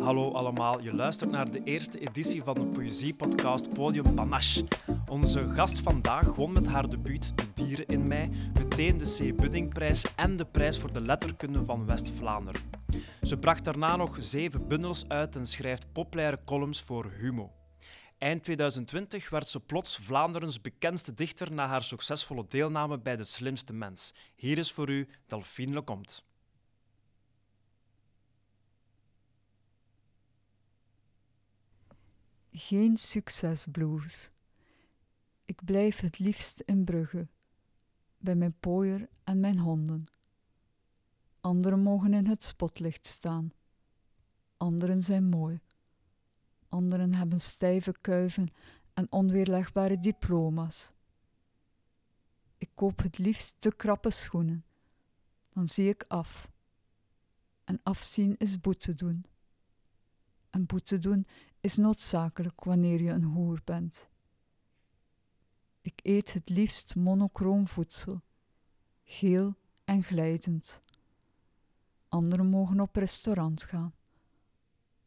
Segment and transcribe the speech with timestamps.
[0.00, 4.64] Hallo allemaal, je luistert naar de eerste editie van de poëziepodcast Podium Panache.
[5.08, 9.36] Onze gast vandaag won met haar debuut De Dieren in Mij meteen de C.
[9.36, 12.60] Buddingprijs en de prijs voor de letterkunde van West-Vlaanderen.
[13.22, 17.52] Ze bracht daarna nog zeven bundels uit en schrijft populaire columns voor Humo.
[18.18, 23.72] Eind 2020 werd ze plots Vlaanderens bekendste dichter na haar succesvolle deelname bij De Slimste
[23.72, 24.14] Mens.
[24.36, 26.20] Hier is voor u Delphine Lecomte.
[32.60, 34.30] Geen succesblues.
[35.44, 37.28] Ik blijf het liefst in Brugge,
[38.16, 40.04] bij mijn pooier en mijn honden.
[41.40, 43.52] Anderen mogen in het spotlicht staan.
[44.56, 45.60] Anderen zijn mooi.
[46.68, 48.48] Anderen hebben stijve kuiven
[48.94, 50.92] en onweerlegbare diploma's.
[52.56, 54.64] Ik koop het liefst te krappe schoenen.
[55.48, 56.48] Dan zie ik af.
[57.64, 59.24] En afzien is boete doen.
[60.50, 61.26] En boete doen
[61.60, 64.08] is noodzakelijk wanneer je een hoer bent.
[65.80, 68.22] Ik eet het liefst monochroom voedsel,
[69.04, 70.82] geel en glijdend.
[72.08, 73.94] Anderen mogen op restaurant gaan.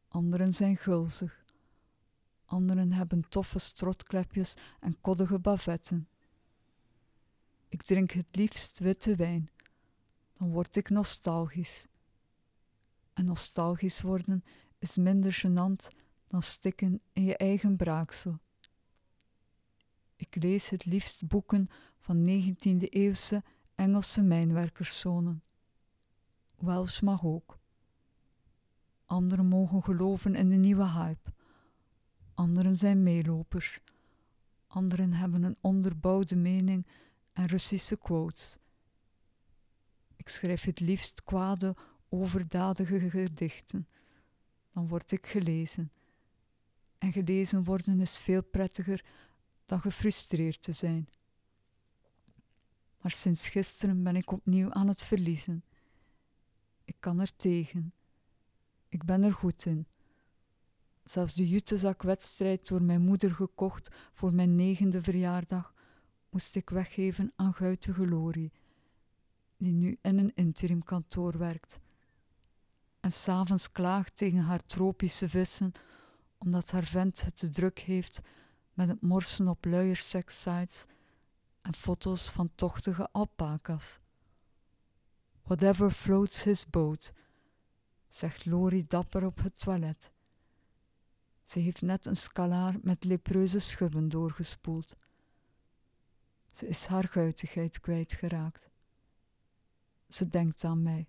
[0.08, 1.46] Anderen zijn gulzig.
[2.46, 6.08] Anderen hebben toffe strotklepjes en koddige bavetten.
[7.68, 9.50] Ik drink het liefst witte wijn.
[10.38, 11.88] Dan word ik nostalgisch.
[13.14, 14.44] En nostalgisch worden
[14.80, 15.88] is minder gênant
[16.32, 18.40] dan stikken in je eigen braaksel.
[20.16, 23.44] Ik lees het liefst boeken van 19e-eeuwse
[23.76, 25.44] Engelse mijnwerkerszonen.
[26.58, 27.60] Welsh mag ook.
[29.06, 31.34] Anderen mogen geloven in de nieuwe hype.
[32.34, 33.80] Anderen zijn meelopers.
[34.68, 36.88] Anderen hebben een onderbouwde mening
[37.34, 38.58] en Russische quotes.
[40.16, 41.76] Ik schrijf het liefst kwade,
[42.10, 43.88] overdadige gedichten.
[44.74, 45.92] Dan word ik gelezen.
[47.02, 49.06] En gelezen worden is veel prettiger
[49.66, 51.10] dan gefrustreerd te zijn.
[53.02, 55.64] Maar sinds gisteren ben ik opnieuw aan het verliezen.
[56.84, 57.94] Ik kan er tegen.
[58.90, 59.88] Ik ben er goed in.
[61.04, 65.74] Zelfs de jutezakwedstrijd door mijn moeder gekocht voor mijn negende verjaardag
[66.30, 68.52] moest ik weggeven aan Guite Glorie,
[69.58, 71.80] die nu in een interimkantoor werkt.
[73.00, 75.72] En s'avonds klaagt tegen haar tropische vissen
[76.44, 78.20] omdat haar vent het te druk heeft
[78.74, 80.86] met het morsen op luiersex-sites
[81.62, 84.00] en foto's van tochtige alpaca's.
[85.42, 87.14] Whatever floats his boat,
[88.10, 90.12] zegt Lori dapper op het toilet.
[91.44, 94.96] Ze heeft net een scalaar met lepreuze schubben doorgespoeld.
[96.52, 98.70] Ze is haar guitigheid kwijtgeraakt.
[100.08, 101.08] Ze denkt aan mij.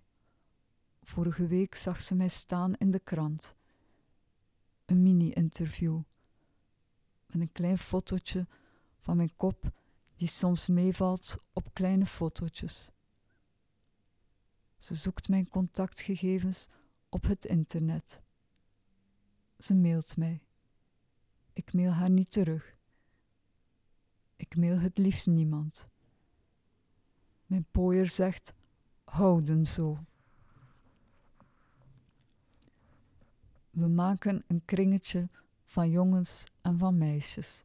[1.01, 3.55] Vorige week zag ze mij staan in de krant.
[4.85, 6.01] Een mini-interview.
[7.25, 8.47] Met een klein fotootje
[8.99, 9.71] van mijn kop
[10.15, 12.91] die soms meevalt op kleine fotootjes.
[14.77, 16.67] Ze zoekt mijn contactgegevens
[17.09, 18.21] op het internet.
[19.57, 20.41] Ze mailt mij.
[21.53, 22.75] Ik mail haar niet terug.
[24.35, 25.87] Ik mail het liefst niemand.
[27.45, 28.53] Mijn pooier zegt:
[29.03, 30.05] houden zo.
[33.73, 35.29] We maken een kringetje
[35.65, 37.63] van jongens en van meisjes.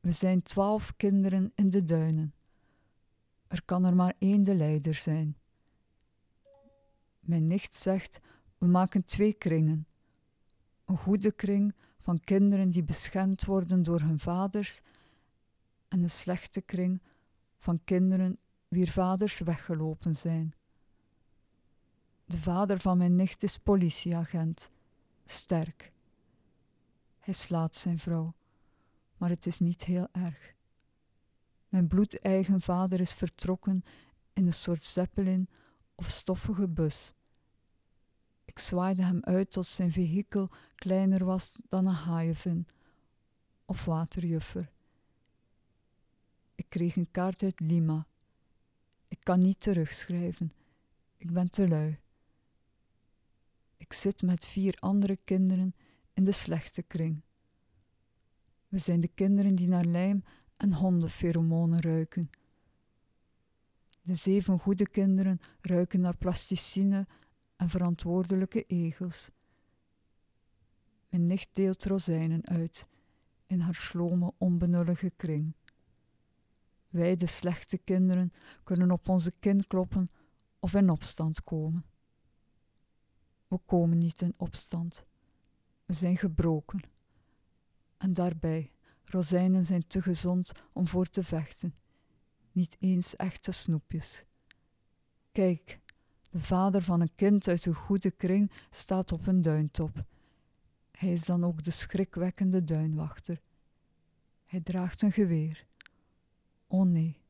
[0.00, 2.34] We zijn twaalf kinderen in de duinen.
[3.46, 5.36] Er kan er maar één de leider zijn.
[7.20, 8.20] Mijn nicht zegt:
[8.58, 9.86] we maken twee kringen.
[10.84, 14.80] Een goede kring van kinderen die beschermd worden door hun vaders,
[15.88, 17.02] en een slechte kring
[17.58, 18.38] van kinderen
[18.68, 20.54] wier vaders weggelopen zijn.
[22.24, 24.70] De vader van mijn nicht is politieagent,
[25.24, 25.92] sterk.
[27.18, 28.34] Hij slaat zijn vrouw,
[29.16, 30.54] maar het is niet heel erg.
[31.68, 33.84] Mijn bloedeigen vader is vertrokken
[34.32, 35.48] in een soort zeppelin
[35.94, 37.12] of stoffige bus.
[38.44, 42.66] Ik zwaaide hem uit tot zijn vehikel kleiner was dan een haaienvin
[43.64, 44.72] of waterjuffer.
[46.54, 48.06] Ik kreeg een kaart uit Lima.
[49.08, 50.52] Ik kan niet terugschrijven.
[51.16, 51.98] Ik ben te lui.
[53.94, 55.74] Zit met vier andere kinderen
[56.12, 57.22] in de slechte kring.
[58.68, 60.24] We zijn de kinderen die naar lijm
[60.56, 62.30] en hondenpheromonen ruiken.
[64.02, 67.06] De zeven goede kinderen ruiken naar plasticine
[67.56, 69.30] en verantwoordelijke egels.
[71.08, 72.86] Mijn nicht deelt rozijnen uit
[73.46, 75.54] in haar slome, onbenullige kring.
[76.88, 78.32] Wij, de slechte kinderen,
[78.64, 80.10] kunnen op onze kin kloppen
[80.58, 81.84] of in opstand komen.
[83.54, 85.04] We komen niet in opstand.
[85.84, 86.80] We zijn gebroken.
[87.96, 88.72] En daarbij,
[89.04, 91.74] rozijnen zijn te gezond om voor te vechten.
[92.52, 94.24] Niet eens echte snoepjes.
[95.32, 95.80] Kijk,
[96.30, 100.04] de vader van een kind uit een goede kring staat op een duintop.
[100.90, 103.40] Hij is dan ook de schrikwekkende duinwachter.
[104.44, 105.66] Hij draagt een geweer.
[106.66, 107.20] O nee,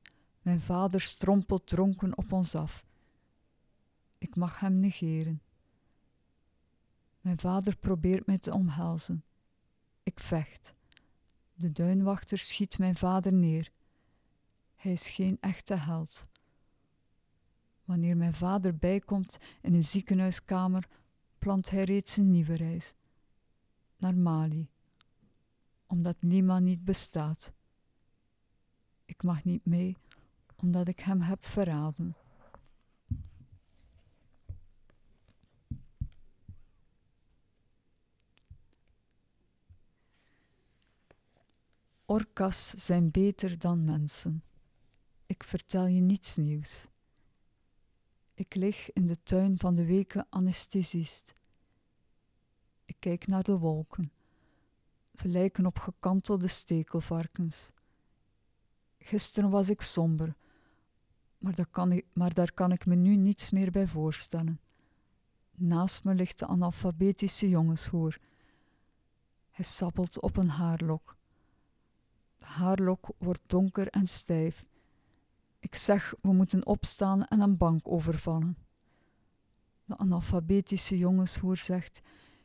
[0.42, 2.84] mijn vader strompelt dronken op ons af.
[4.18, 5.42] Ik mag hem negeren.
[7.24, 9.24] Mijn vader probeert mij te omhelzen.
[10.02, 10.74] Ik vecht.
[11.54, 13.70] De duinwachter schiet mijn vader neer.
[14.74, 16.26] Hij is geen echte held.
[17.84, 20.88] Wanneer mijn vader bijkomt in een ziekenhuiskamer,
[21.38, 22.94] plant hij reeds een nieuwe reis.
[23.96, 24.68] Naar Mali.
[25.86, 27.52] Omdat Lima niet bestaat.
[29.04, 29.96] Ik mag niet mee,
[30.56, 32.16] omdat ik hem heb verraden.
[42.06, 44.42] Orka's zijn beter dan mensen.
[45.26, 46.88] Ik vertel je niets nieuws.
[48.34, 51.34] Ik lig in de tuin van de weken anesthesist.
[52.84, 54.12] Ik kijk naar de wolken.
[55.14, 57.70] Ze lijken op gekantelde stekelvarkens.
[58.98, 60.36] Gisteren was ik somber,
[61.38, 64.60] maar daar, kan ik, maar daar kan ik me nu niets meer bij voorstellen.
[65.50, 68.20] Naast me ligt de analfabetische jongenshoer.
[69.50, 71.16] Hij sappelt op een haarlok.
[72.44, 74.64] Haarlok wordt donker en stijf.
[75.58, 78.56] Ik zeg, we moeten opstaan en een bank overvallen.
[79.84, 82.00] De analfabetische jongenshoer zegt,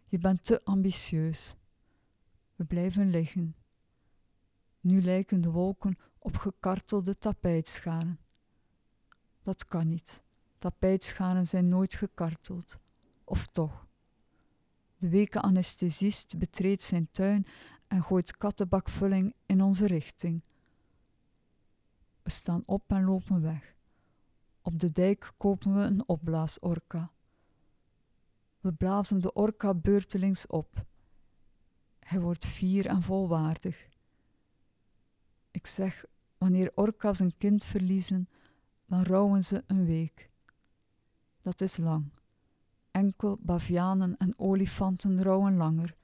[0.07, 1.55] je bent te ambitieus.
[2.55, 3.55] We blijven liggen.
[4.79, 8.19] Nu lijken de wolken op gekartelde tapijtscharen.
[9.43, 10.21] Dat kan niet.
[10.57, 12.79] Tapijtscharen zijn nooit gekarteld.
[13.23, 13.87] Of toch?
[14.97, 17.45] De weken anesthesist betreedt zijn tuin
[17.89, 20.41] en gooit kattenbakvulling in onze richting.
[22.23, 23.75] We staan op en lopen weg.
[24.61, 27.11] Op de dijk kopen we een opblaasorka.
[28.59, 30.85] We blazen de orka beurtelings op.
[31.99, 33.87] Hij wordt fier en volwaardig.
[35.51, 36.05] Ik zeg,
[36.37, 38.29] wanneer orka's een kind verliezen,
[38.85, 40.29] dan rouwen ze een week.
[41.41, 42.09] Dat is lang.
[42.91, 45.97] Enkel bavianen en olifanten rouwen langer.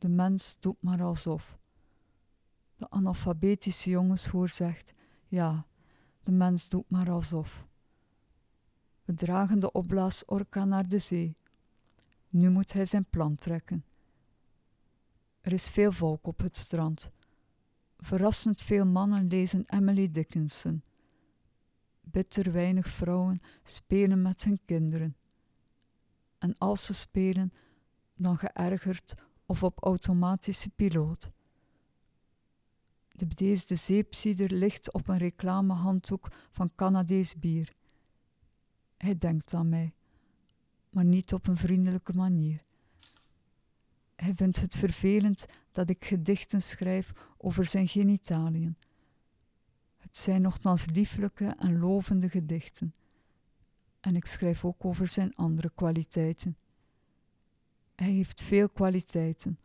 [0.00, 1.58] De mens doet maar alsof.
[2.76, 4.92] De analfabetische jongenshoer zegt:
[5.28, 5.66] Ja,
[6.22, 7.66] de mens doet maar alsof.
[9.04, 11.34] We dragen de opblaasorka naar de zee.
[12.28, 13.84] Nu moet hij zijn plan trekken.
[15.40, 17.10] Er is veel volk op het strand.
[17.98, 20.82] Verrassend veel mannen lezen Emily Dickinson.
[22.00, 25.16] Bitter weinig vrouwen spelen met hun kinderen.
[26.38, 27.52] En als ze spelen,
[28.14, 29.14] dan geërgerd
[29.50, 31.30] of op automatische piloot.
[33.12, 37.72] De bedeesde zeepzieder ligt op een reclamehanddoek van Canadees bier.
[38.96, 39.92] Hij denkt aan mij,
[40.92, 42.62] maar niet op een vriendelijke manier.
[44.16, 48.76] Hij vindt het vervelend dat ik gedichten schrijf over zijn genitaliën.
[49.96, 52.94] Het zijn nogthans lieflijke en lovende gedichten.
[54.00, 56.56] En ik schrijf ook over zijn andere kwaliteiten.
[58.00, 59.58] Hij heeft veel kwaliteiten,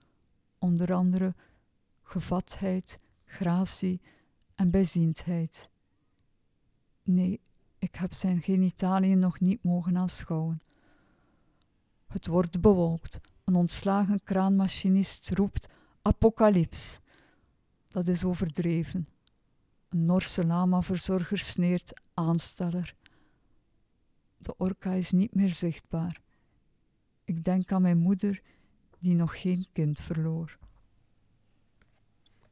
[0.60, 1.36] onder andere
[2.04, 4.02] gevatheid, gratie
[4.56, 5.70] en bijziendheid.
[7.04, 7.40] Nee,
[7.78, 10.62] ik heb zijn genitaliën nog niet mogen aanschouwen.
[12.08, 13.20] Het wordt bewolkt.
[13.44, 15.68] Een ontslagen kraanmachinist roept
[16.02, 17.00] apocalyps.
[17.88, 19.08] Dat is overdreven.
[19.90, 22.96] Een Norse lama-verzorger sneert aansteller.
[24.38, 26.24] De orka is niet meer zichtbaar.
[27.26, 28.42] Ik denk aan mijn moeder,
[29.00, 30.58] die nog geen kind verloor.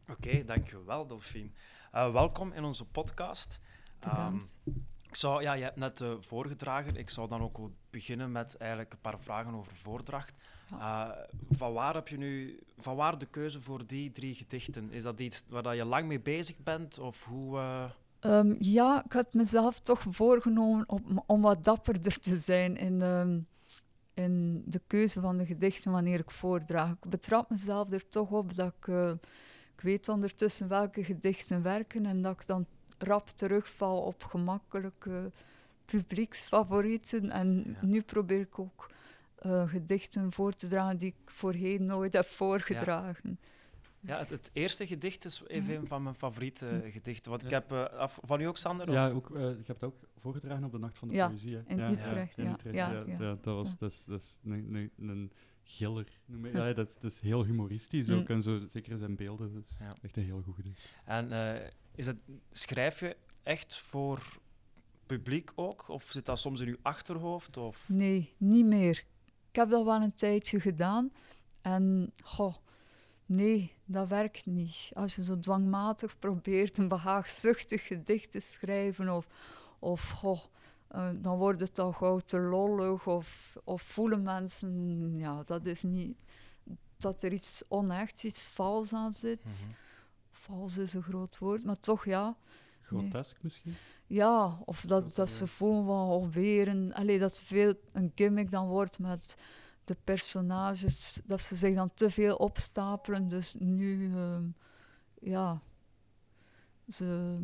[0.10, 1.50] Oké, dankjewel, Delphine.
[1.96, 3.60] Uh, welkom in onze podcast.
[4.18, 4.42] Um,
[5.02, 6.96] ik zou, ja, je hebt net uh, voorgedragen.
[6.96, 10.34] Ik zou dan ook beginnen met eigenlijk een paar vragen over voordracht.
[10.72, 11.10] Uh,
[11.50, 14.92] van, waar heb je nu, van waar de keuze voor die drie gedichten?
[14.92, 17.00] Is dat iets waar dat je lang mee bezig bent?
[17.00, 17.60] Of hoe,
[18.20, 23.48] um, ja, ik had mezelf toch voorgenomen om, om wat dapperder te zijn in, um,
[24.14, 26.92] in de keuze van de gedichten wanneer ik voordraag.
[26.92, 29.10] Ik betrap mezelf er toch op dat ik, uh,
[29.76, 32.66] ik weet ondertussen welke gedichten werken en dat ik dan
[32.98, 35.32] rap terugval op gemakkelijke
[35.86, 37.30] publieksfavorieten.
[37.30, 37.88] En ja.
[37.88, 38.90] nu probeer ik ook
[39.46, 43.40] uh, gedichten voor te dragen die ik voorheen nooit heb voorgedragen.
[44.00, 47.32] Ja, het, het eerste gedicht is even een van mijn favoriete gedichten.
[47.32, 47.64] Want ik Ja.
[47.68, 47.72] heb...
[47.72, 48.92] eh, af, van u ook, Sander?
[48.92, 49.14] Ja, of?
[49.14, 51.62] ook, eh, ik heb het ook voorgedragen op de Nacht van de Ja, Poëzie.
[51.68, 52.54] in ja, Utrecht, in ja.
[52.54, 53.18] Utrecht, Ja, ja, ja.
[53.18, 53.76] Dat, dat was Ja.
[53.80, 55.32] dat is, dat is een, een, een
[55.64, 56.08] giller.
[56.26, 58.28] noem Ja, dat, is, dat is heel humoristisch ook.
[58.28, 58.32] Hm.
[58.34, 59.54] En zo, zeker in zijn beelden.
[59.54, 59.96] Dat is Ja.
[60.02, 60.82] echt een heel goed gedicht.
[61.06, 64.38] En eh, is het, schrijf je echt voor
[65.06, 65.88] publiek ook?
[65.90, 67.58] Of zit dat soms in uw achterhoofd?
[67.58, 67.90] Of...
[67.90, 69.04] Nee, niet meer.
[69.50, 71.12] Ik heb dat wel een tijdje gedaan.
[71.62, 72.56] En, goh,
[73.26, 74.90] nee, dat werkt niet.
[74.94, 79.28] Als je zo dwangmatig probeert een behaagzuchtig gedicht te schrijven, of,
[79.84, 80.40] of goh,
[80.88, 85.84] eh, dan wordt het al gauw te lollig, of, of voelen mensen, ja, dat is
[85.84, 86.18] niet,
[86.98, 89.44] dat er iets onechts, iets vals aan zit.
[89.68, 89.76] Mhm.
[90.32, 92.38] Vals is een groot woord, maar toch ja.
[92.82, 93.76] Grotesk misschien?
[94.08, 96.94] Ja, of dat, Dat ze voelen van alweer een...
[96.94, 99.36] Allee, dat veel een gimmick dan wordt met
[99.84, 103.28] de personages, dat ze zich dan te veel opstapelen.
[103.28, 104.46] Dus nu, ehm,
[105.20, 105.62] ja...
[106.90, 107.38] Ze,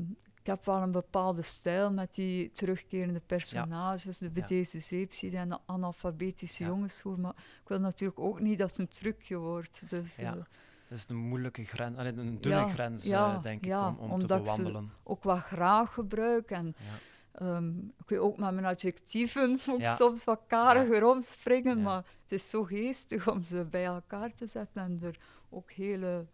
[0.49, 6.63] heb wel een bepaalde stijl met die terugkerende personages, de bedeesde zeepzieden en de analfabetische
[6.63, 6.69] Ja.
[6.69, 7.15] jongenschool.
[7.15, 9.89] Maar ik wil natuurlijk ook niet dat het een trucje wordt.
[9.89, 10.31] Dus, Ja.
[10.35, 10.41] eh,
[10.89, 13.95] Dat is een moeilijke grens, een dunne Ja, grens, ja, eh, denk ik, om, om
[13.95, 14.91] te omdat ze- bewandelen.
[15.03, 16.51] ook wat graag gebruik.
[16.51, 16.75] En.
[17.31, 22.31] Ehm, ik weet ook met mijn adjectieven moet ik soms wat kariger omspringen, maar het
[22.31, 25.17] is zo geestig om ze bij elkaar te zetten en er
[25.49, 26.25] ook hele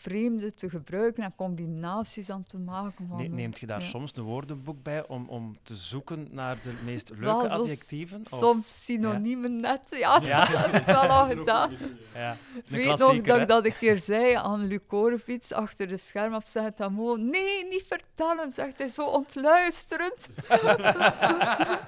[0.00, 3.06] vreemde te gebruiken en combinaties aan te maken.
[3.08, 3.86] Van, Ne- neemt je daar ja.
[3.86, 8.20] soms een woordenboek bij om, om te zoeken naar de meest leuke Wel, adjectieven?
[8.30, 10.38] Of- Soms synoniemen net, ja, Ja.
[10.46, 11.70] dat heb ik wel al gedaan.
[12.14, 15.96] Ja, Ik een weet nog dat ik dat een keer zei aan Lucorefiets achter de
[15.96, 20.28] scherm op zegt hij gewoon, nee, niet vertellen, zegt hij zo ontluisterend.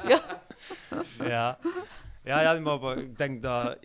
[0.09, 0.21] ja,
[1.25, 1.59] Ja.
[2.25, 3.79] Ja, ja, maar ik denk dat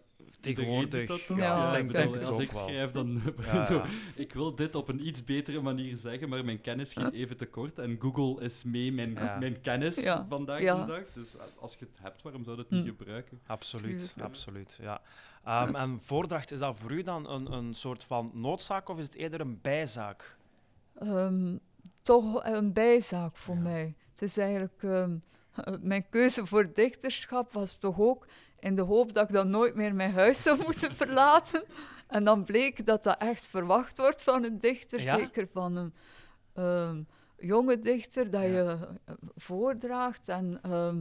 [0.55, 1.27] tegenwoordig...
[1.27, 2.63] Ja, ik Ja, denk, ik denk het als ook ik wel.
[2.67, 3.85] schrijf, dan Ja, zo, ja.
[4.15, 7.79] ik wil dit op een iets betere manier zeggen, maar mijn kennis schiet even tekort.
[7.79, 9.37] En Google is mee mijn, Ja.
[9.39, 10.85] mijn kennis Ja, vandaag ja.
[10.85, 11.03] de dag.
[11.13, 12.87] Dus als je het hebt, waarom zou je het niet Mm.
[12.97, 13.39] gebruiken?
[13.47, 14.23] Absoluut, ja.
[14.23, 14.77] absoluut.
[14.81, 15.01] Ja.
[15.43, 19.05] Ehm, en voordracht, is dat voor u dan een, een soort van noodzaak of is
[19.05, 20.37] het eerder een bijzaak?
[20.99, 21.57] Ehm,
[22.01, 23.61] toch een bijzaak voor Ja.
[23.61, 23.95] mij.
[24.09, 24.83] Het is eigenlijk...
[24.83, 25.15] ehm,
[25.81, 28.27] mijn keuze voor dichterschap was toch ook
[28.67, 31.63] in de hoop dat ik dan nooit meer mijn huis zou moeten verlaten.
[32.07, 35.17] En dan bleek dat dat echt verwacht wordt van een dichter, Ja?
[35.17, 35.93] zeker van een
[36.53, 37.01] ehm,
[37.39, 38.47] jonge dichter, dat Ja.
[38.47, 40.27] je eh, voordraagt.
[40.29, 40.97] En ehm,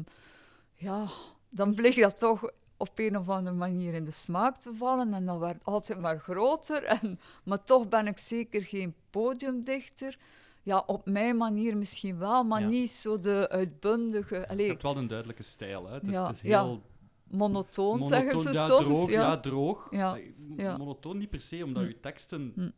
[0.74, 1.06] ja,
[1.48, 5.14] dan bleek dat toch op een of andere manier in de smaak te vallen.
[5.14, 6.82] En dat werd altijd maar groter.
[7.02, 10.18] En, maar toch ben ik zeker geen podiumdichter.
[10.62, 12.66] Ja, op mijn manier misschien wel, maar Ja.
[12.66, 14.34] niet zo de uitbundige...
[14.34, 15.86] Je Allee, hebt wel een duidelijke stijl.
[15.86, 15.94] Hè?
[15.94, 16.82] Het, is, Ja, het is heel
[17.30, 18.82] monotoon, zeggen ze ja, soms.
[18.84, 19.10] droog.
[19.10, 19.40] Ja, ja.
[19.40, 19.88] droog.
[19.90, 20.18] Ja,
[20.56, 20.76] Eh.
[20.78, 21.88] Monotoon niet per se, omdat Hm.
[21.88, 22.70] je teksten Hm.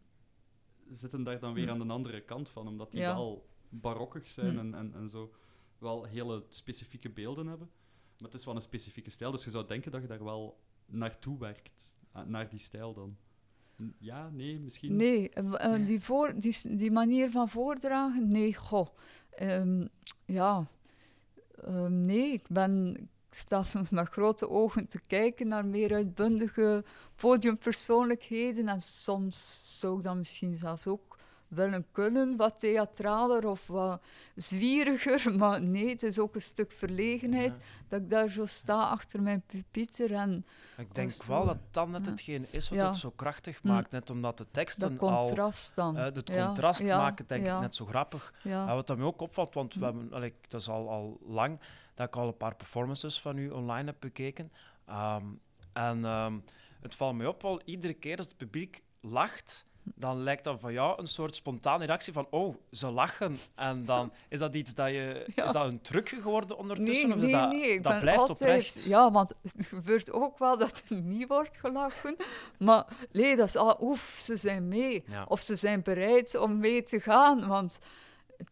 [0.88, 1.71] zitten daar dan weer Hm.
[1.81, 5.33] aan de andere kant van, omdat die wel barokkig zijn en, en, en zo
[5.78, 7.71] wel hele specifieke beelden hebben.
[8.19, 10.59] Maar het is wel een specifieke stijl, dus je zou denken dat je daar wel
[10.87, 13.17] naartoe werkt, ah, naar die stijl dan.
[13.99, 14.97] Ja, nee, misschien.
[14.97, 18.88] Nee, eh, eh, die, voor, die, die manier van voordragen, nee, goh.
[19.31, 19.87] Ehm,
[20.26, 20.67] ja,
[21.64, 22.97] Ehm, nee, ik ben...
[23.31, 26.85] Ik sta soms met grote ogen te kijken naar meer uitbundige
[27.17, 28.69] podiumpersoonlijkheden.
[28.69, 31.17] En soms zou ik dat misschien zelfs ook
[31.49, 34.01] willen kunnen, wat theatraler of wat
[34.35, 35.35] zwieriger.
[35.39, 37.61] Maar nee, het is ook een stuk verlegenheid Ja.
[37.89, 42.07] dat ik daar zo sta achter mijn pupieter en Ik denk wel dat dat net
[42.07, 42.87] hetgeen is wat Ja.
[42.87, 43.69] het zo krachtig Hm.
[43.69, 43.91] maakt.
[43.91, 45.21] Net omdat de teksten dat al...
[45.27, 45.97] contrast dan.
[45.97, 48.33] eh, het Ja, contrast ja, maken denk ik net zo grappig.
[48.67, 49.85] Wat dat mij ook opvalt, want we Hm.
[49.85, 51.61] hebben, allee, dat is al, al lang
[51.99, 54.52] dat ik al een paar performances van u online heb bekeken.
[54.87, 55.25] Ehm,
[55.73, 56.38] en ehm,
[56.81, 60.73] het valt mij op wel, iedere keer als het publiek lacht, dan lijkt dat van
[60.73, 63.37] jou een soort spontane reactie van oh, ze lachen.
[63.55, 65.33] En dan is dat iets dat je...
[65.35, 65.45] Ja.
[65.45, 67.09] Is dat een truc geworden ondertussen?
[67.09, 67.73] Nee, of is nee, dat, nee.
[67.73, 68.85] Ik dat blijft altijd, oprecht?
[68.85, 72.17] Ja, want het gebeurt ook wel dat er niet wordt gelachen.
[72.59, 73.76] Maar nee, dat is al...
[73.81, 75.05] Oef, ze zijn mee.
[75.07, 75.25] Ja.
[75.28, 77.47] Of ze zijn bereid om mee te gaan.
[77.47, 77.78] Want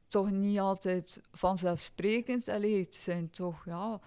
[0.09, 2.49] toch niet altijd vanzelfsprekend.
[2.49, 4.01] Allee, het zijn toch, ja,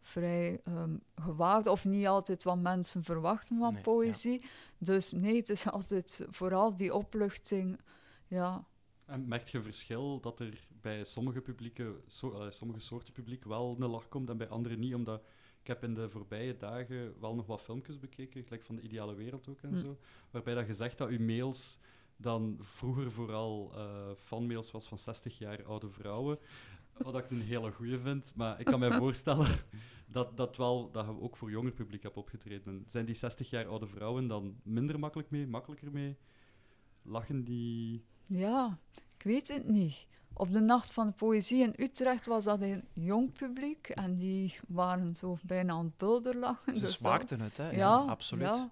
[0.00, 1.66] vrij ehm gewaagd.
[1.66, 3.82] Of niet altijd wat mensen verwachten van Nee, ja.
[3.82, 4.42] poëzie.
[4.78, 7.80] Dus nee, het is altijd vooral die opluchting.
[8.26, 8.64] Ja,
[9.04, 13.76] En merk je verschil dat er bij sommige, publieken, so- eh, sommige soorten publiek wel
[13.78, 14.94] een lach komt en bij andere niet?
[14.94, 15.22] Omdat
[15.60, 19.14] ik heb in de voorbije dagen wel nog wat filmpjes bekeken, gelijk van de ideale
[19.14, 19.78] wereld ook en Hm.
[19.78, 19.96] zo,
[20.30, 21.78] waarbij dat je zegt dat uw mails
[22.22, 26.38] dan vroeger vooral eh fanmails was van 60 jaar oude vrouwen.
[26.96, 28.32] Wat ik een hele goeie vind.
[28.34, 29.48] Maar ik kan mij voorstellen
[30.06, 32.74] dat, dat, wel, dat je ook voor jonger publiek hebt opgetreden.
[32.74, 36.16] En zijn die 60 jaar oude vrouwen dan minder makkelijk mee, makkelijker mee?
[37.04, 38.04] lachen die...
[38.26, 38.78] Ja,
[39.16, 40.06] ik weet het niet.
[40.32, 44.54] Op de Nacht van de Poëzie in Utrecht was dat een jong publiek en die
[44.68, 46.64] waren zo bijna aan het bulderlachen.
[46.64, 47.70] Ze dus dat- smaakten het, hè?
[47.70, 48.46] Ja, Ja, absoluut.
[48.46, 48.70] Ja,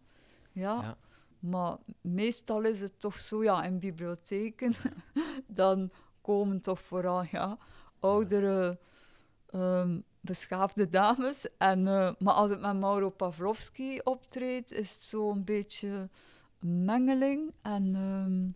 [0.52, 0.82] ja.
[0.82, 0.96] Ja.
[1.40, 4.72] Maar meestal is het toch zo, ja, in bibliotheken,
[5.46, 7.58] dan komen toch vooral, ja,
[7.98, 8.78] oudere,
[9.50, 11.46] ehm, beschaafde dames.
[11.58, 16.08] En, eh, maar als het met Mauro Pavlovski optreedt, is het zo een beetje
[16.60, 17.52] een mengeling.
[17.62, 18.48] En ehm,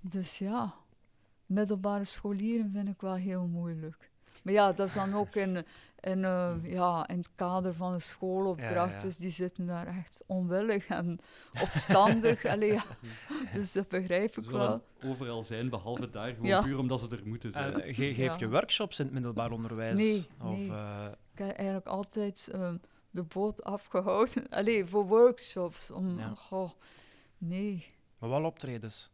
[0.00, 0.74] dus ja,
[1.46, 4.10] middelbare scholieren vind ik wel heel moeilijk.
[4.42, 5.64] Maar ja, dat is dan ook in,
[6.02, 8.92] in, eh, ja, in het kader van een schoolopdracht.
[8.92, 9.02] Ja, ja.
[9.04, 11.18] Dus die zitten daar echt onwillig en
[11.62, 12.44] opstandig.
[12.54, 12.84] Allee, ja.
[13.52, 14.84] Dus dat begrijp ik Ze wel.
[15.04, 16.62] overal zijn, behalve daar, gewoon Ja.
[16.62, 17.72] puur omdat ze er moeten zijn.
[17.72, 18.36] En, eh, ge- geef Ja.
[18.38, 19.96] je workshops in het middelbaar onderwijs?
[19.98, 20.70] Nee, Of, nee.
[20.70, 22.76] eh, Ik heb eigenlijk altijd ehm,
[23.10, 24.48] de boot afgehouden.
[24.50, 25.90] Allee, voor workshops.
[25.90, 26.32] Om, Ja.
[26.36, 26.70] goh,
[27.38, 27.86] nee.
[28.18, 29.10] maar wel optredens?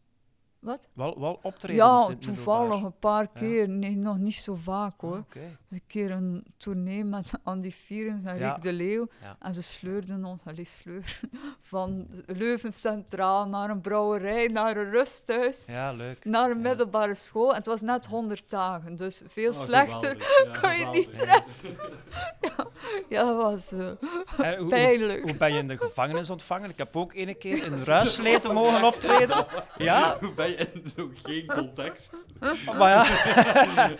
[0.68, 0.88] Wat?
[0.92, 3.68] Wel, wel optredens in Ja, toevallig een paar keer.
[3.68, 5.18] Nee, nog niet zo vaak Ah, hoor.
[5.18, 5.40] Oké.
[5.70, 8.48] Een keer een tournee met Andy Vierens en Ja.
[8.52, 9.06] Rick de Leeuw.
[9.22, 9.36] Ja.
[9.40, 11.20] En ze sleurden ons, allee, sleur,
[11.62, 16.24] van Leuven Centraal naar een brouwerij, naar een rusthuis, Ja, leuk.
[16.24, 16.68] naar een Ja.
[16.68, 17.50] middelbare school.
[17.50, 20.16] En het was net 100 dagen, dus veel Oh, slechter
[20.62, 21.44] kon je niet geweldig.
[23.08, 23.96] Ja, dat was eh, En
[24.36, 25.22] hoe- hoe, pijnlijk.
[25.22, 26.70] hoe ben je in de gevangenis ontvangen?
[26.70, 29.46] Ik heb ook ene keer in Ruisleten mogen optreden.
[29.78, 32.10] Ja, Hoe ben je in zo geen context?
[32.78, 33.06] maar ja.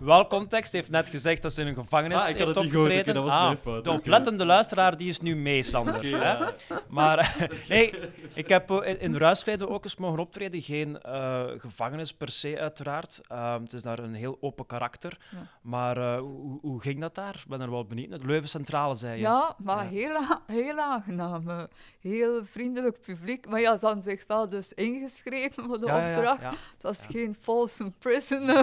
[0.00, 2.64] Wel context, heeft net gezegd dat ze in een gevangenis Ah, ik had heeft het
[2.64, 3.14] niet gehoord, oké, opgetreden.
[3.14, 3.98] dat was Ah, mijn fout, de oké.
[3.98, 5.96] oplettende luisteraar die is nu mee, Sander.
[5.96, 6.16] Oké, hè?
[6.32, 6.52] ja.
[6.88, 7.36] Maar
[7.68, 7.92] nee,
[8.34, 10.60] ik heb eh, in, Ruisleden ook eens mogen optreden.
[10.62, 13.20] Geen eh, gevangenis per se, uiteraard.
[13.28, 15.18] Ehm, het is daar een heel open karakter.
[15.30, 15.46] Ja.
[15.62, 17.34] Maar eh, hoe, hoe ging dat daar?
[17.34, 18.18] Ik ben er wel benieuwd naar.
[18.24, 19.20] Leuven Centrale, zei je.
[19.20, 19.90] Ja, maar Ja.
[19.90, 21.48] Heel, a- heel aangenaam.
[21.50, 21.62] eh,
[22.00, 23.48] Heel vriendelijk publiek.
[23.48, 26.40] Maar ja, ze hadden zich wel dus ingeschreven voor de Ja, ja, ja, opdracht.
[26.40, 26.50] ja.
[26.50, 28.62] Het was geen Folsom Prison eh,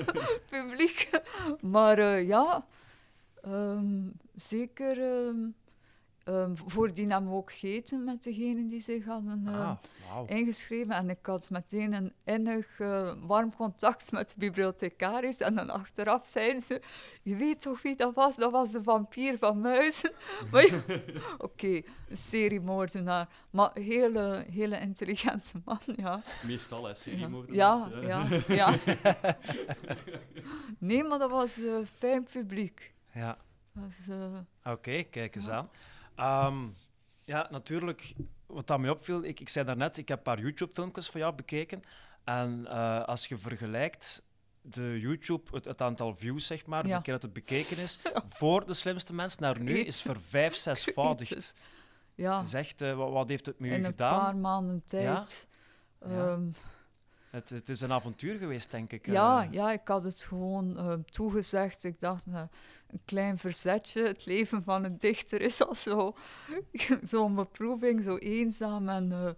[0.50, 1.10] publiek.
[1.60, 2.66] Maar eh, ja,
[3.42, 4.02] ehm,
[4.34, 5.36] zeker ehm,
[6.24, 9.76] ehm, voordien hebben we ook gegeten met degenen die zich hadden eh, Ah,
[10.10, 10.26] wauw.
[10.26, 10.94] ingeschreven.
[10.94, 15.38] En ik had meteen een innig eh, warm contact met de bibliothecaris.
[15.40, 16.82] En dan achteraf zeiden ze,
[17.22, 18.36] je weet toch wie dat was?
[18.36, 20.12] Dat was de vampier van Muizen.
[21.38, 21.66] oké,
[22.08, 23.28] een seriemoordenaar.
[23.50, 26.22] Maar hele, hele intelligente man, ja.
[26.46, 27.92] Meestal, hè, Ja, seriemoordenaars.
[28.06, 28.46] ja, ja.
[28.54, 28.74] ja.
[30.78, 32.92] nee, maar dat was eh fijn publiek.
[33.14, 33.36] Ja.
[34.08, 35.52] Eh, Oké, kijk eens Ja.
[35.56, 35.68] aan.
[36.16, 36.66] Ehm,
[37.24, 38.14] ja, natuurlijk,
[38.46, 41.34] wat dat mij opviel, ik, ik zei daarnet, ik heb een paar YouTube-filmpjes van jou
[41.34, 41.80] bekeken.
[42.24, 44.22] En eh, als je vergelijkt
[44.60, 46.96] de YouTube, het, het aantal views, zeg maar, Ja.
[46.96, 47.98] de keer dat het bekeken is,
[48.38, 51.54] voor de slimste mensen naar nu, is ver vijf, zesvoudigd.
[52.14, 54.20] Ja, Het is echt, eh, wat, wat heeft het met u in een gedaan?
[54.20, 55.46] paar maanden tijd.
[56.00, 56.06] Ja.
[56.32, 56.42] Ehm,
[57.34, 59.06] Het, het is een avontuur geweest, denk ik.
[59.06, 59.52] Ja, eh.
[59.52, 61.84] ja, ik had het gewoon eh, toegezegd.
[61.84, 62.42] Ik dacht, eh,
[62.90, 64.06] een klein verzetje.
[64.06, 66.16] Het leven van een dichter is al zo,
[67.02, 69.36] zo'n beproeving, zo eenzaam en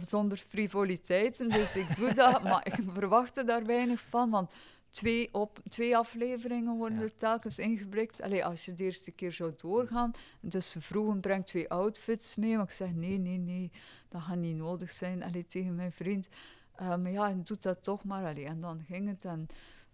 [0.00, 1.48] zonder frivoliteiten.
[1.48, 4.30] Dus ik doe dat, maar ik verwachtte daar weinig van.
[4.30, 4.50] Want
[4.90, 7.04] twee, op, twee afleveringen worden Ja.
[7.04, 8.22] er telkens ingeblikt.
[8.22, 10.12] Allee, als je de eerste keer zou doorgaan.
[10.40, 12.56] Dus ze vroegen, breng twee outfits mee.
[12.56, 13.70] Maar ik zeg, nee, nee, nee,
[14.08, 15.22] dat gaat niet nodig zijn.
[15.22, 16.28] Allee, tegen mijn vriend.
[16.78, 18.24] Maar ja, doet dat toch maar.
[18.24, 19.48] Allee, en dan ging het en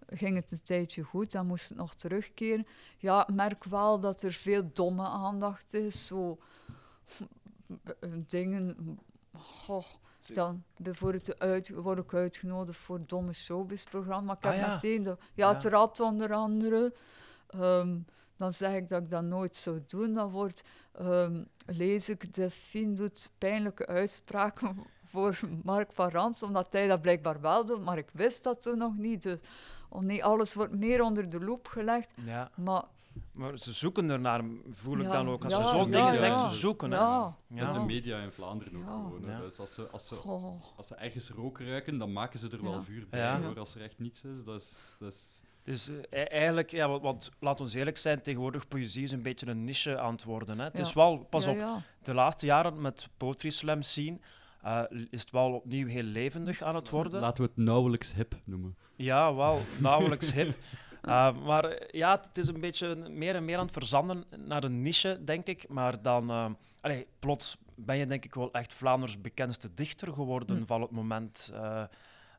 [0.06, 1.32] ging het een tijdje goed.
[1.32, 2.66] Dan moest het nog terugkeren.
[2.98, 6.06] Ja, ik merk wel dat er veel domme aandacht is.
[6.06, 6.38] Zo
[8.00, 8.98] eh, dingen...
[9.32, 9.84] Goh,
[10.34, 14.32] dan bijvoorbeeld uit, word ik uitgenodigd voor het domme showbiz-programma.
[14.36, 14.72] Ik heb Ah, ja.
[14.72, 15.02] meteen...
[15.02, 15.54] De, ja, Ja.
[15.54, 16.94] het rad onder andere.
[17.46, 17.98] Ehm,
[18.36, 20.14] dan zeg ik dat ik dat nooit zou doen.
[20.14, 24.76] Dan wordt, ehm, lees ik, de Fien doet pijnlijke uitspraken
[25.18, 28.78] voor Mark van Rans, omdat hij dat blijkbaar wel doet, maar ik wist dat toen
[28.78, 29.22] nog niet.
[29.22, 29.38] Dus,
[29.88, 32.10] oh nee, alles wordt meer onder de loep gelegd.
[32.24, 32.82] Ja, Maar
[33.34, 35.44] maar ze zoeken ernaar, voel ik Ja, dan ook.
[35.44, 36.14] Als ja, ze zo'n ja, dingen ja.
[36.14, 36.90] zegt, ze zoeken.
[36.90, 38.90] ja, Dat is de media in Vlaanderen ook Ja.
[38.90, 39.40] gewoon.
[39.40, 40.14] Dus als ze, als, ze,
[40.76, 43.20] als ze ergens rook ruiken, dan maken ze er wel vuur bij.
[43.20, 43.40] Ja.
[43.40, 43.58] Hoor.
[43.58, 44.72] Als er echt niets is, dat is...
[44.98, 45.26] Dat is
[45.62, 49.22] Dus eh, e- eigenlijk, ja, wat, wat, laat ons eerlijk zijn, tegenwoordig poëzie is een
[49.22, 50.58] beetje een niche aan het worden.
[50.58, 50.64] Hè.
[50.64, 51.82] Het is wel, pas ja, op, ja.
[52.02, 54.22] de laatste jaren met Poetry Slam zien,
[54.68, 57.20] eh, is het wel opnieuw heel levendig aan het worden.
[57.20, 58.76] Laten we het nauwelijks hip noemen.
[58.96, 60.56] Ja, wel, nauwelijks hip.
[61.04, 64.64] Uh, maar eh, ja, het is een beetje meer en meer aan het verzanden naar
[64.64, 65.68] een niche, denk ik.
[65.68, 66.46] Maar dan, uh,
[66.80, 70.64] allee, plots ben je denk ik wel echt Vlaanders bekendste dichter geworden Hm.
[70.64, 71.52] van het moment.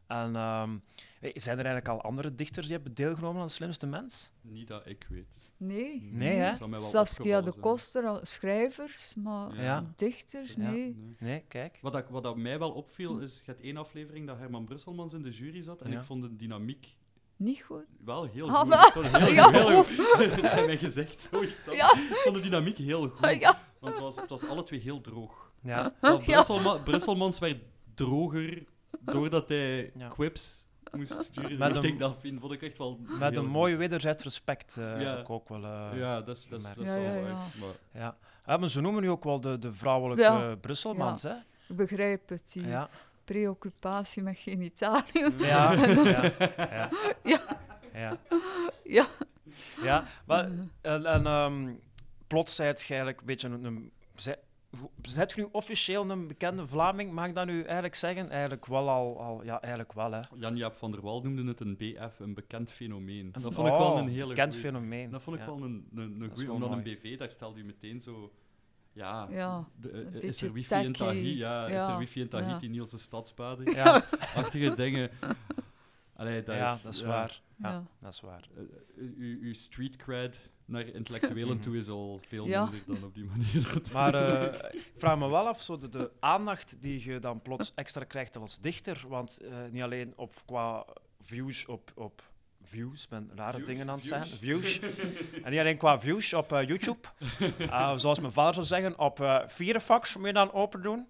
[0.09, 0.77] En ehm,
[1.19, 4.31] eh, zijn er eigenlijk al andere dichters die hebben deelgenomen aan Slimste Mens?
[4.41, 5.51] Niet dat ik weet.
[5.57, 6.01] Nee.
[6.11, 6.53] Nee, hè?
[6.79, 7.51] Saskia de.
[7.59, 9.85] Koster, al- schrijvers, maar Ja.
[9.95, 10.69] Dichters, Ja.
[10.69, 10.95] nee.
[10.95, 11.15] Nee.
[11.19, 11.77] Nee, kijk.
[11.81, 15.13] Wat, dat, wat dat mij wel opviel, is, je had één aflevering dat Herman Brusselmans
[15.13, 15.99] in de jury zat, en Ja.
[15.99, 16.95] ik vond de dynamiek
[17.35, 17.83] Niet goed.
[18.05, 19.07] wel heel Ah, goed.
[19.17, 19.97] heel, Ja, heel goed.
[20.41, 21.27] Het zijn mij gezegd.
[21.31, 21.75] Dat.
[21.75, 21.93] Ja.
[21.93, 23.35] Ik vond de dynamiek heel goed.
[23.39, 23.59] Ja.
[23.79, 25.51] Want het was, het was alle twee heel droog.
[25.61, 25.93] Ja.
[26.01, 26.33] Zelfs Ja.
[26.33, 27.61] Brusselma- Brusselmans werd
[27.93, 28.65] droger
[28.99, 30.07] doordat hij Ja.
[30.07, 31.57] quips moest sturen.
[31.57, 35.09] Met een- Delphine vond ik echt wel Met heel een mooi wederzijds respect eh, Ja.
[35.09, 35.63] heb ik ook wel.
[35.63, 37.33] eh, Ja, dat is, dat is, dat is Ja, wel ja, ja.
[37.33, 38.17] Maar ja.
[38.45, 40.55] Ja, maar ze noemen nu ook wel de, de vrouwelijke Ja.
[40.55, 41.33] Brusselmans, hè?
[41.67, 42.89] Ik begrijp het, die Ja.
[43.25, 45.33] preoccupatie met genitaliën.
[45.37, 45.71] Ja.
[45.73, 46.31] ja.
[46.57, 46.89] Ja.
[47.23, 47.41] Ja.
[47.93, 48.17] Ja.
[48.83, 49.05] Ja.
[49.83, 50.49] Ja, maar,
[50.81, 51.73] en, en ehm,
[52.27, 53.63] plots zei het eigenlijk een beetje een...
[53.63, 54.35] een zei,
[55.01, 57.11] Zijt je nu officieel een bekende Vlaming?
[57.11, 58.29] Mag ik dat nu eigenlijk zeggen?
[58.29, 60.19] Eigenlijk wel al, al ja, eigenlijk wel, hè.
[60.35, 63.29] Jan-Jaap van der Wal noemde het een BF, een bekend fenomeen.
[63.33, 65.09] En dat Oh, vond ik wel een hele bekend goeie- fenomeen.
[65.09, 65.47] Dat vond ik ja.
[65.55, 66.83] wel een, een, een goeie, omdat een.
[66.83, 68.31] BV, daar stelde je meteen zo...
[68.93, 70.93] Ja, Ja, de, eh, een is er wifi in.
[70.93, 71.37] Tahiti?
[71.37, 72.71] Ja, is er wifi in Tahiti, ja.
[72.71, 73.75] Niels de Stadsbader?
[73.75, 74.03] Ja,
[74.35, 75.09] Achtige dingen.
[76.15, 77.41] Allee, dat ja, is, dat is waar.
[77.55, 77.83] Ja, Ja.
[77.99, 78.47] dat is waar.
[78.55, 78.67] eh, eh,
[79.17, 82.63] uw, uw street cred naar intellectuelen toe is al veel Ja.
[82.63, 83.81] minder dan op die manier.
[83.93, 87.71] Maar eh, ik vraag me wel af, zo de, de aandacht die je dan plots
[87.75, 90.85] extra krijgt als dichter, want eh, niet alleen op, qua
[91.21, 92.21] views op, op
[92.63, 94.19] views, ik ben rare Views, dingen aan het views.
[94.19, 94.79] zeggen, views,
[95.43, 97.07] en niet alleen qua views op eh, YouTube,
[98.01, 101.07] zoals mijn vader zou zeggen, op eh Firefox moet je dan open doen,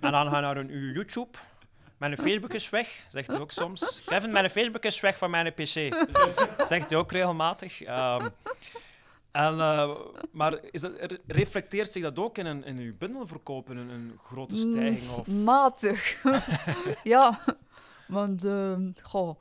[0.00, 1.38] en dan ga je naar een, uw YouTube,
[2.00, 4.02] mijn Facebook is weg, zegt hij ook soms.
[4.04, 5.62] Kevin, mijn Facebook is weg van mijn PC.
[6.66, 7.82] Zegt hij ook regelmatig.
[7.82, 8.28] Ehm,
[9.30, 9.90] en, eh,
[10.30, 10.92] maar is dat,
[11.26, 15.10] reflecteert zich dat ook in, een, in uw bundelverkoop, in een, een grote stijging?
[15.10, 15.26] Mm, Of...
[15.26, 16.22] Matig.
[17.04, 17.40] ja,
[18.08, 19.40] want ehm, goh,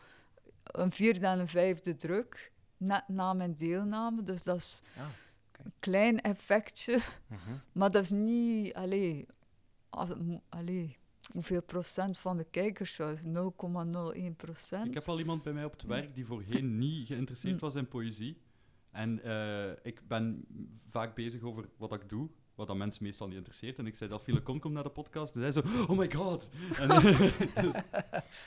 [0.63, 4.23] een vierde en een vijfde druk, net na mijn deelname.
[4.23, 5.61] Dus dat is Ja, oké.
[5.63, 6.99] een klein effectje.
[7.27, 7.39] Mhm.
[7.71, 9.25] Maar dat is niet, allee,
[9.89, 10.97] als het mo- allee,
[11.31, 13.23] hoeveel procent van de kijkers zou het?
[13.25, 14.87] 0,01 procent.
[14.87, 17.59] Ik heb al iemand bij mij op het werk die voorheen niet geïnteresseerd Mm.
[17.59, 18.37] was in poëzie.
[18.91, 20.45] En eh, ik ben
[20.89, 23.77] vaak bezig over wat ik doe, wat dat mensen meestal niet interesseert.
[23.77, 25.35] En ik zei dat Philip Kon komt naar de podcast.
[25.35, 26.49] En zij zo, oh my god.
[26.79, 26.87] En,
[27.61, 27.73] dus,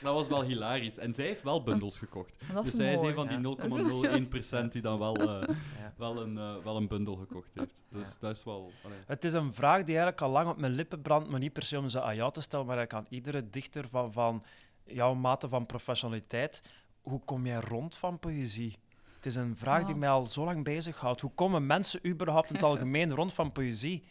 [0.01, 0.97] dat was wel hilarisch.
[0.97, 2.39] En zij heeft wel bundels gekocht.
[2.53, 4.63] Dat is dus zij is een van die ja.
[4.65, 5.93] 0,01% die dan wel, eh, Ja.
[5.97, 7.73] wel, een, eh, wel een bundel gekocht heeft.
[7.89, 8.15] Dus Ja.
[8.19, 8.71] dat is wel...
[8.83, 8.97] allee.
[9.07, 11.63] Het is een vraag die eigenlijk al lang op mijn lippen brandt, maar niet per
[11.63, 14.43] se om ze aan jou te stellen, maar eigenlijk aan iedere dichter van, van
[14.85, 16.63] jouw mate van professionaliteit.
[17.01, 18.77] Hoe kom jij rond van poëzie?
[19.23, 21.21] Het is een vraag die mij al zo lang bezighoudt.
[21.21, 24.03] Hoe komen mensen überhaupt in het algemeen rond van poëzie?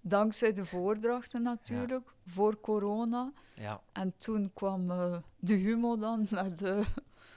[0.00, 3.32] Dankzij de voordrachten natuurlijk, voor corona.
[3.54, 3.80] Ja.
[3.92, 6.82] En toen kwam eh, de humo dan met de...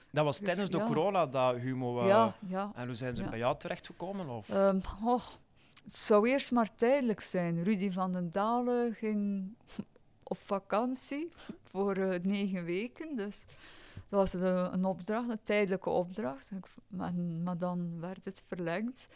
[0.09, 0.83] Dat was Dus, tijdens de ja.
[0.85, 2.01] corona dat Humo...
[2.01, 2.71] eh, ja, ja.
[2.75, 3.29] En hoe zijn ze Ja.
[3.29, 4.29] bij jou terechtgekomen?
[4.29, 4.49] Of?
[4.49, 5.21] Ehm, oh,
[5.83, 7.63] het zou eerst maar tijdelijk zijn.
[7.63, 9.53] Rudy van den Dalen ging
[10.23, 11.31] op vakantie
[11.71, 13.15] voor eh, negen weken.
[13.15, 13.43] Dus
[14.11, 16.51] dat was eh, een opdracht, een tijdelijke opdracht.
[16.87, 19.07] Maar, maar dan werd het verlengd.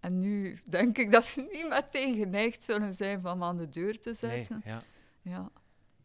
[0.00, 4.00] En nu denk ik dat ze niet meteen geneigd zullen zijn van aan de deur
[4.00, 4.62] te nee, zetten.
[4.64, 4.82] ja.
[5.22, 5.50] Ja.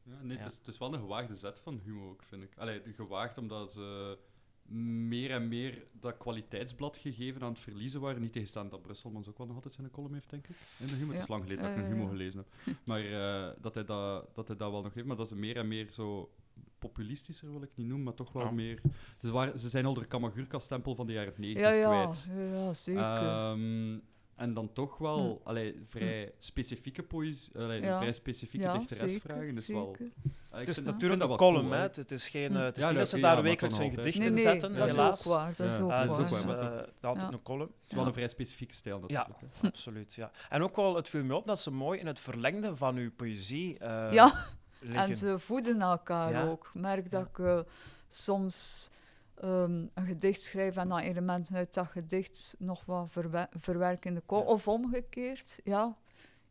[0.04, 0.44] Ja, nee, Ja.
[0.44, 2.58] Het, is, het is wel een gewaagde zet van Humo ook, vind ik.
[2.58, 4.18] Allee, gewaagd omdat ze
[5.06, 8.22] meer en meer dat kwaliteitsblad gegeven aan het verliezen waren.
[8.22, 10.56] Niet tegenstaan dat Brusselmans ook wel nog altijd zijn column heeft, denk ik.
[10.80, 11.12] In de Humo.
[11.12, 12.76] Het is lang geleden dat ik een ja, Humo gelezen heb.
[12.84, 15.08] Maar eh, dat, hij dat, dat hij dat wel nog heeft.
[15.08, 16.32] Maar dat ze meer en meer zo
[16.80, 18.52] populistischer wil ik niet noemen, maar toch wel Ja.
[18.52, 18.82] meer...
[19.21, 22.28] Ze, waren, ze zijn al de Kamagurka-stempel van de jaren 90 Ja, ja, kwijt.
[22.52, 23.02] ja, zeker.
[23.04, 23.97] Ehm,
[24.36, 25.47] en dan toch wel Hm.
[25.47, 27.97] allee, vrij specifieke poëzie, allee, Ja.
[27.97, 29.56] vrij specifieke ja, dichteresvragen.
[29.56, 30.13] Dus wel, zeker.
[30.52, 31.80] Het is natuurlijk een column, cool.
[31.82, 32.58] Het is, geen, Hm.
[32.58, 33.95] eh, het is Ja, niet dat ze daar ja, wekelijks altijd.
[33.97, 35.19] gedicht Nee, in nee, zetten, dat helaas.
[35.19, 35.54] is ook waar.
[35.58, 35.82] Dat is Ja.
[35.82, 36.10] ook waar.
[36.10, 36.12] is
[37.02, 37.32] altijd Ja.
[37.32, 37.71] een column.
[37.82, 38.08] Het is wel Ja.
[38.08, 39.54] een vrij specifieke stijl Ja, natuurlijk.
[39.62, 39.67] hè.
[39.67, 40.13] absoluut.
[40.13, 40.32] Ja.
[40.50, 43.12] En ook wel, het viel me op dat ze mooi in het verlengde van uw
[43.12, 44.34] poëzie eh, Ja,
[44.82, 45.10] liggen.
[45.10, 46.44] En ze voeden elkaar Ja.
[46.46, 46.65] ook.
[46.74, 47.60] Ik merk dat ik eh,
[48.08, 48.89] soms
[49.36, 54.15] ehm, een gedicht schrijf en dan elementen uit dat gedicht nog wat verwe- verwerk in
[54.15, 54.39] de kol.
[54.39, 54.46] Ja.
[54.46, 55.96] Of omgekeerd, ja.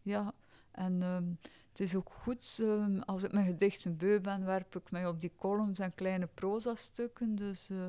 [0.03, 0.33] ja.
[0.71, 1.25] En ehm,
[1.69, 5.21] het is ook goed, ehm, als ik mijn gedichten beu ben, werp ik mij op
[5.21, 7.35] die columns en kleine proza-stukken.
[7.35, 7.89] Dus eh,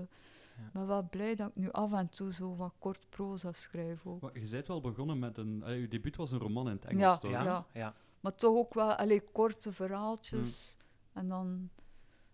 [0.65, 4.05] ik ben wel blij dat ik nu af en toe zo wat kort proza schrijf
[4.05, 4.21] ook.
[4.21, 5.61] Maar je bent wel begonnen met een...
[5.63, 7.31] allee, je debuut was een roman in het Engels, Ja, toch?
[7.31, 7.93] ja, ja.
[8.21, 10.77] Maar toch ook wel allee, korte verhaaltjes.
[11.13, 11.69] En dan...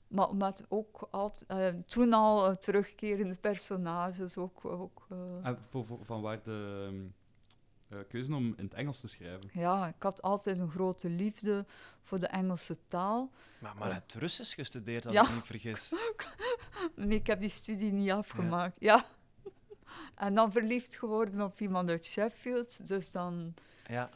[0.07, 1.45] Maar met ook altijd,
[1.75, 4.65] eh, toen al eh, terugkerende personages ook.
[4.65, 5.17] ook eh.
[5.47, 7.05] En voor, voor- van waar de, ehm,
[7.99, 9.49] eh, keuze om in het Engels te schrijven?
[9.53, 11.65] Ja, ik had altijd een grote liefde
[12.03, 13.31] voor de Engelse taal.
[13.59, 15.21] Maar, maar je hebt Russisch gestudeerd, als Ja.
[15.21, 15.91] ik me niet vergis.
[16.95, 18.77] Nee, ik heb die studie niet afgemaakt.
[18.79, 19.05] Ja.
[20.15, 22.87] En dan verliefd geworden op iemand uit Sheffield.
[22.87, 23.53] Dus dan,
[23.87, 24.09] Ja.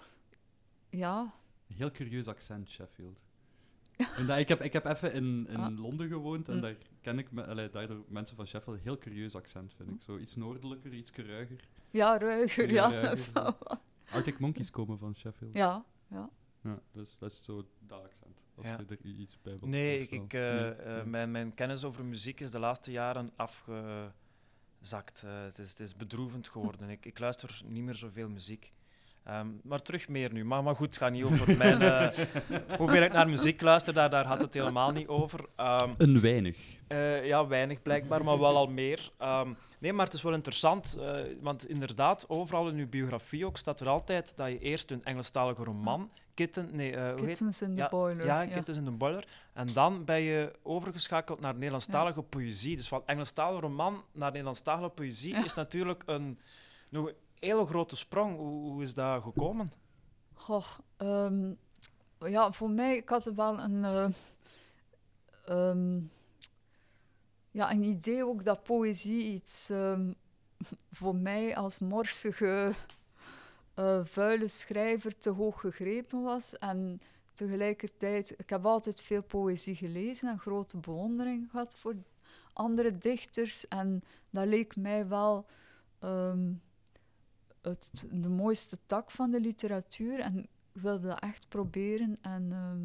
[0.90, 1.34] ja.
[1.72, 3.20] Een heel curieus accent, Sheffield.
[4.18, 5.80] En dat, ik, heb, ik heb even in, in Ah.
[5.80, 6.62] Londen gewoond en Mm.
[6.62, 10.02] daar ken ik me, allee, daardoor mensen van Sheffield een heel curieus accent, vind ik.
[10.02, 11.68] Zo iets noordelijker, iets ruiger.
[11.90, 13.58] Ja, ruiger, Ja, ruiger, dat is wel-
[14.12, 15.56] Arctic Monkeys komen van Sheffield.
[15.56, 16.30] ja, ja.
[16.64, 18.42] Ja, dus dat is zo dat accent.
[18.56, 18.78] Als Ja.
[18.80, 21.06] je er iets bij wilt Nee, ik, eh, Nee, eh, nee.
[21.06, 25.24] mijn, mijn kennis over muziek is de laatste jaren afgezakt.
[25.24, 26.90] Eh, het, is, het is bedroevend geworden.
[26.90, 28.74] Ik, ik luister niet meer zoveel muziek.
[29.24, 30.46] Ehm, maar terug meer nu.
[30.46, 32.08] Maar, maar goed, het gaat niet over mijn, eh,
[32.80, 35.40] hoeveel ik naar muziek luister, daar, daar had het helemaal niet over.
[35.56, 36.58] Ehm, Een weinig.
[36.88, 39.12] eh, ja, weinig blijkbaar, maar wel al meer.
[39.18, 43.58] Ehm, nee, maar het is wel interessant, eh, want inderdaad, overal in uw biografie ook
[43.58, 47.76] staat er altijd dat je eerst een Engelstalige roman, Kitten, nee, eh, heet Kittens in
[47.76, 48.26] the Ja, boiler.
[48.26, 49.26] ja, Kittens in de Boiler.
[49.54, 52.76] En dan ben je overgeschakeld naar Nederlandstalige poëzie.
[52.76, 55.44] Dus van Engelstalige roman naar Nederlandstalige poëzie Ja.
[55.46, 56.40] is natuurlijk een,
[56.90, 58.38] nog een hele grote sprong.
[58.38, 59.72] Hoe, hoe is dat gekomen?
[60.34, 60.66] Goh,
[60.98, 61.54] ehm,
[62.20, 64.10] ja, voor mij, ik had wel een, eh,
[65.46, 66.00] ehm,
[67.52, 70.14] ja, een idee ook dat poëzie iets ehm,
[70.92, 72.74] voor mij als morsige,
[73.74, 76.58] eh, vuile schrijver te hoog gegrepen was.
[76.58, 77.02] En
[77.34, 81.96] tegelijkertijd, ik heb altijd veel poëzie gelezen en grote bewondering gehad voor
[82.54, 83.68] andere dichters.
[83.68, 85.46] En dat leek mij wel
[87.62, 90.20] het, de mooiste tak van de literatuur.
[90.20, 90.48] En ik
[90.82, 92.18] wilde dat echt proberen.
[92.22, 92.80] En, ehm,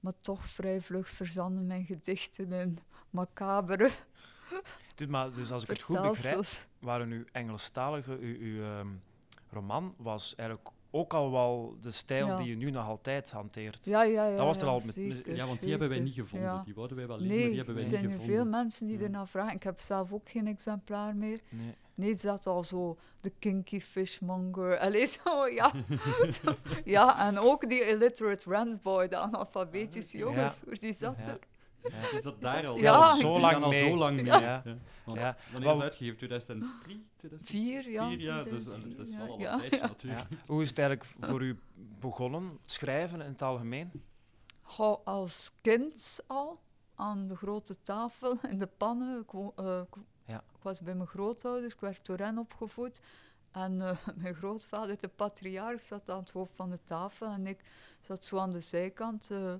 [0.00, 2.78] maar toch vrij vlug verzanden mijn gedichten in
[3.10, 3.90] macabere
[4.94, 6.44] Dus, maar, dus als ik het goed begrijp,
[6.78, 8.86] waren uw Engelstalige, uw, uw ehm,
[9.50, 12.36] roman was eigenlijk ook al wel de stijl Ja.
[12.36, 13.84] die je nu nog altijd hanteert.
[13.84, 14.36] Ja, ja, ja.
[14.36, 16.48] Dat was er al met- zeker, Ja, want die hebben wij niet gevonden.
[16.48, 16.62] ja.
[16.64, 18.42] Die wouden wij wel liggen, maar die hebben er wij zijn niet nu gevonden.
[18.42, 19.04] veel mensen die Ja.
[19.04, 19.54] ernaar vragen.
[19.56, 21.40] Ik heb zelf ook geen exemplaar meer.
[21.48, 21.74] Nee.
[21.94, 24.78] Nee, het zat al zo de kinky fishmonger.
[24.78, 25.72] Allee, zo, ja.
[26.42, 30.24] Zo, ja, en ook die illiterate randboy, de analfabetische Ja.
[30.24, 31.24] jongens, hoe die zat Ja.
[31.26, 31.38] er.
[31.82, 32.16] Ja.
[32.16, 32.76] Is dat daar al?
[32.78, 33.12] Ja.
[33.12, 33.78] Die Zo lang al mee.
[33.90, 34.24] zo lang mee.
[34.24, 34.40] Ja.
[34.40, 34.62] Ja.
[35.04, 35.36] Want Ja.
[35.52, 36.16] Wanneer is het uitgegeven?
[36.16, 37.06] 2003?
[37.16, 37.82] 2004?
[37.82, 38.08] Vier, ja.
[38.08, 39.86] ja, dus, 2004, dat is wel al ja, een tijdje ja.
[39.86, 40.26] natuurlijk.
[40.30, 40.36] Ja.
[40.46, 41.58] Hoe is het eigenlijk voor u
[42.00, 43.90] begonnen, schrijven in het algemeen?
[44.62, 46.60] Goh, als kind al,
[46.94, 49.20] aan de grote tafel, in de pannen.
[49.20, 49.80] Ik, wo- eh,
[50.62, 53.00] ik- was bij mijn grootouders, ik werd door hen opgevoed.
[53.50, 57.26] En eh, mijn grootvader, de patriarch, zat aan het hoofd van de tafel.
[57.26, 57.58] En ik
[58.00, 59.54] zat zo aan de zijkant eh,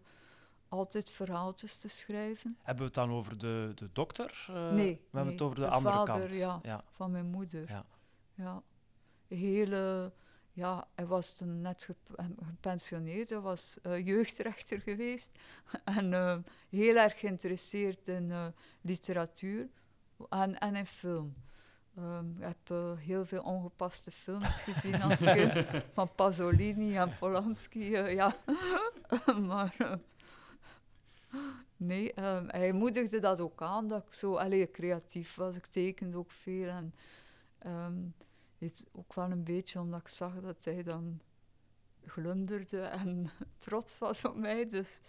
[0.68, 2.56] altijd verhaaltjes te schrijven.
[2.62, 4.46] Hebben we het dan over de, de dokter?
[4.48, 6.34] Eh, Nee, We hebben nee, het over de, de andere vader, kant.
[6.34, 6.58] ja.
[6.62, 6.84] ja.
[6.90, 7.68] van mijn moeder.
[7.68, 7.84] Ja.
[8.34, 8.62] ja.
[9.28, 10.12] Hele,
[10.52, 11.88] ja, hij was toen net
[12.46, 15.30] gepensioneerd, hij was jeugdrechter geweest
[15.84, 18.32] en heel erg geïnteresseerd in
[18.80, 19.68] literatuur
[20.28, 21.34] en, en in film.
[21.96, 27.94] Ehm, ik heb eh, heel veel ongepaste films gezien als kind, van Pasolini en Polanski,
[27.94, 28.36] eh, ja.
[29.48, 29.94] maar eh,
[31.76, 35.56] nee, ehm, hij moedigde dat ook aan, dat ik zo allee, creatief was.
[35.56, 36.94] Ik tekende ook veel en
[37.58, 37.98] ehm,
[38.58, 41.20] het ook wel een beetje omdat ik zag dat hij dan
[42.06, 44.68] glunderde en trots was op mij.
[44.68, 45.00] Dus,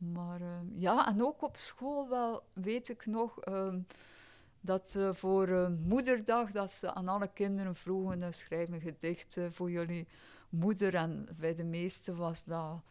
[0.00, 3.78] maar ehm, ja, en ook op school wel weet ik nog ehm,
[4.60, 9.36] dat eh, voor eh, moederdag dat ze aan alle kinderen vroegen, eh, schrijf een gedicht
[9.50, 10.06] voor jullie
[10.48, 10.94] moeder.
[10.94, 12.82] En bij de meesten was dat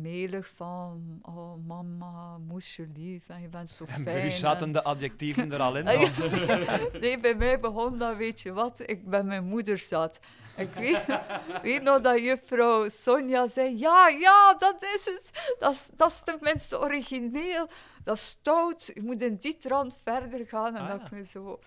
[0.00, 4.04] melig van, oh mama, moesje lief en je bent zo En fijn.
[4.04, 5.86] bij u en- zaten de adjectieven er al in.
[5.88, 6.88] Ah, dan.
[7.00, 10.20] nee, bij mij begon dat, weet je wat, ik bij mijn moeder zat.
[10.56, 11.04] Ik weet,
[11.62, 15.54] weet nog dat juffrouw Sonja zei, ja, ja, dat is het.
[15.58, 17.68] Dat is, dat is tenminste origineel.
[18.04, 18.90] Dat is stout.
[18.94, 20.76] Je moet in die trant verder gaan.
[20.76, 21.04] En Ah, dat ja.
[21.06, 21.58] ik me zo...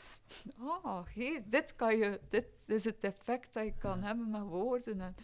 [0.83, 5.01] Ah, hé, dit, kan je, dit is het effect dat je kan hebben met woorden.
[5.01, 5.15] En,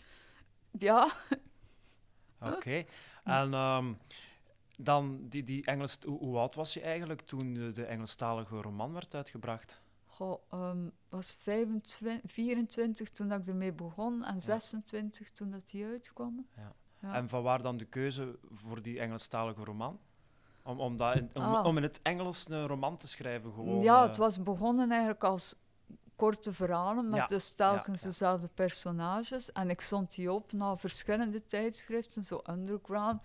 [0.78, 1.10] ja,
[2.52, 2.86] Oké.
[3.24, 3.94] En ehm,
[4.78, 8.94] dan, die, die Engels, hoe, hoe oud was je eigenlijk toen de, de Engelstalige roman
[8.94, 9.82] werd uitgebracht?
[10.06, 15.86] Goh, ehm, was 25, 24 toen dat ik ermee begon en 26 toen dat die
[15.86, 16.48] uitkwam.
[16.56, 16.74] Ja.
[17.14, 20.00] En van waar dan de keuze voor die Engelstalige roman?
[20.64, 21.66] Om, om, dat in, om, Ah.
[21.66, 23.82] om in het Engels een roman te schrijven gewoon?
[23.82, 25.56] ja, eh, het was begonnen eigenlijk als
[26.16, 28.08] korte verhalen met Ja, dus telkens ja.
[28.08, 29.52] dezelfde personages.
[29.52, 33.22] En ik stond die op naar verschillende tijdschriften, zo underground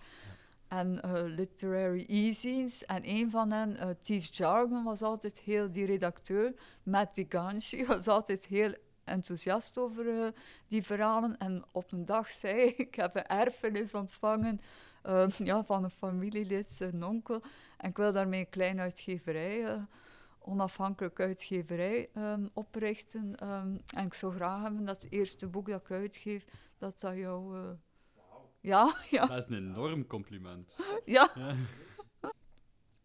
[0.69, 2.85] en eh, literary e-zines.
[2.85, 8.09] En een van hen, eh Thief Jargon, was altijd heel, die redacteur, Matt DiGanci, was
[8.09, 8.75] altijd heel
[9.05, 10.29] enthousiast over eh,
[10.69, 11.39] die verhalen.
[11.39, 14.61] En op een dag zei ik, ik heb een erfenis ontvangen
[15.39, 17.43] ja, van een familielid, een onkel.
[17.77, 19.87] En ik wil daarmee een kleine uitgeverij,
[20.49, 23.37] onafhankelijke uitgeverij, ehm, oprichten.
[23.37, 26.45] Ehm, en ik zou graag hebben dat het eerste boek dat ik uitgeef,
[26.79, 27.57] dat dat jou...
[27.59, 27.71] eh,
[28.61, 30.75] ja, ja, Dat is een enorm compliment.
[31.05, 31.31] ja.
[31.35, 31.55] Ja.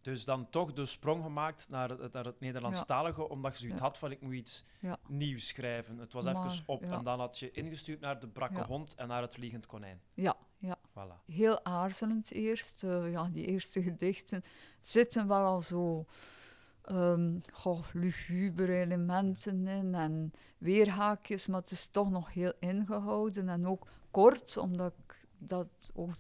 [0.02, 3.86] Dus dan toch de sprong gemaakt naar het, naar het Nederlandstalige, omdat je zoiets Ja.
[3.86, 4.98] had van ik moet iets Ja.
[5.08, 5.98] nieuws schrijven.
[5.98, 6.92] Het was Maar, even op ja.
[6.98, 8.66] en dan had je ingestuurd naar de brakke Ja.
[8.66, 10.02] hond en naar het vliegend konijn.
[10.14, 10.78] ja, ja.
[10.90, 11.26] Voilà.
[11.26, 12.84] heel aarzelend eerst.
[12.84, 14.44] eh, ja, die eerste gedichten
[14.82, 16.06] zitten wel al zo
[16.84, 23.68] ehm goh, lugubere elementen in en weerhaakjes, maar het is toch nog heel ingehouden en
[23.68, 26.14] ook kort, omdat ik dat, ook,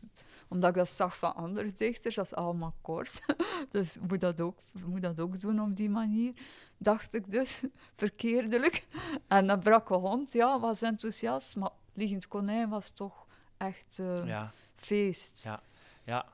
[0.47, 3.21] omdat ik dat zag van andere dichters, dat is allemaal kort.
[3.71, 6.33] dus moet dat ook, moet dat ook doen op die manier,
[6.77, 7.61] dacht ik dus,
[7.95, 8.87] verkeerdelijk.
[9.27, 13.25] En dat brakke hond, ja, was enthousiast, maar Liegend Konijn was toch
[13.57, 15.43] echt eh, Ja, feest.
[15.43, 15.61] Ja.
[16.03, 16.25] ja.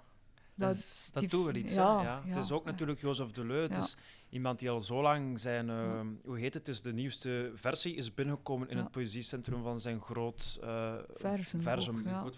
[0.55, 1.73] Dat, Dus dat doen we iets.
[1.73, 3.67] ja, Ja, Het is ook natuurlijk Jozef Ja.
[3.69, 3.97] is
[4.29, 6.03] iemand die al zo lang zijn, eh, Ja.
[6.25, 8.83] hoe heet het, dus de nieuwste versie is binnengekomen in Ja.
[8.83, 12.19] het poëziecentrum van zijn groot uh, Verzenboek, versum- ja.
[12.21, 12.31] Goed,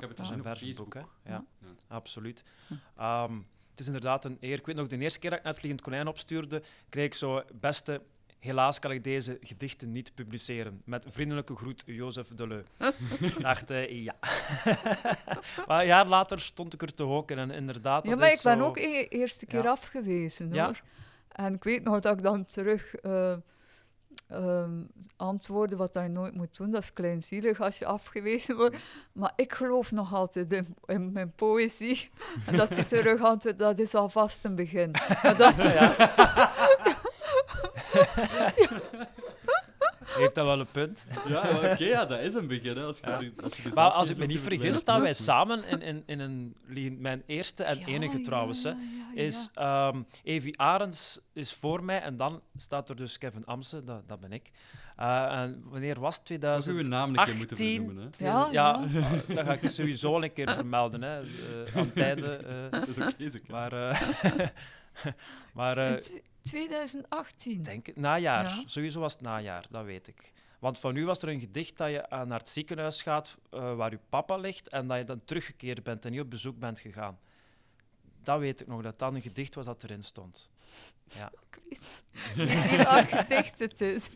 [0.00, 0.94] heb het versenboek.
[0.94, 1.00] Hè?
[1.00, 1.44] Ja, Ja.
[1.88, 2.44] absoluut.
[2.66, 2.74] Hm.
[2.96, 3.34] Ehm,
[3.70, 4.58] het is inderdaad een eer.
[4.58, 7.14] Ik weet nog, de eerste keer dat ik naar het Vliegend Konijn opstuurde, kreeg ik
[7.14, 8.02] zo, beste,
[8.38, 10.82] helaas kan ik deze gedichten niet publiceren.
[10.84, 12.62] Met vriendelijke groet, Jozef Deleu.
[13.20, 14.14] ik dacht, eh, ja.
[15.66, 18.34] maar een jaar later stond ik er te hoken en inderdaad, Ja, dat maar is
[18.36, 19.70] ik ben ook de eerste keer Ja.
[19.70, 20.72] afgewezen Ja.
[21.32, 23.38] En ik weet nog dat ik dan terug ehm,
[25.16, 26.70] antwoordde wat je nooit moet doen.
[26.70, 28.76] Dat is kleinzielig als je afgewezen wordt.
[29.12, 32.10] Maar ik geloof nog altijd in, in mijn poëzie.
[32.46, 34.94] En dat hij terug antwoordt, dat is alvast een begin.
[35.36, 35.54] Dat,
[40.20, 41.04] Heeft dat wel een punt?
[41.28, 42.76] Ja, oké, ja, dat is een begin.
[42.76, 43.18] Hè, als je, Ja.
[43.18, 46.20] de- als je Maar als ik me niet vergis, staan wij samen in, in, in
[46.20, 46.54] een,
[47.00, 48.62] mijn eerste en Ja, enige trouwens.
[48.62, 48.70] Hè.
[48.70, 48.76] ja,
[49.14, 49.88] ja, is ja.
[49.90, 54.20] ehm Evi Arends is voor mij en dan staat er dus Kevin Amse, dat, dat
[54.20, 54.50] ben ik.
[54.96, 56.24] Eh, en wanneer was het?
[56.40, 56.88] Toch uw 2018?
[56.90, 57.96] naam een keer moeten vernoemen.
[58.18, 58.24] Hè.
[58.26, 59.10] Ja, ja, ja.
[59.34, 62.46] dat ga ik sowieso een keer vermelden, hè, eh, aan tijden.
[62.48, 62.70] eh.
[62.70, 63.40] Dat is oké, zeker.
[63.50, 64.00] maar eh,
[65.54, 67.62] maar eh, In tw- 2018.
[67.62, 68.44] denk het, najaar.
[68.44, 68.62] Ja.
[68.66, 70.32] Sowieso was het najaar, dat weet ik.
[70.58, 73.74] Want van u was er een gedicht dat je eh, naar het ziekenhuis gaat eh,
[73.74, 76.80] waar uw papa ligt en dat je dan teruggekeerd bent en niet op bezoek bent
[76.80, 77.18] gegaan.
[78.22, 80.50] Dat weet ik nog, dat dat een gedicht was dat erin stond.
[82.34, 84.08] Ik weet niet welk gedicht het is.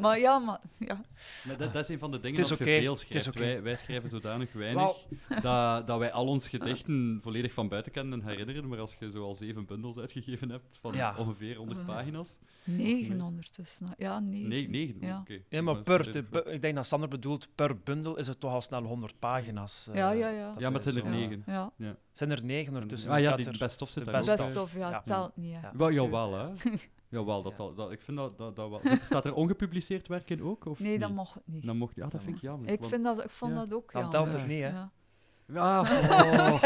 [0.00, 1.00] Maar ja, maar, ja.
[1.46, 3.38] Maar dat, dat is een van de dingen is als je veel schrijft.
[3.38, 4.96] wij, wij schrijven zodanig weinig
[5.42, 8.68] dat, dat wij al onze gedichten volledig van buiten kennen en herinneren.
[8.68, 11.14] Maar als je zo al zeven bundels uitgegeven hebt van Ja.
[11.18, 11.86] ongeveer 100 Eh.
[11.86, 12.38] pagina's.
[12.64, 13.94] Negen ondertussen.
[13.96, 14.48] Ja, negen.
[14.48, 14.96] Nee, negen.
[15.00, 15.18] Ja.
[15.20, 15.38] Oké.
[15.48, 18.26] Ja, maar Dat per, volledig de- per- ik denk dat Sander bedoelt, per bundel is
[18.26, 19.88] het toch al snel 100 pagina's.
[19.88, 20.46] eh, Ja, ja, ja.
[20.52, 21.26] dat Ja, maar het zijn er zo- ja.
[21.28, 21.42] negen.
[21.46, 21.72] Ja.
[22.12, 23.10] zijn er negen ondertussen.
[23.10, 25.00] Ah dus ja, die had er- best of zit de daar best of, ja, Ja.
[25.00, 25.50] telt niet.
[25.62, 25.72] Ja.
[25.76, 26.70] Wel, jawel, hè.
[27.18, 27.64] Jawel, dat, Ja.
[27.64, 28.80] dat, dat, ik vind dat, dat, dat wel.
[29.00, 30.64] Staat er ongepubliceerd werk in ook?
[30.66, 31.00] Of Nee, niet?
[31.00, 31.66] dat mocht het niet.
[31.66, 32.68] Dan mocht, ja, dat vind ik jammer.
[32.70, 33.58] Ik, want- vind dat, ik vond Ja.
[33.58, 34.20] dat ook Dan jammer.
[34.30, 34.68] telt het niet, hè?
[34.68, 35.80] Ja.
[35.80, 36.62] Oh.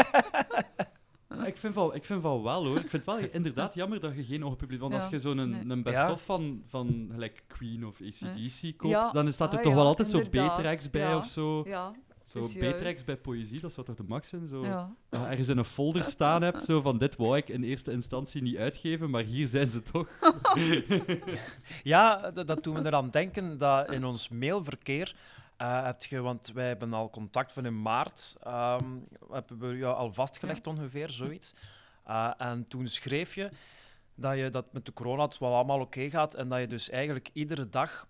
[1.45, 2.75] ik, vind wel, ik vind wel wel hoor.
[2.79, 4.81] Ik vind het wel inderdaad jammer dat je geen ongepubliceerd...
[4.89, 5.61] Want Ja, als je zo'n nee.
[5.67, 9.77] een best-of van, van gelijk Queen of ACDC koopt, dan staat er ah toch ja,
[9.77, 11.17] wel altijd zo inderdaad, B-tracks bij ja.
[11.17, 11.63] of zo.
[11.65, 11.91] Ja,
[12.43, 12.59] Zo.
[12.59, 14.47] B-tracks bij poëzie, dat zou toch de max zijn?
[14.47, 14.95] Zo, ja.
[15.09, 17.91] Dat je ergens in een folder staan hebt, zo van dit wou ik in eerste
[17.91, 20.09] instantie niet uitgeven, maar hier zijn ze toch.
[21.83, 25.15] Ja, dat, dat doet me eraan denken dat in ons mailverkeer
[25.57, 28.85] eh heb je, want wij hebben al contact van in maart, ehm,
[29.31, 31.53] hebben we jou al vastgelegd ongeveer, zoiets.
[32.03, 33.49] Eh, en toen schreef je
[34.15, 36.89] dat je dat met de corona het wel allemaal oké gaat en dat je dus
[36.89, 38.07] eigenlijk iedere dag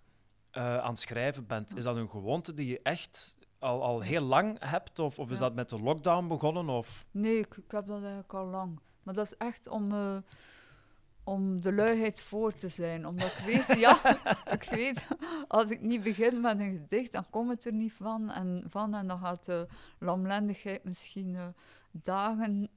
[0.50, 1.76] eh, aan het schrijven bent.
[1.76, 5.38] Is dat een gewoonte die je echt al, al heel lang hebt, of, of is
[5.38, 5.44] Ja.
[5.44, 6.68] dat met de lockdown begonnen?
[6.68, 7.06] Of...
[7.10, 8.80] Nee, ik, ik heb dat eigenlijk al lang.
[9.02, 10.16] Maar dat is echt om, eh,
[11.24, 13.06] om de luiheid voor te zijn.
[13.06, 13.98] Omdat ik weet, ja,
[14.56, 15.06] ik weet,
[15.48, 18.30] als ik niet begin met een gedicht, dan komt het er niet van.
[18.30, 19.66] En, van, en dan gaat de
[19.98, 21.46] lamlendigheid misschien eh,
[21.90, 22.68] dagen,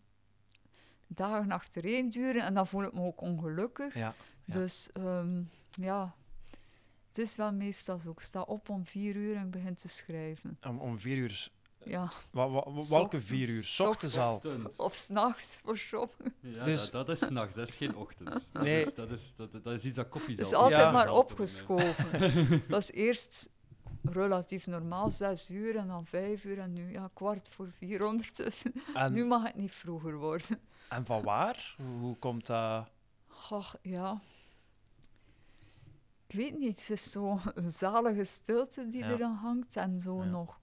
[1.08, 2.42] dagen achtereen duren.
[2.44, 3.94] En dan voel ik me ook ongelukkig.
[3.94, 4.14] Ja,
[4.46, 4.54] ja.
[4.60, 6.16] Dus ehm, ja,
[7.12, 8.12] het is wel meestal zo.
[8.12, 10.58] Ik sta op om vier uur en ik begin te schrijven.
[10.68, 11.48] om, om vier uur.
[11.84, 13.64] Ja, Wa, wa- wa- welke vier uur?
[13.64, 14.42] 's Ochtends al.
[14.78, 16.34] Of s'nachts voor sommigen.
[16.40, 18.30] Ja, Dus- dat, dat is nachts, dat is geen ochtend.
[18.54, 18.82] Dat, Nee.
[18.86, 20.92] is, dat, is, dat, dat is iets dat koffie Het is zal altijd Ja.
[20.92, 22.22] maar opgeschoven.
[22.68, 23.50] dat is eerst
[24.04, 28.74] relatief normaal, zes uur en dan vijf uur en nu ja, kwart voor vier ondertussen.
[28.94, 30.60] En, Nu mag het niet vroeger worden.
[30.90, 31.76] en van waar?
[31.78, 32.90] Hoe, hoe komt dat?
[33.28, 34.22] Goh, ja.
[36.32, 37.40] Ik weet niet, het is zo'n
[37.84, 39.10] zalige stilte die Ja.
[39.10, 39.76] er dan hangt.
[39.76, 40.30] En zo Ja.
[40.30, 40.60] nog,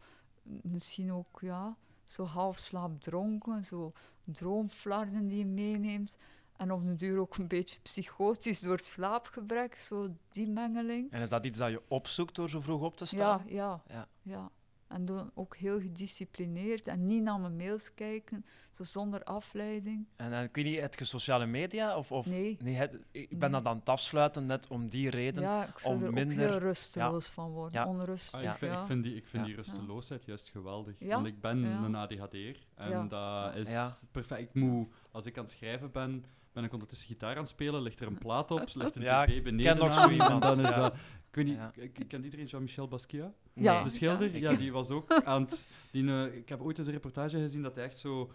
[0.63, 3.93] misschien ook, ja, zo half slaapdronken, zo
[4.25, 6.17] droomflarden die je meeneemt.
[6.57, 11.11] En op de duur ook een beetje psychotisch door het slaapgebrek, zo die mengeling.
[11.11, 13.43] En is dat iets dat je opzoekt door zo vroeg op te Ja, staan?
[13.47, 14.09] ja, Ja.
[14.23, 14.51] ja.
[14.87, 18.45] En dan ook heel gedisciplineerd en niet naar mijn mails kijken,
[18.79, 20.07] zo zonder afleiding.
[20.17, 21.97] En, en ik weet niet, heb je sociale media?
[21.97, 22.57] Of, of, Nee.
[22.63, 23.61] het- ik ben Nee.
[23.63, 25.43] dat aan het afsluiten net om die reden.
[25.43, 27.87] Ja, ik zou om er minder- ook heel rusteloos van worden, Ja.
[27.89, 28.35] onrustig.
[28.35, 28.53] Ah, Ja.
[28.53, 28.81] ik, vind, ja.
[28.81, 29.49] ik vind die, ik vind Ja.
[29.49, 30.95] die rusteloosheid juist geweldig.
[30.99, 31.15] Ja?
[31.15, 31.83] Want ik ben Ja.
[31.85, 33.05] een ADHD'er en Ja.
[33.05, 33.93] dat is Ja.
[34.11, 34.41] perfect.
[34.41, 37.83] Ik moet, als ik aan het schrijven ben, ben ik ondertussen gitaar aan het spelen,
[37.83, 40.11] ligt er een plaat op, ligt een Ja, tv ik beneden ken nog zo en
[40.13, 40.77] iemand, dan is ja.
[40.77, 40.95] dat...
[41.29, 41.73] Ik weet niet, Ja.
[41.75, 43.33] ik- ik- kent iedereen Jean-Michel Basquiat?
[43.53, 43.83] Ja.
[43.83, 44.35] De schilder?
[44.35, 45.67] ik- Ja, die was ook aan het...
[45.91, 48.33] Die, eh, ik heb ooit eens een reportage gezien dat hij echt zo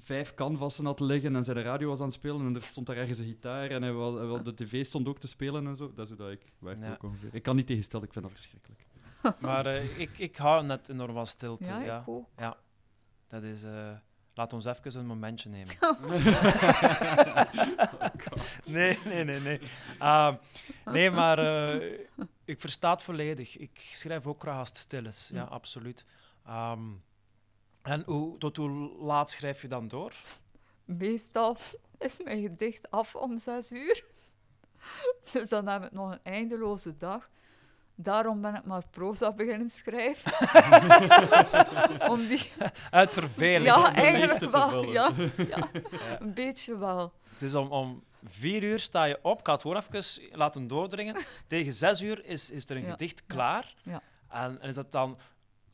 [0.00, 2.96] vijf canvassen had liggen en zijn radio was aan het spelen en er stond daar
[2.96, 5.76] ergens een gitaar en hij wou, hij wou- de tv stond ook te spelen en
[5.76, 5.92] zo.
[5.94, 6.92] Dat is hoe dat ik werk Ja.
[6.92, 7.34] ook ongeveer.
[7.34, 8.86] Ik kan niet tegenstellen, ik vind dat verschrikkelijk.
[9.40, 11.70] Maar eh, ik, ik hou net enorm van stilte.
[11.70, 12.26] Ja, Ja, ik ook.
[13.26, 13.62] Dat is...
[13.62, 13.90] eh,
[14.34, 15.74] laat ons even een momentje nemen.
[18.64, 19.60] nee, nee, nee, nee.
[19.98, 20.34] Ah,
[20.84, 21.98] nee, maar eh,
[22.44, 23.56] ik versta het volledig.
[23.56, 25.28] Ik schrijf ook graag als het stil is.
[25.32, 25.44] Ja, Ja.
[25.44, 26.04] absoluut.
[26.46, 26.80] Ehm,
[27.88, 30.12] en hoe, tot hoe laat schrijf je dan door?
[30.84, 31.56] Meestal
[31.98, 34.04] is mijn gedicht af om zes uur.
[35.32, 37.28] Dus dan heb ik nog een eindeloze dag.
[37.94, 40.32] Daarom ben ik maar proza beginnen schrijven.
[42.12, 42.52] om die...
[42.90, 43.64] Uit verveling.
[43.76, 44.84] Ja, eigenlijk wel.
[44.84, 45.68] Ja, ja,
[46.18, 47.12] een beetje wel.
[47.32, 49.38] Het is om, om vier uur sta je op.
[49.38, 51.16] Ik ga het gewoon even laten doordringen.
[51.46, 52.90] Tegen zes uur is, is er een Ja.
[52.90, 53.74] gedicht klaar.
[53.82, 54.02] Ja.
[54.28, 55.18] En, en is dat dan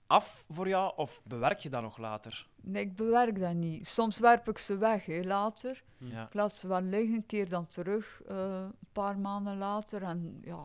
[0.07, 2.47] af voor jou of bewerk je dat nog later?
[2.63, 3.87] Nee, ik bewerk dat niet.
[3.87, 5.83] Soms werp ik ze weg, hè, later.
[5.99, 6.27] Ja.
[6.27, 10.03] Ik laat ze wel liggen, keer dan terug, eh, een paar maanden later.
[10.03, 10.65] En ja,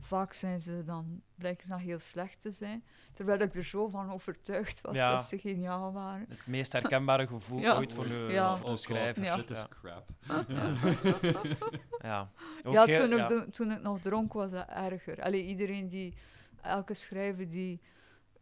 [0.00, 2.84] vaak zijn ze dan, blijken ze dan heel slecht te zijn.
[3.12, 5.10] Terwijl ik er zo van overtuigd was Ja.
[5.10, 6.26] dat ze geniaal waren.
[6.28, 7.76] Het meest herkenbare gevoel Ja.
[7.76, 8.56] ooit voor een, Ja.
[8.56, 9.22] voor een Oh, schrijver.
[9.24, 9.36] Ja.
[9.36, 10.08] Dit is crap.
[12.02, 12.30] Ja.
[12.70, 15.22] Ja, toen ik, toen ik nog dronk was dat erger.
[15.22, 16.14] Allee, iedereen die,
[16.62, 17.80] elke schrijver die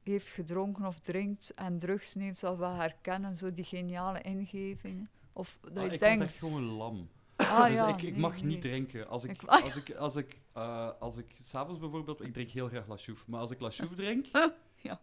[0.07, 5.11] heeft gedronken of drinkt en drugs neemt, zal wel herkennen, zo die geniale ingevingen.
[5.33, 6.17] Of dat Ah, je ik denkt...
[6.19, 7.09] word echt gewoon lam.
[7.37, 8.45] ah, dus ja, ik, ik nee, mag nee.
[8.45, 9.09] niet drinken.
[9.09, 12.69] Als ik, Ik- als ik, als ik, eh, als ik s'avonds bijvoorbeeld, ik drink heel
[12.69, 14.27] graag La Chouffe, maar als ik La Chouffe drink,
[14.83, 15.01] Ja.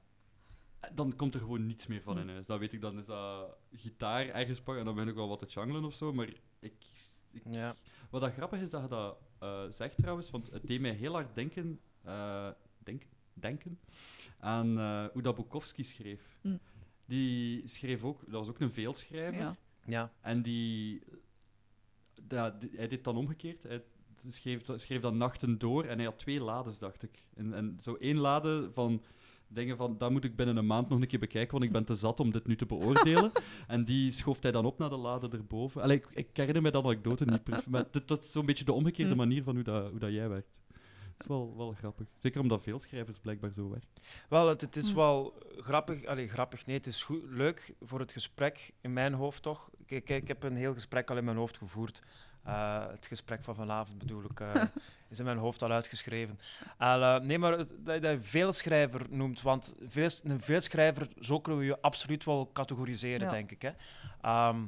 [0.93, 2.21] dan komt er gewoon niets meer van Hm.
[2.21, 2.45] in huis.
[2.45, 5.39] Dan weet ik, dan is dat gitaar ergens pakken en dan ben ik wel wat
[5.39, 6.39] te jangelen of zo, maar ik...
[6.59, 6.73] ik
[7.49, 7.75] Ja.
[8.09, 11.13] Wat dat grappig is dat je dat eh, zegt trouwens, want het deed mij heel
[11.13, 13.03] hard denken, eh, denk,
[13.33, 13.79] denken
[14.39, 16.37] aan eh, hoe dat Bukowski schreef.
[16.41, 16.57] Hm.
[17.05, 19.41] Die schreef ook, dat was ook een veelschrijver.
[19.41, 19.55] Ja.
[19.85, 20.11] Ja.
[20.21, 21.01] En die,
[22.27, 23.63] die- hij deed het dan omgekeerd.
[23.63, 23.83] Hij
[24.27, 27.25] schreef, schreef dan nachten door en hij had twee lades, dacht ik.
[27.35, 29.03] En, en zo één lade van
[29.47, 31.85] dingen van, dat moet ik binnen een maand nog een keer bekijken, want ik ben
[31.85, 33.31] te zat om dit nu te beoordelen.
[33.67, 35.81] en die schoof hij dan op naar de lade erboven.
[35.81, 38.73] Allee, ik, ik herinner me dat anekdote niet, maar dit- dat is zo'n beetje de
[38.73, 39.17] omgekeerde Hm.
[39.17, 40.47] manier van hoe, dat, hoe dat jij werkt.
[41.23, 42.07] Is wel, wel grappig.
[42.17, 43.89] Zeker omdat veel schrijvers blijkbaar zo werken.
[44.29, 44.95] Wel, het, het is Hm.
[44.95, 46.05] wel grappig.
[46.05, 49.69] Allee, grappig, nee, het is goed, leuk voor het gesprek in mijn hoofd toch.
[49.85, 52.01] Kijk, ik heb een heel gesprek al in mijn hoofd gevoerd.
[52.43, 54.63] Eh, het gesprek van vanavond bedoel ik, eh,
[55.09, 56.39] is in mijn hoofd al uitgeschreven.
[56.77, 61.61] En, eh, nee, maar dat, dat je veelschrijver noemt, want veel, een veelschrijver, zo kunnen
[61.61, 63.29] we je absoluut wel categoriseren, Ja.
[63.29, 63.61] denk ik.
[63.61, 63.71] Hè.
[64.21, 64.65] Ehm,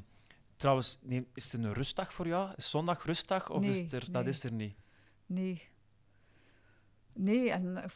[0.57, 2.51] trouwens, nee, is het een rustdag voor jou?
[2.55, 3.49] Is zondag rustdag?
[3.49, 4.75] Of is Nee, er, dat is er niet?
[5.25, 5.61] Nee.
[7.15, 7.89] Nee, en eh,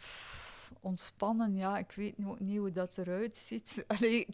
[0.82, 3.84] ontspannen, ja, ik weet ook niet hoe dat eruit ziet.
[3.88, 4.28] Allee,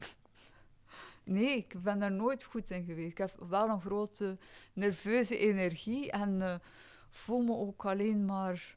[1.24, 3.12] nee, ik ben daar nooit goed in geweest.
[3.12, 4.38] Ik heb wel een grote
[4.74, 6.56] nerveuze energie en eh,
[7.10, 8.76] voel me ook alleen maar,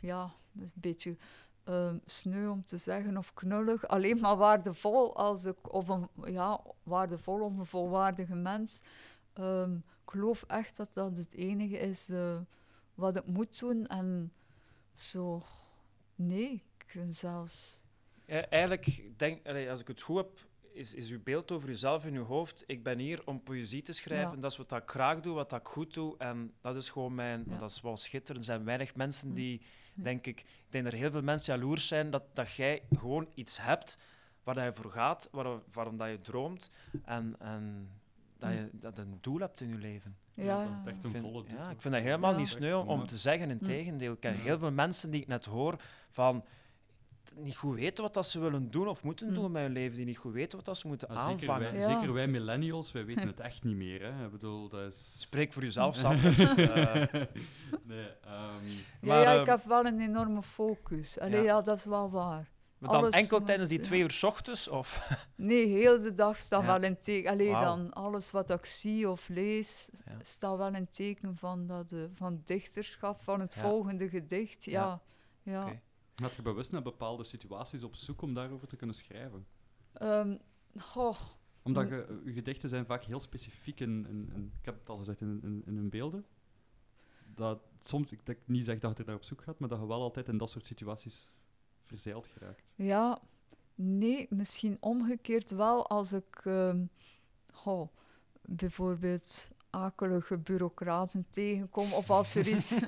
[0.00, 1.16] ja, een beetje
[1.64, 6.60] ehm sneu om te zeggen of knullig, alleen maar waardevol als ik, of een, ja,
[6.82, 8.82] waardevol of een volwaardige mens.
[9.32, 12.38] Ehm, ik geloof echt dat dat het enige is eh,
[12.94, 14.32] wat ik moet doen en
[14.94, 15.42] zo,
[16.14, 17.80] nee, ik zelfs,
[18.26, 20.40] Ja, eigenlijk, denk, als ik het goed heb,
[20.72, 22.64] is, is uw beeld over uzelf in uw hoofd.
[22.66, 24.34] Ik ben hier om poëzie te schrijven.
[24.34, 24.40] Ja.
[24.40, 26.18] Dat is wat ik graag doe, wat ik goed doe.
[26.18, 27.44] En dat is gewoon mijn...
[27.48, 27.56] Ja.
[27.56, 28.44] Dat is wel schitterend.
[28.46, 29.34] Er zijn weinig mensen Hm.
[29.34, 29.60] die,
[29.94, 30.02] Ja.
[30.02, 30.40] denk ik...
[30.40, 33.98] Ik denk dat er heel veel mensen jaloers zijn dat, dat jij gewoon iets hebt
[34.42, 36.70] waar je voor gaat, waar, waarom dat je droomt.
[37.04, 37.90] En, en
[38.42, 40.16] dat je dat een doel hebt in je leven.
[40.34, 41.56] ja, dat echt een vind, volle doel.
[41.56, 42.38] ja, ik vind dat helemaal Ja.
[42.38, 43.50] niet sneu om te zeggen.
[43.50, 44.38] Integendeel, ik ken Ja.
[44.42, 45.76] heel veel mensen die ik net hoor
[46.10, 46.44] van...
[47.36, 49.34] niet goed weten wat dat ze willen doen of moeten Hm.
[49.34, 51.72] doen met hun leven, die niet goed weten wat dat ze moeten Ah, zeker, aanvangen.
[51.72, 51.88] wij, Ja.
[51.98, 54.02] zeker wij millennials, wij weten het echt niet meer.
[54.14, 54.24] Hè.
[54.24, 55.20] Ik bedoel, dat is...
[55.20, 56.02] Spreek voor jezelf.
[56.02, 56.14] Eh,
[57.82, 61.18] nee, ehm, Ja, Maar, ja, ik ehm, heb wel een enorme focus.
[61.18, 61.44] Allee, ja.
[61.46, 61.60] ja.
[61.60, 62.50] dat is wel waar.
[62.82, 63.84] Maar dan Alles enkel tijdens die ja.
[63.84, 64.68] twee uur 's ochtends?
[64.68, 65.08] Of?
[65.36, 66.66] Nee, heel de dag staat Ja.
[66.66, 67.30] wel in teken.
[67.30, 70.16] Allee, dan alles wat ik zie of lees, Ja.
[70.22, 73.60] staat wel in teken van, dat, eh, van dichterschap, van het Ja.
[73.60, 74.64] volgende gedicht.
[74.64, 75.02] Ja,
[75.42, 75.62] ja.
[75.66, 75.80] Oké.
[76.14, 79.46] Had je bewust naar bepaalde situaties op zoek om daarover te kunnen schrijven?
[79.92, 80.36] Ehm,
[81.62, 81.90] Omdat Mm.
[81.96, 85.20] je, je gedichten zijn vaak heel specifiek in, in, in- ik heb het al gezegd,
[85.20, 86.24] in, in, in hun beelden.
[87.34, 89.80] Dat soms, ik, dat ik niet zeg dat je daar op zoek gaat, maar dat
[89.80, 91.30] je wel altijd in dat soort situaties
[91.92, 92.72] verzeild geraakt.
[92.76, 93.18] ja,
[93.74, 96.84] nee, misschien omgekeerd wel als ik ehm,
[97.52, 97.88] goh,
[98.42, 102.74] bijvoorbeeld akelige bureaucraten tegenkom of als er iets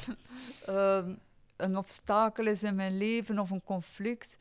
[0.66, 1.14] ehm,
[1.56, 4.36] een obstakel is in mijn leven of een conflict,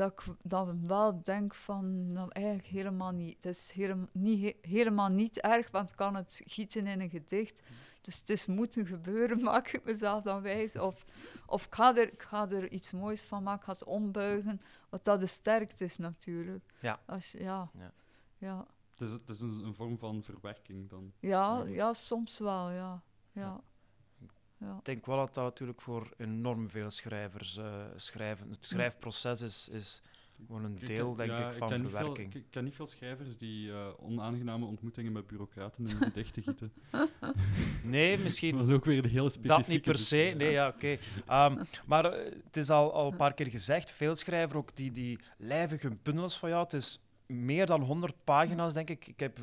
[0.00, 3.34] dat ik dan wel denk van, nou eigenlijk helemaal niet.
[3.34, 7.10] Het is helemaal niet, he- helemaal niet erg, want ik kan het gieten in een
[7.10, 7.62] gedicht.
[8.00, 10.76] Dus het is moeten gebeuren, maak ik mezelf dan wijs.
[10.76, 11.04] Of,
[11.46, 14.60] of ik, ga er, ik ga er iets moois van maken, ik ga het ombuigen,
[14.88, 16.64] wat dat de sterkte is natuurlijk.
[16.80, 17.00] Ja.
[17.06, 17.70] Als, ja.
[17.74, 17.92] Ja.
[18.38, 18.66] Ja.
[18.90, 21.12] Het is, het is een, een vorm van verwerking dan.
[21.18, 21.64] Ja, Ja.
[21.64, 23.02] ja, soms wel, ja.
[23.32, 23.40] ja.
[23.42, 23.60] ja.
[24.60, 28.50] Ik denk wel dat dat natuurlijk voor enorm veel schrijvers eh, schrijven.
[28.50, 30.02] Het schrijfproces is, is
[30.46, 32.34] gewoon een Ik deel, denk ja, ik, van veel- verwerking.
[32.34, 36.72] ik ken niet veel schrijvers die eh, onaangename ontmoetingen met bureaucraten in gedichten gieten.
[37.82, 39.60] Nee, misschien Dat is ook weer een hele specifieke...
[39.62, 40.98] Dat niet per se, nee, ja, oké.
[41.26, 44.90] Ehm, maar eh, het is al, al een paar keer gezegd, veel schrijvers ook die,
[44.92, 49.06] die lijvige bundels van jou, het is meer dan 100 pagina's, denk ik.
[49.06, 49.38] Ik heb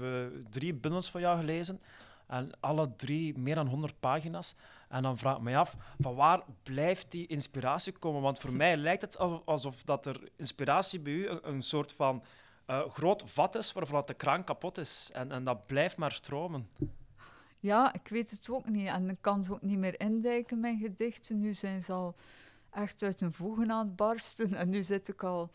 [0.50, 1.80] drie bundels van jou gelezen
[2.28, 4.56] en alle drie meer dan 100 pagina's.
[4.88, 8.22] En dan vraag ik me af, van waar blijft die inspiratie komen?
[8.22, 11.94] Want voor mij lijkt het al- alsof dat er inspiratie bij u een, een soort
[11.94, 12.24] van
[12.66, 15.10] eh, groot vat is waarvan de kraan kapot is.
[15.14, 16.70] En, en dat blijft maar stromen.
[17.60, 18.88] Ja, ik weet het ook niet.
[18.88, 21.40] En ik kan ze ook niet meer indijken, mijn gedichten.
[21.40, 22.16] Nu zijn ze al
[22.72, 24.54] echt uit hun voegen aan het barsten.
[24.54, 25.52] En nu zit ik al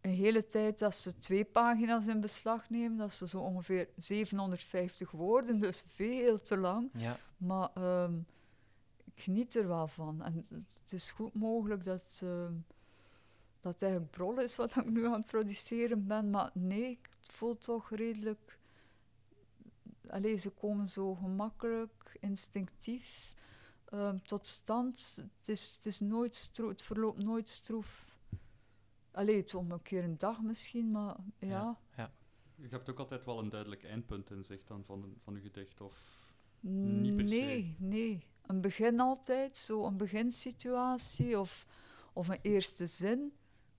[0.00, 2.96] een hele tijd dat ze twee pagina's in beslag nemen.
[2.98, 6.90] Dat is zo ongeveer 750 woorden, dus veel te lang.
[6.92, 7.16] Ja.
[7.36, 8.12] Maar ehm,
[9.14, 10.22] geniet er wel van.
[10.22, 12.54] En het- is goed mogelijk dat, ehm,
[13.60, 16.30] dat het eigenlijk brol is wat ik nu aan het produceren ben.
[16.30, 18.58] Maar nee, ik voel toch redelijk...
[20.08, 23.34] Allee, ze komen zo gemakkelijk, instinctief
[23.84, 25.16] ehm, tot stand.
[25.16, 28.16] Het, is, het, is nooit stroef, het verloopt nooit stroef.
[29.10, 31.78] Allee, het om een keer een dag misschien, maar ja.
[31.96, 32.12] Ja.
[32.54, 35.80] Je hebt ook altijd wel een duidelijk eindpunt in zicht dan van, van je gedicht.
[35.80, 36.20] Of...
[36.60, 37.34] Niet per se.
[37.34, 38.26] Nee, nee.
[38.46, 41.66] Een begin altijd, zo een beginsituatie of,
[42.12, 43.32] of een eerste zin.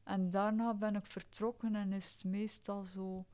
[0.04, 3.26] En daarna ben ik vertrokken en is het meestal zo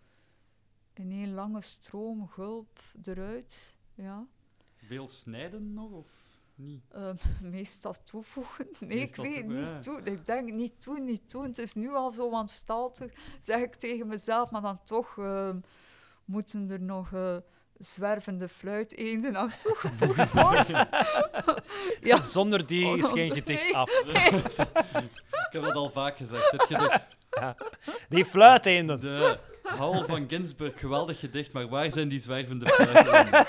[0.94, 3.76] in één lange stroom, gulp eruit.
[3.96, 4.28] Ja.
[4.76, 6.08] Veel snijden nog, of
[6.56, 6.84] niet?
[6.90, 7.16] Ehm,
[7.52, 8.68] meestal toevoegen.
[8.80, 9.80] Nee, Meestal ik weet niet ja.
[9.80, 10.02] toe.
[10.02, 11.44] Ik denk niet toe, niet doen.
[11.44, 14.52] Het is nu al zo wanstaltig, zeg ik tegen mezelf.
[14.52, 15.60] Maar dan toch ehm,
[16.26, 17.38] moeten er nog eh,
[17.80, 20.88] zwervende fluiteenden aan toegevoegd worden.
[22.02, 22.20] ja.
[22.20, 23.76] Zonder die Oh, is geen gedicht nee.
[23.76, 23.90] af.
[25.50, 26.52] Ik heb dat al vaak gezegd.
[26.52, 27.02] Het gedicht,
[28.10, 29.00] Die fluiteenden.
[29.02, 33.48] de Hal van Ginsberg, geweldig gedicht, maar waar zijn die zwervende fluiten?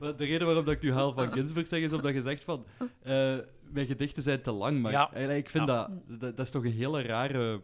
[0.00, 2.44] Maar de reden waarom dat ik nu Hal van Ginsberg zeg, is omdat je zegt
[2.44, 2.64] van...
[3.02, 3.34] eh,
[3.70, 5.10] mijn gedichten zijn te lang, maar Ja.
[5.12, 5.74] eigenlijk, ik vind Ja.
[5.76, 6.36] dat, dat...
[6.36, 7.62] Dat is toch een hele rare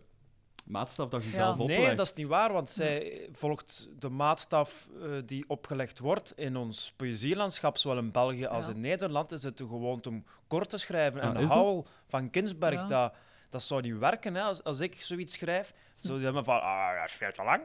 [0.71, 1.35] maatstaf dat je Ja.
[1.35, 1.81] zelf oplegt.
[1.83, 6.57] Nee, dat is niet waar, want zij volgt de maatstaf eh, die opgelegd wordt in
[6.57, 8.73] ons poëzielandschap, zowel in België als Ja.
[8.73, 11.21] in Nederland, is het de gewoonte om kort te schrijven.
[11.21, 11.57] Ah, en is dat?
[11.57, 12.87] Howl van Ginsberg, Ja.
[12.87, 13.15] dat,
[13.49, 14.35] dat zou niet werken.
[14.35, 14.43] Hè.
[14.43, 17.63] Als, als ik zoiets schrijf, zou je zeggen van, ah, dat is veel te lang.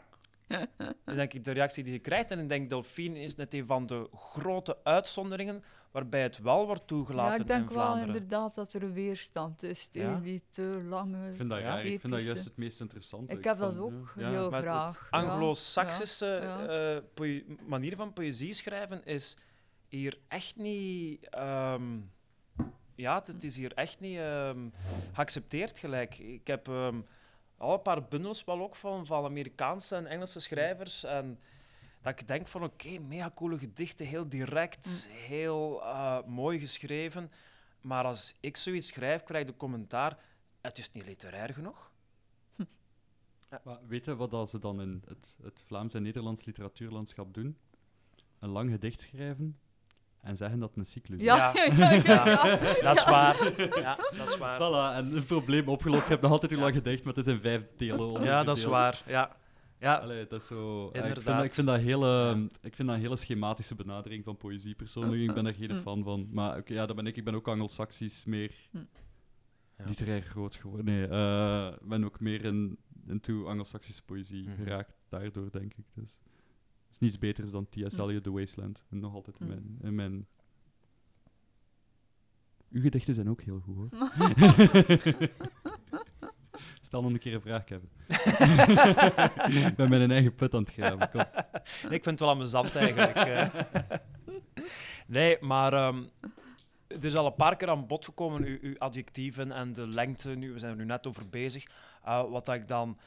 [1.06, 2.32] Dan denk ik de reactie die je krijgt.
[2.32, 5.64] En ik denk, Delphine is net een van de grote uitzonderingen
[5.96, 9.64] waarbij het wel wordt ja, toegelaten ik denk in wel inderdaad dat er een weerstand
[9.64, 10.20] is tegen Ja?
[10.20, 11.30] die te lange...
[11.30, 11.80] Ik vind dat, Ja.
[11.80, 13.34] Ik vind dat juist het meest interessante.
[13.34, 14.30] Ik heb dat ook ja.
[14.30, 14.94] heel het- graag.
[14.94, 15.18] het ja.
[15.18, 16.66] Anglo-Saxische Ja,
[17.16, 19.38] eh, manier van poëzie schrijven is
[19.88, 21.30] hier echt niet.
[21.30, 21.98] ehm,
[22.96, 24.70] ja, het, is hier echt niet ehm,
[25.14, 26.18] geaccepteerd gelijk.
[26.18, 27.02] Ik heb ehm,
[27.58, 31.04] al een paar bundels wel ook van, van Amerikaanse en Engelse schrijvers.
[31.04, 31.40] En
[32.06, 37.32] dat ik denk van oké, mega coole gedichten, heel direct, heel eh, mooi geschreven.
[37.82, 40.18] Maar als ik zoiets schrijf, krijg ik de commentaar:
[40.62, 41.92] het is niet literair genoeg.
[43.64, 47.58] Maar weet je wat dat ze dan in het, het Vlaams en Nederlands literatuurlandschap doen?
[48.40, 49.60] Een lang gedicht schrijven
[50.22, 51.26] en zeggen dat het een cyclus is.
[51.26, 51.64] Ja, Ja.
[51.76, 53.54] ja, ja, ja, Ja, dat is waar.
[53.80, 54.58] Ja, dat is waar.
[54.60, 56.04] Voilà, en een probleem opgelost.
[56.04, 58.58] Je hebt nog altijd hoe lang gedicht, maar het is in vijf delen Ja, dat
[58.58, 59.04] is waar.
[59.06, 59.36] Ja.
[59.80, 59.96] Ja.
[59.96, 60.86] Allee, dat is zo...
[60.86, 61.44] ik, vind dat, Inderdaad.
[61.44, 65.22] ik, vind dat hele, ik vind dat een hele schematische benadering van poëzie persoonlijk.
[65.22, 65.82] Ik ben er geen Mm.
[65.82, 66.28] fan van.
[66.32, 67.18] Maar oké, ja, dat ben ik.
[67.18, 68.88] Ik ben ook anglo-saxisch meer Mm.
[69.78, 69.86] Ja.
[69.86, 70.86] literair groot geworden.
[70.86, 74.56] Nee, eh, ik ben ook meer in, into anglo-saxische poëzie Mhm.
[74.56, 75.86] geraakt daardoor, denk ik.
[75.94, 76.12] Dus
[76.84, 77.98] het is niets beters dan T.S.
[77.98, 78.04] Mm.
[78.04, 78.84] Eliot, The Wasteland.
[78.90, 79.52] En nog altijd in Mm.
[79.52, 80.28] mijn, in mijn...
[82.72, 83.90] Uw gedichten zijn ook heel goed, hoor.
[86.96, 87.90] Stel nog een keer een vraag, Kevin.
[89.68, 91.28] ik ben mijn eigen put aan het graven.
[91.90, 93.16] Ik vind het wel amusant eigenlijk.
[93.16, 93.48] eh.
[95.08, 96.04] nee, maar ehm,
[96.88, 100.30] het is al een paar keer aan bod gekomen, uw, uw adjectieven en de lengte.
[100.30, 101.66] Nu, we zijn er nu net over bezig.
[102.04, 102.98] Eh, wat dat ik dan.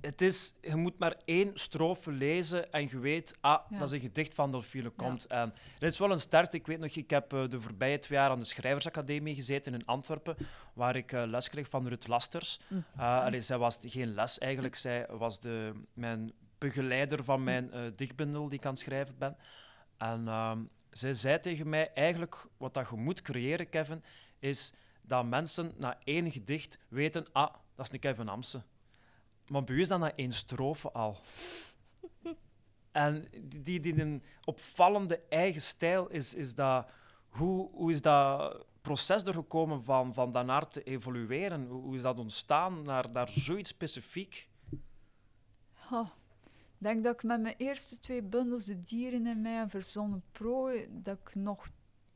[0.00, 3.78] Het is, je moet maar één strofe lezen en je weet, ah, Ja.
[3.78, 5.26] dat is een gedicht van Delphine komt.
[5.26, 6.54] En dit is wel een start.
[6.54, 9.86] Ik weet nog, ik heb eh, de voorbije twee jaar aan de Schrijversacademie gezeten in
[9.86, 10.36] Antwerpen,
[10.72, 12.60] waar ik eh, les kreeg van Ruth Lasters.
[12.68, 12.84] Mm.
[12.96, 17.80] Uh, allee, zij was geen les eigenlijk, zij was de, mijn begeleider van mijn eh,
[17.96, 19.36] dichtbundel die ik aan het schrijven ben.
[19.96, 20.58] En ehm,
[20.90, 24.04] zij zei tegen mij, eigenlijk wat dat je moet creëren, Kevin,
[24.38, 28.62] is dat mensen na één gedicht weten, ah, dat is een Kevin Amse.
[29.52, 31.18] Maar bij u dat één strofe al.
[32.92, 33.24] En
[33.62, 36.86] die, die, een opvallende eigen stijl is, is dat...
[37.28, 41.66] Hoe, hoe is dat proces er gekomen van, van daarnaar te evolueren?
[41.66, 44.48] Hoe, is dat ontstaan naar, naar zoiets specifiek?
[45.72, 46.12] Ha.
[46.42, 50.22] Ik denk dat ik met mijn eerste twee bundels, De Dieren in mij en Verzonnen
[50.32, 51.68] Prooi, dat ik nog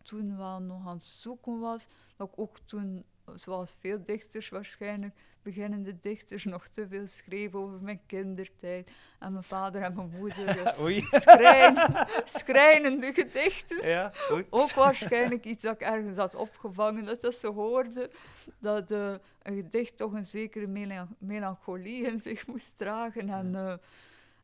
[0.02, 1.88] toen wel nog aan het zoeken was.
[2.16, 3.04] Dat ik ook toen,
[3.34, 8.90] zoals veel dichters waarschijnlijk, beginnende dichters, nog te veel schreef over mijn kindertijd.
[9.18, 10.74] En mijn vader en mijn moeder.
[10.80, 11.00] Oei.
[11.10, 13.86] Schrijn, schrijnende gedichten.
[13.86, 14.12] Ja.
[14.50, 18.10] Ook waarschijnlijk iets dat ik ergens had opgevangen, dat dat ze hoorden
[18.58, 23.28] dat eh, een gedicht toch een zekere melan- melancholie in zich moest dragen.
[23.28, 23.74] En, eh,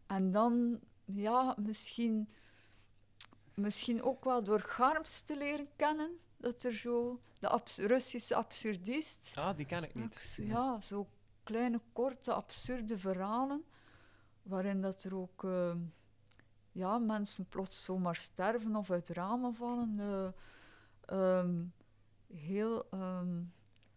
[0.07, 2.29] en dan, ja, misschien,
[3.55, 9.33] misschien ook wel door Garms te leren kennen, dat er zo, de abs- Russische absurdist,
[9.37, 10.39] Ah, die ken ik niet.
[10.43, 11.07] ja, zo
[11.43, 13.65] kleine, korte, absurde verhalen,
[14.43, 15.75] waarin dat er ook eh,
[16.73, 19.95] ja, mensen plots zomaar sterven of uit ramen vallen.
[20.01, 20.29] eh,
[21.39, 21.65] ehm,
[22.35, 23.43] heel ehm,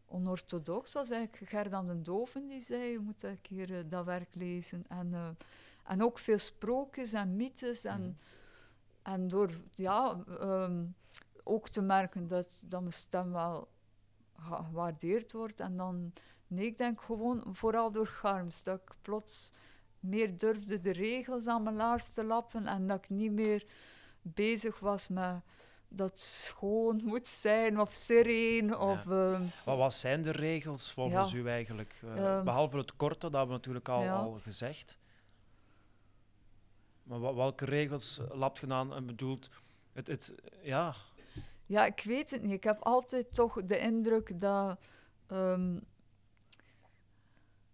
[0.08, 4.36] onorthodox was eigenlijk Gerdan de Doven die zei, je moet een keer eh, dat werk
[4.36, 4.86] lezen.
[4.88, 5.30] En, eh,
[5.84, 8.02] en ook veel sprookjes en mythes en...
[8.02, 8.12] Mhm.
[9.02, 10.84] En door ja, ehm,
[11.48, 13.68] ook te merken dat, dat mijn stem wel
[14.39, 15.60] ge- gewaardeerd wordt.
[15.60, 16.14] En dan,
[16.48, 18.64] nee, ik denk gewoon vooral door Garms.
[18.64, 19.52] Dat ik plots
[20.00, 22.68] meer durfde de regels aan mijn laars te lappen.
[22.68, 23.66] En dat ik niet meer
[24.22, 25.41] bezig was met
[25.88, 28.78] dat het schoon moet zijn of sereen.
[28.78, 31.38] Of, ehm, Wat, wat zijn de regels volgens Ja.
[31.38, 32.00] u eigenlijk?
[32.04, 32.43] Eh, Ehm.
[32.46, 34.16] behalve het korte, dat hebben we natuurlijk al, Ja.
[34.16, 34.98] al gezegd.
[37.04, 39.50] Maar welke regels lapt je aan en bedoelt?
[39.93, 40.93] Het, het, ja,
[41.66, 42.51] Ja, ik weet het niet.
[42.51, 44.80] Ik heb altijd toch de indruk dat,
[45.28, 45.80] ehm,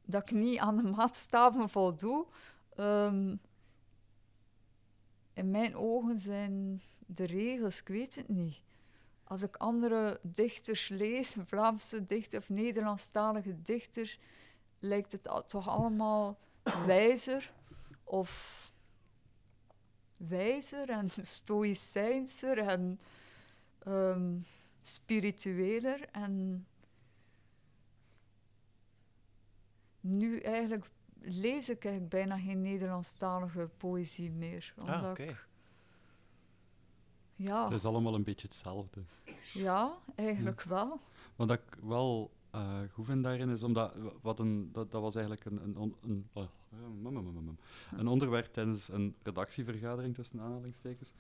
[0.05, 2.25] dat ik niet aan de maatstaven voldoe.
[2.75, 3.35] Ehm,
[5.33, 8.61] in mijn ogen zijn de regels, ik weet het niet.
[9.23, 14.19] Als ik andere dichters lees, Vlaamse dichters of Nederlandstalige dichters,
[14.79, 16.39] lijkt het toch allemaal
[16.85, 17.53] wijzer
[18.03, 18.71] of
[20.17, 22.99] wijzer en stoïcijnser en
[23.86, 24.38] ehm,
[24.82, 26.09] spiritueler.
[26.11, 26.65] En
[29.99, 30.89] nu eigenlijk
[31.21, 34.73] lees ik eigenlijk bijna geen Nederlandstalige poëzie meer.
[34.77, 35.23] ah, omdat oké.
[35.23, 35.47] ik-
[37.36, 39.01] ja, Het is allemaal een beetje hetzelfde.
[39.53, 40.99] ja, eigenlijk wel.
[41.36, 45.45] Wat ik wel eh, goed vind daarin is omdat wat een, dat, dat was eigenlijk
[45.45, 47.57] een, een, on- een, oh, mum, mum, mum, mum.
[47.97, 51.13] een onderwerp tijdens een redactievergadering tussen aanhalingstekens.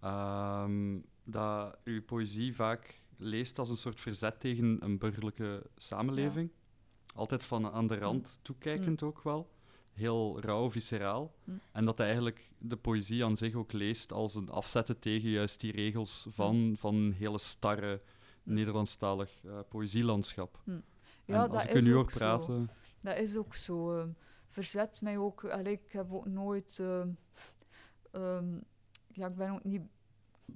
[0.00, 6.50] Ehm, dat uw poëzie vaak leest als een soort verzet tegen een burgerlijke samenleving.
[7.14, 9.50] Altijd van aan de rand toekijkend ook wel.
[9.92, 11.34] Heel rauw, visceraal.
[11.44, 11.60] Mm.
[11.72, 15.60] En dat hij eigenlijk de poëzie aan zich ook leest als een afzetten tegen juist
[15.60, 18.00] die regels van, van een hele starre
[18.42, 18.54] Mm.
[18.54, 20.62] Nederlandstalig eh, poëzielandschap.
[20.64, 20.74] Ja,
[21.24, 22.16] en als dat ik u nu ook zo.
[22.18, 22.70] praten...
[23.00, 23.98] Dat is ook zo.
[23.98, 24.08] ehm,
[24.48, 25.44] verzet mij ook.
[25.44, 26.78] Allee, ik heb ook nooit.
[26.78, 27.08] ehm,
[28.10, 28.58] ehm,
[29.06, 29.82] ja, ik ben ook niet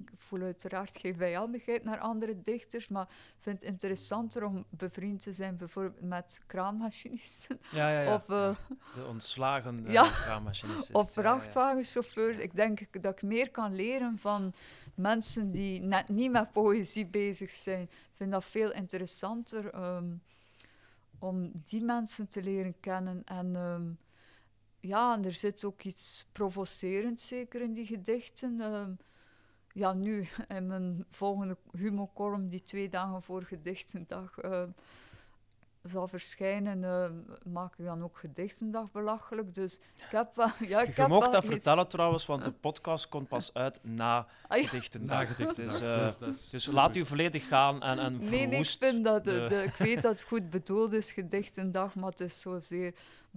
[0.05, 3.07] ik voel uiteraard geen vijandigheid naar andere dichters, maar
[3.39, 8.13] vind het interessanter om bevriend te zijn bijvoorbeeld met kraammachinisten Ja, ja, ja.
[8.13, 8.55] of, eh,
[8.93, 10.09] de ontslagen uh, Ja.
[10.09, 10.91] kraammachinist.
[10.91, 12.37] of vrachtwagenchauffeurs.
[12.37, 14.53] Ik denk dat ik meer kan leren van
[14.95, 17.81] mensen die net niet met poëzie bezig zijn.
[17.83, 20.05] Ik vind dat veel interessanter ehm,
[21.19, 23.21] om die mensen te leren kennen.
[23.25, 23.83] En ehm,
[24.79, 28.61] ja, en er zit ook iets provocerends zeker in die gedichten.
[28.61, 28.91] Ehm,
[29.77, 34.69] ja, nu in mijn volgende humorcolumn, die twee dagen voor Gedichtendag ehm,
[35.83, 37.13] zal verschijnen, ehm,
[37.53, 39.53] maak ik dan ook Gedichtendag belachelijk.
[39.53, 40.47] Dus ik heb wel...
[40.67, 44.27] Ja, ik Je heb mocht dat vertellen trouwens, want de podcast komt pas uit na
[44.47, 44.67] Ah, ja.
[44.67, 45.35] Gedichtendag.
[45.55, 49.03] Dus, Ja, eh, dus dus laat u volledig gaan en, en Nee, nee, ik vind
[49.03, 49.23] dat...
[49.23, 52.93] De, de- de- ik weet dat het goed bedoeld is, Gedichtendag, maar het is zozeer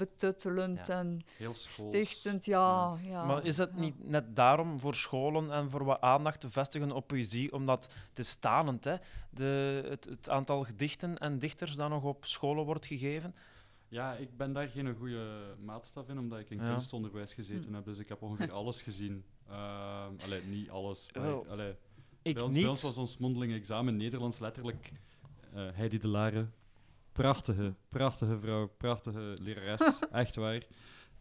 [0.08, 0.98] betuttelend Ja.
[0.98, 2.44] en Heel stichtend.
[2.44, 3.24] Ja, ja.
[3.24, 3.80] Maar is het ja.
[3.80, 7.52] niet net daarom voor scholen en voor wat aandacht te vestigen op poëzie?
[7.52, 8.96] Omdat het is stanend, hè?
[9.30, 13.34] De, het, het aantal gedichten en dichters dat nog op scholen wordt gegeven.
[13.88, 16.70] Ja, ik ben daar geen goede maatstaf in, omdat ik in Ja.
[16.70, 17.74] kunstonderwijs gezeten Hm.
[17.74, 17.84] heb.
[17.84, 19.24] Dus ik heb ongeveer alles gezien.
[19.48, 21.08] Ehm allee, niet alles.
[21.14, 21.74] Maar, allee,
[22.22, 22.60] Ik bij, ons, niet.
[22.60, 24.92] bij ons was ons mondeling examen Nederlands letterlijk
[25.54, 26.46] eh Heidi de Lare.
[27.12, 29.98] Prachtige, prachtige vrouw, prachtige lerares.
[30.12, 30.66] echt waar.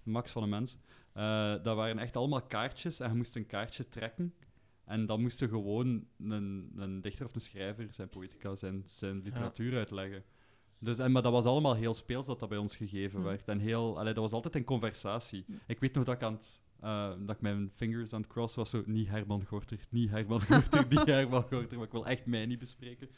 [0.04, 0.78] Max van een mens.
[1.14, 4.34] Eh, dat waren echt allemaal kaartjes en je moest een kaartje trekken.
[4.86, 9.22] En dan moest je gewoon een, een dichter of een schrijver, zijn poëtica, zijn, zijn
[9.22, 10.24] literatuur uitleggen.
[10.80, 13.26] Dus, en, maar dat was allemaal heel speels dat dat bij ons gegeven Hm.
[13.26, 13.48] werd.
[13.48, 15.44] En heel, allee, dat was altijd in conversatie.
[15.48, 15.54] Hm.
[15.68, 18.56] Ik weet nog dat ik, aan het, eh, dat ik mijn fingers aan het cross
[18.56, 18.70] was.
[18.70, 21.78] Zo, niet Herman Gorter, niet Herman Gorter, niet Herman Gorter.
[21.78, 23.10] Maar ik wil echt mij niet bespreken.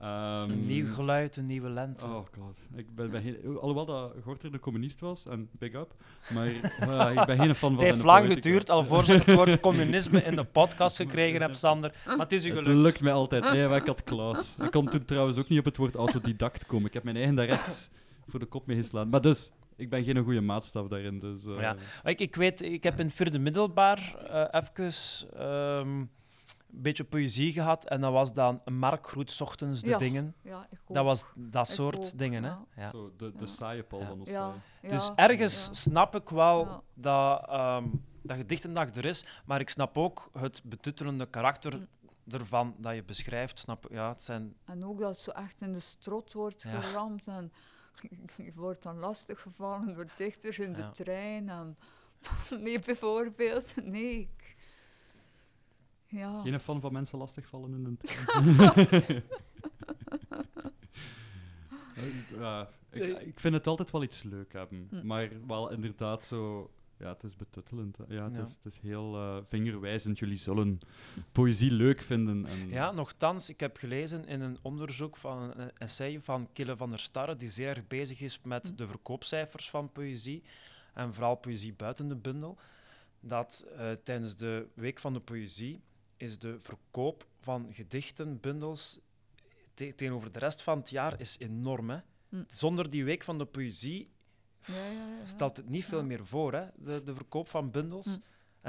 [0.00, 2.04] Ehm, Een nieuw geluid, een nieuwe lente.
[2.04, 2.58] Oh god.
[2.74, 5.94] Ik ben, ben geen, alhoewel dat Gorter de communist was, en big up.
[6.34, 9.60] Maar eh, ik ben geen fan van het heeft lang geduurd alvorens ik het woord
[9.60, 11.94] communisme in de podcast gekregen heb, Sander.
[12.06, 12.80] Maar het is u Het gelukt.
[12.82, 13.52] lukt mij altijd.
[13.52, 14.56] Nee, maar ik had Klaas.
[14.62, 16.86] Ik kon toen trouwens ook niet op het woord autodidact komen.
[16.86, 17.90] Ik heb mijn eigen daar echt
[18.28, 19.08] voor de kop mee geslaan.
[19.08, 21.18] Maar dus, ik ben geen goede maatstaf daarin.
[21.18, 21.76] Dus, eh, Ja.
[22.02, 24.92] Maar Ik, ik weet, ik heb in het vierde middelbaar eh even
[25.36, 26.04] ehm,
[26.70, 27.84] een beetje poëzie gehad.
[27.88, 29.98] En dat was dan Mark Groet 's ochtends de Ja.
[29.98, 30.34] dingen.
[30.42, 30.78] Ja, ik.
[30.86, 32.50] Dat was dat Ik soort dingen, hè?
[32.50, 32.64] ja.
[32.76, 32.90] Ja.
[32.90, 34.30] Zo, de, de saaie Paul van ons.
[34.30, 34.54] Ja,
[34.88, 35.72] Dus ergens ja.
[35.72, 36.82] snap ik wel Ja.
[36.94, 37.84] dat, ehm
[38.22, 41.86] dat gedichtendag er is, maar ik snap ook het betuttelende karakter Mm.
[42.40, 43.58] ervan dat je beschrijft.
[43.58, 46.80] Snap, ja, het zijn, En ook dat het zo echt in de strot wordt Ja.
[46.80, 47.52] geramd en
[48.36, 51.48] je wordt dan lastiggevallen door dichters in de trein.
[51.48, 51.76] En
[52.60, 53.74] nee, bijvoorbeeld.
[53.84, 54.39] Nee, ik...
[56.10, 56.40] Ja.
[56.42, 59.22] Geen fan van mensen lastigvallen in de.
[61.94, 64.86] Eh, ja, ik, ik vind het altijd wel iets leuk hebben.
[64.90, 65.06] Hm.
[65.06, 66.70] Maar wel inderdaad zo...
[66.96, 67.96] Ja, het is betuttelend.
[67.96, 68.04] hè.
[68.08, 68.42] Ja, het, Ja.
[68.42, 70.18] Is, het is heel eh, vingerwijzend.
[70.18, 70.78] Jullie zullen
[71.32, 72.46] poëzie leuk vinden.
[72.46, 76.90] En ja, nochtans, ik heb gelezen in een onderzoek van een essay van Kille van
[76.90, 78.76] der Starre, die zeer erg bezig is met Hm.
[78.76, 80.42] de verkoopcijfers van poëzie,
[80.94, 82.58] en vooral poëzie buiten de bundel,
[83.20, 85.80] dat eh, tijdens de Week van de Poëzie
[86.20, 88.98] is de verkoop van gedichten, bundels,
[89.74, 91.90] te- tegenover de rest van het jaar is enorm.
[91.90, 91.98] Hè?
[92.28, 92.42] Hm.
[92.48, 94.10] Zonder die Week van de Poëzie
[94.66, 95.26] Ja, ja, ja.
[95.26, 96.04] stelt het niet veel Ja.
[96.04, 96.66] meer voor, hè?
[96.76, 98.06] De, de verkoop van bundels.
[98.06, 98.12] Hm.
[98.12, 98.20] En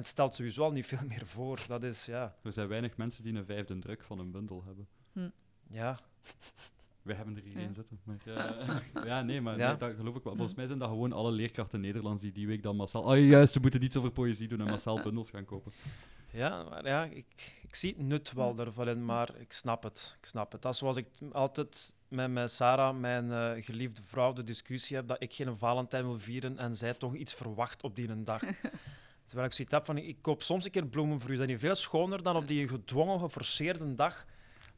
[0.01, 1.59] het stelt sowieso al niet veel meer voor.
[1.67, 2.35] Dat is, ja...
[2.43, 4.87] Er zijn weinig mensen die een vijfde druk van een bundel hebben.
[5.69, 5.99] ja.
[7.01, 7.59] Wij hebben er hier Ja.
[7.59, 7.99] één zitten.
[8.03, 9.67] Maar, eh, ja, nee, maar Ja.
[9.69, 10.33] nee, dat geloof ik wel.
[10.33, 10.57] Volgens Hm.
[10.57, 13.03] mij zijn dat gewoon alle leerkrachten Nederlands die die week dan massaal...
[13.03, 15.71] Oh, juist, we moeten niets over poëzie doen en massaal bundels gaan kopen.
[16.31, 17.25] Ja, maar ja, ik,
[17.61, 20.17] ik zie het nut wel ervan in, maar ik snap het.
[20.19, 20.61] Ik snap het.
[20.61, 25.07] Dat is zoals ik altijd met, met Sarah, mijn eh, geliefde vrouw, de discussie heb
[25.07, 28.41] dat ik geen Valentijn wil vieren en zij toch iets verwacht op die een dag.
[29.25, 31.35] Terwijl ik zoiets heb van, ik koop soms een keer bloemen voor u.
[31.35, 34.25] Dat is veel schoner dan op die gedwongen, geforceerde dag.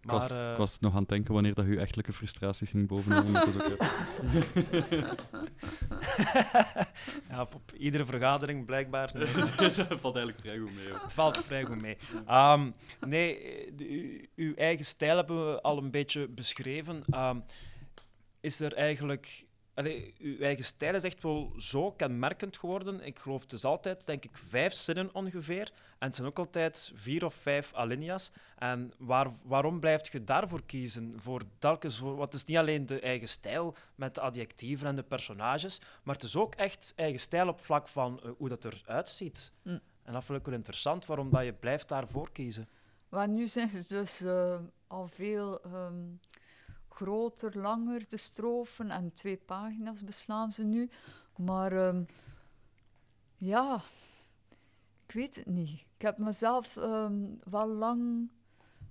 [0.03, 2.69] Ik was, Maar, eh, ik was nog aan het denken wanneer dat je echtelijke frustraties
[2.69, 2.87] ging
[3.55, 3.75] oké.
[7.29, 9.11] ja, op, op iedere vergadering blijkbaar.
[9.13, 9.25] Nee,
[9.67, 10.89] Het valt eigenlijk vrij goed mee.
[10.89, 10.99] hoor.
[11.01, 11.97] Het valt vrij goed mee.
[12.27, 12.69] Ehm,
[13.05, 13.37] nee,
[13.75, 17.03] de- u- uw eigen stijl hebben we al een beetje beschreven.
[17.09, 17.39] Ehm,
[18.41, 19.45] is er eigenlijk...
[19.75, 23.05] Allee, uw eigen stijl is echt wel zo kenmerkend geworden.
[23.05, 25.71] Ik geloof het is altijd, denk ik, vijf zinnen ongeveer.
[25.99, 28.31] En het zijn ook altijd vier of vijf alinea's.
[28.57, 31.13] En waar, waarom blijft je daarvoor kiezen?
[31.17, 35.03] Voor telkens, voor, wat is niet alleen de eigen stijl met de adjectieven en de
[35.03, 39.09] personages, maar het is ook echt eigen stijl op vlak van eh, hoe dat eruit
[39.09, 39.53] ziet.
[39.63, 39.79] Mm.
[40.03, 42.69] En dat vind ik wel interessant, waarom dat je blijft daarvoor kiezen.
[43.09, 46.03] Maar nu zijn ze dus eh, al veel ehm,
[47.03, 48.91] groter, langer, de strofen.
[48.91, 50.89] En twee pagina's beslaan ze nu.
[51.35, 52.03] Maar ehm,
[53.37, 53.81] ja,
[55.05, 55.69] ik weet het niet.
[55.69, 58.29] Ik heb mezelf ehm, wel lang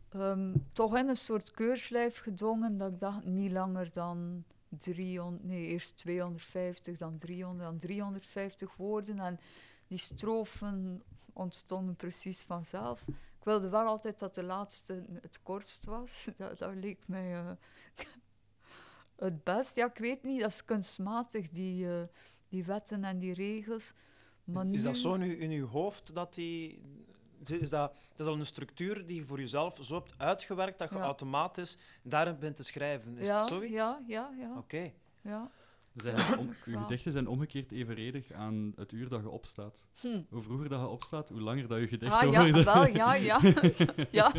[0.08, 5.66] ehm, toch in een soort keurslijf gedwongen dat ik dacht niet langer dan 300, nee,
[5.66, 9.18] eerst 250, dan 300, dan 350 woorden.
[9.18, 9.40] En
[9.86, 11.02] die strofen
[11.32, 13.04] ontstonden precies vanzelf.
[13.42, 16.26] Ik wilde wel altijd dat de laatste het kortst was.
[16.36, 17.50] Dat, dat leek mij eh,
[19.26, 19.74] het best.
[19.74, 22.02] Ja, ik weet niet, dat is kunstmatig, die, uh,
[22.48, 23.92] die wetten en die regels.
[24.44, 26.82] Maar is, dat zo nu in uw hoofd dat die.
[27.44, 30.90] Is dat, dat is al een structuur die je voor jezelf zo hebt uitgewerkt dat
[30.90, 31.02] je ja.
[31.02, 33.18] automatisch daarin bent te schrijven.
[33.18, 33.74] Is ja, het zoiets?
[33.74, 34.50] Ja, ja, ja.
[34.50, 34.58] Oké.
[34.58, 34.94] Okay.
[35.20, 35.50] Ja.
[35.92, 39.86] Dus om, uw gedichten zijn omgekeerd evenredig aan het uur dat je opstaat.
[40.00, 40.20] Hm.
[40.30, 42.64] Hoe vroeger dat je opstaat, hoe langer dat je gedichten ah, ja, worden.
[42.64, 43.40] Wel, ja, ja.
[44.10, 44.32] ja.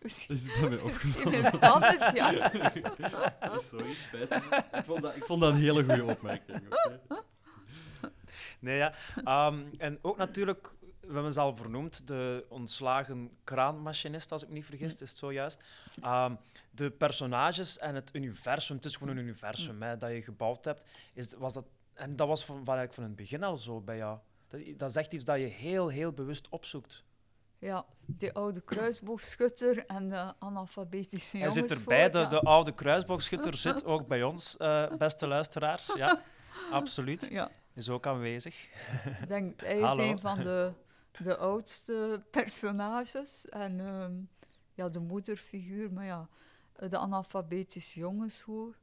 [0.00, 1.50] Is het daarmee Misschien is
[2.14, 2.50] ja.
[3.58, 4.62] Sorry, spijt me.
[4.78, 6.60] Ik vond dat, ik vond dat een hele goede opmerking.
[6.68, 7.20] Okay.
[8.60, 8.94] Nee, ja.
[9.48, 10.75] Um, en ook natuurlijk,
[11.06, 15.18] we hebben ze al vernoemd, de ontslagen kraanmachinist, als ik me niet vergis, is het
[15.18, 15.60] zojuist.
[16.04, 16.38] Um,
[16.70, 20.84] de personages en het universum, het is gewoon een universum hè, dat je gebouwd hebt.
[21.14, 23.96] Is, was dat, en dat was van, van, eigenlijk van het begin al zo bij
[23.96, 24.18] jou.
[24.48, 27.04] Dat, dat is echt iets dat je heel, heel bewust opzoekt.
[27.58, 31.54] Ja, die oude kruisboogschutter en de analfabetische jongens.
[31.54, 35.92] Hij zit erbij, de, de oude kruisboogschutter zit ook bij ons, uh, beste luisteraars.
[35.94, 36.22] Ja,
[36.70, 37.28] absoluut.
[37.30, 37.50] Ja.
[37.74, 38.64] Is ook aanwezig.
[39.20, 40.72] Ik denk, hij is een van de,
[41.18, 43.48] de oudste personages.
[43.48, 44.28] En um,
[44.74, 46.28] ja, de moederfiguur, maar ja,
[46.88, 48.74] de analfabetische jongenshoer.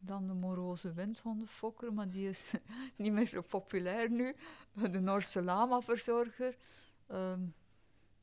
[0.00, 2.52] Dan de moroze windhondenfokker, maar die is
[2.96, 4.36] niet meer zo populair nu.
[4.72, 6.56] De Noorse lama-verzorger.
[7.12, 7.54] Um,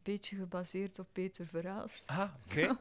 [0.04, 2.04] beetje gebaseerd op Peter Verhaast.
[2.06, 2.68] Ah, oké.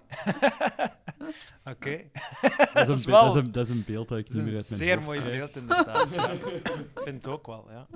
[1.73, 2.03] oké.
[2.75, 4.81] Dat, is een dat, is dat is een beeld dat ik niet meer uit mijn
[4.81, 6.15] zeer mooi beeld, inderdaad.
[6.15, 6.31] ja.
[6.31, 7.87] Ik vind het ook wel, ja.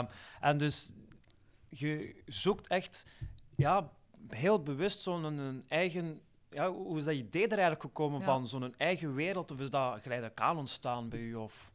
[0.00, 0.08] Um,
[0.40, 0.92] en dus,
[1.70, 3.06] je zoekt echt
[3.56, 3.90] ja,
[4.28, 6.20] heel bewust zo'n een eigen...
[6.50, 8.24] Ja, hoe is dat idee er eigenlijk gekomen ja.
[8.24, 9.50] van zo'n eigen wereld?
[9.50, 11.34] Of is dat geleidelijk aan ontstaan bij u?
[11.34, 11.72] Of?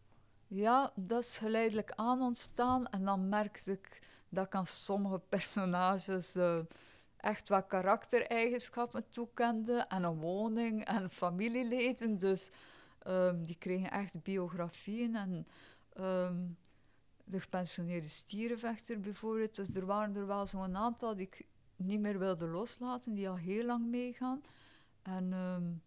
[0.48, 2.88] Ja, dat is geleidelijk aan ontstaan.
[2.88, 6.60] En dan merkte ik dat ik aan sommige personages uh,
[7.18, 9.86] echt wat karaktereigenschappen toekende.
[9.88, 12.18] En een woning en familieleden.
[12.18, 12.50] Dus
[13.08, 15.16] um, die kregen echt biografieën.
[15.16, 15.48] En
[16.00, 16.58] um,
[17.26, 19.56] de gepensioneerde stierenvechter bijvoorbeeld.
[19.56, 21.46] Dus er waren er wel zo'n aantal die ik
[21.76, 24.44] niet meer wilde loslaten, die al heel lang meegaan.
[25.02, 25.82] En um,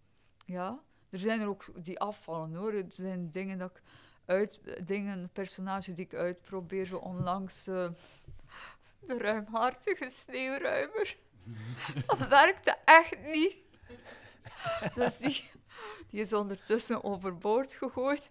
[0.47, 2.72] ja, er zijn er ook die afvallen hoor.
[2.72, 3.82] Er zijn dingen dat ik
[4.24, 7.89] uit, dingen, personages die ik uitprobeer, zo onlangs uh,
[9.01, 11.16] de ruimhartige sneeuwruimer.
[12.07, 13.57] dat werkte echt niet.
[14.95, 15.51] Dus die,
[16.11, 18.30] die is ondertussen overboord gegooid.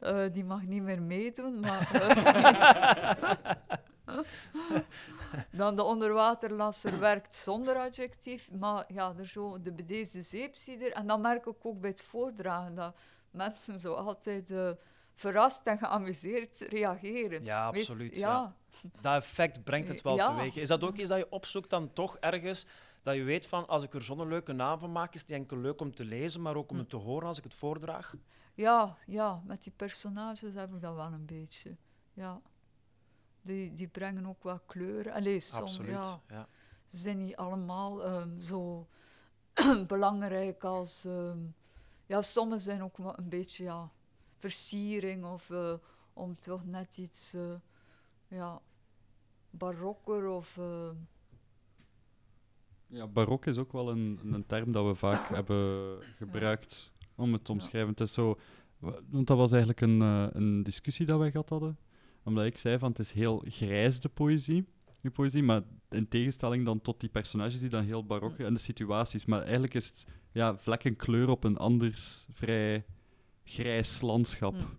[0.00, 1.90] Uh, die mag niet meer meedoen, maar...
[1.94, 3.40] Uh,
[5.50, 10.92] dan de onderwaterlasser werkt zonder adjectief, maar ja, er zo de bedeesde zeepzieder.
[10.92, 12.94] En dan merk ik ook bij het voordragen dat
[13.30, 14.70] mensen zo altijd uh,
[15.14, 17.44] verrast en geamuseerd reageren.
[17.44, 18.10] Ja, absoluut.
[18.10, 18.54] Wees, ja.
[18.82, 18.90] ja.
[19.00, 20.26] Dat effect brengt het wel ja.
[20.26, 20.56] teweeg.
[20.56, 22.66] Is dat ook iets dat je opzoekt dan toch ergens,
[23.02, 25.56] dat je weet van, als ik er zo'n leuke naam van maak, is die enkel
[25.56, 28.14] leuk om te lezen, maar ook om het te horen als ik het voordraag?
[28.58, 31.76] Ja, ja, met die personages heb ik dat wel een beetje.
[32.12, 32.42] Ja.
[33.42, 35.12] Die, die brengen ook wat kleur.
[35.12, 36.20] Allee, som, Absoluut, ja.
[36.28, 36.48] ja.
[36.86, 38.88] Ze zijn niet allemaal um, zo
[39.86, 41.04] belangrijk als...
[41.04, 41.54] Um,
[42.06, 43.90] ja, sommige zijn ook wel een beetje ja,
[44.36, 45.74] versiering of uh,
[46.12, 47.54] om toch net iets uh,
[48.28, 48.60] ja,
[49.50, 50.56] barokker of...
[50.56, 50.90] Uh,
[52.86, 56.97] ja, barok is ook wel een, een term dat we vaak hebben gebruikt ja.
[57.18, 57.90] Om het te omschrijven.
[57.90, 58.38] Het is zo,
[59.10, 60.00] want dat was eigenlijk een,
[60.36, 61.78] een discussie dat wij gehad hadden
[62.28, 64.64] omdat ik zei van het is heel grijs de poëzie,
[65.12, 69.24] poëzie, maar in tegenstelling dan tot die personages die dan heel barok en de situaties.
[69.24, 72.84] Maar eigenlijk is het ja, vlek en kleur op een anders vrij
[73.44, 74.54] grijs landschap.
[74.54, 74.78] Mm.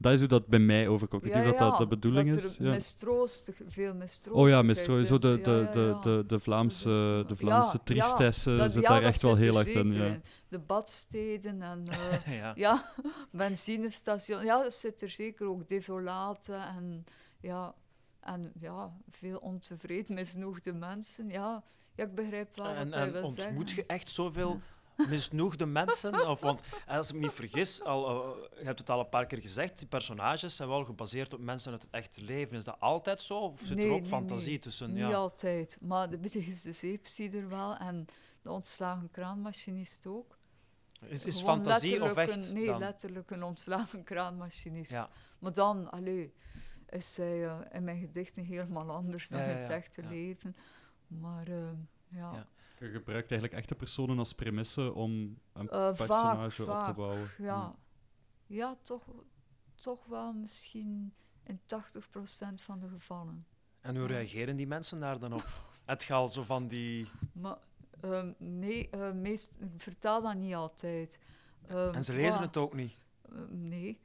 [0.00, 1.24] Dat is hoe dat bij mij overkomt.
[1.24, 2.56] Ik ja, denk ja, dat dat de bedoeling dat is.
[2.56, 2.70] Ja.
[2.70, 4.42] Mistroostig, veel mistroostig.
[4.42, 5.08] Oh ja, mistroostig.
[5.08, 9.36] Zo de, de, de, de, de Vlaamse, de Vlaamse tristesse dat, zit daar echt wel
[9.36, 9.92] heel erg in.
[9.92, 10.18] Ja.
[10.48, 12.52] De badsteden en uh, ja.
[12.54, 12.92] ja,
[13.30, 14.42] benzinestations.
[14.42, 15.68] Ja, dat zit er zeker ook.
[15.68, 17.04] Desolaten en
[17.40, 17.74] ja,
[18.20, 21.28] en ja, veel ontevreden, misnoegde mensen.
[21.28, 21.62] Ja,
[21.94, 23.76] ja ik begrijp wel en, wat hij en wil ontmoet zeggen.
[23.76, 24.60] je echt zoveel
[25.08, 26.28] misnoegde mensen?
[26.28, 29.26] Of, want als ik me niet vergis, al, uh, je hebt het al een paar
[29.26, 32.56] keer gezegd, die personages zijn wel gebaseerd op mensen uit het echte leven.
[32.56, 33.38] Is dat altijd zo?
[33.38, 34.58] Of zit nee, er ook nee, fantasie nee.
[34.58, 34.92] tussen?
[34.92, 35.12] Niet ja.
[35.12, 38.06] altijd, maar de bedeesde zeepzieder wel en
[38.42, 40.38] de ontslagen kraanmachinist ook.
[41.00, 42.48] Is, is Gewoon fantasie of echt?
[42.48, 42.78] Een, nee, dan?
[42.78, 44.90] letterlijk een ontslagen kraanmachinist.
[44.90, 45.08] Ja.
[45.38, 46.34] Maar dan, allee,
[46.88, 50.56] is zij eh, in mijn gedichten helemaal anders dan Ja, in het echte leven.
[51.06, 51.76] Maar ehm,
[52.08, 52.46] Ja.
[52.80, 57.30] Je gebruikt eigenlijk echte personen als premisse om een vaak, personage op te bouwen.
[57.38, 57.74] ja,
[58.46, 59.04] ja toch,
[59.74, 61.14] toch wel misschien
[61.44, 61.64] in 80%
[62.54, 63.46] van de gevallen.
[63.80, 65.46] En hoe reageren die mensen daar dan op?
[65.84, 67.10] Het gaat zo van die...
[67.32, 67.56] Maar
[68.00, 71.18] ehm, nee, eh, meest, ik vertel dat niet altijd.
[71.66, 72.94] Ehm, En ze lezen het ook niet.
[73.22, 74.00] Eh, nee.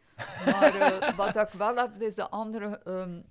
[0.46, 3.22] Maar eh, wat ik wel heb, is de andere, ehm,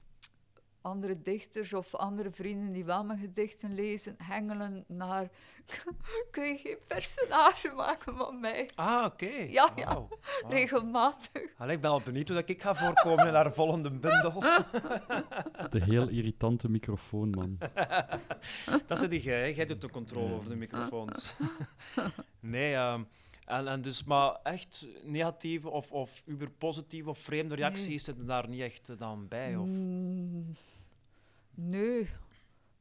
[0.82, 5.28] andere dichters of andere vrienden die wel mijn gedichten lezen, hengelen naar...
[6.30, 8.70] Kun je geen personage maken van mij?
[8.74, 9.30] Ah, oké.
[9.48, 10.06] Ja, ja.
[10.48, 11.42] Regelmatig.
[11.56, 14.40] Allee, ik ben al benieuwd hoe dat ik ga voorkomen in haar volgende bundel.
[15.70, 17.58] De heel irritante microfoonman.
[18.86, 21.34] dat zit die jij, jij doet de controle over de microfoons.
[22.40, 23.02] nee, ehm,
[23.44, 27.98] en, en dus, maar echt negatieve of, of uber positieve of vreemde reacties Nee.
[27.98, 29.56] zitten daar niet echt eh, dan bij?
[29.56, 29.68] Of?
[29.68, 30.52] Mm,
[31.54, 32.10] nee.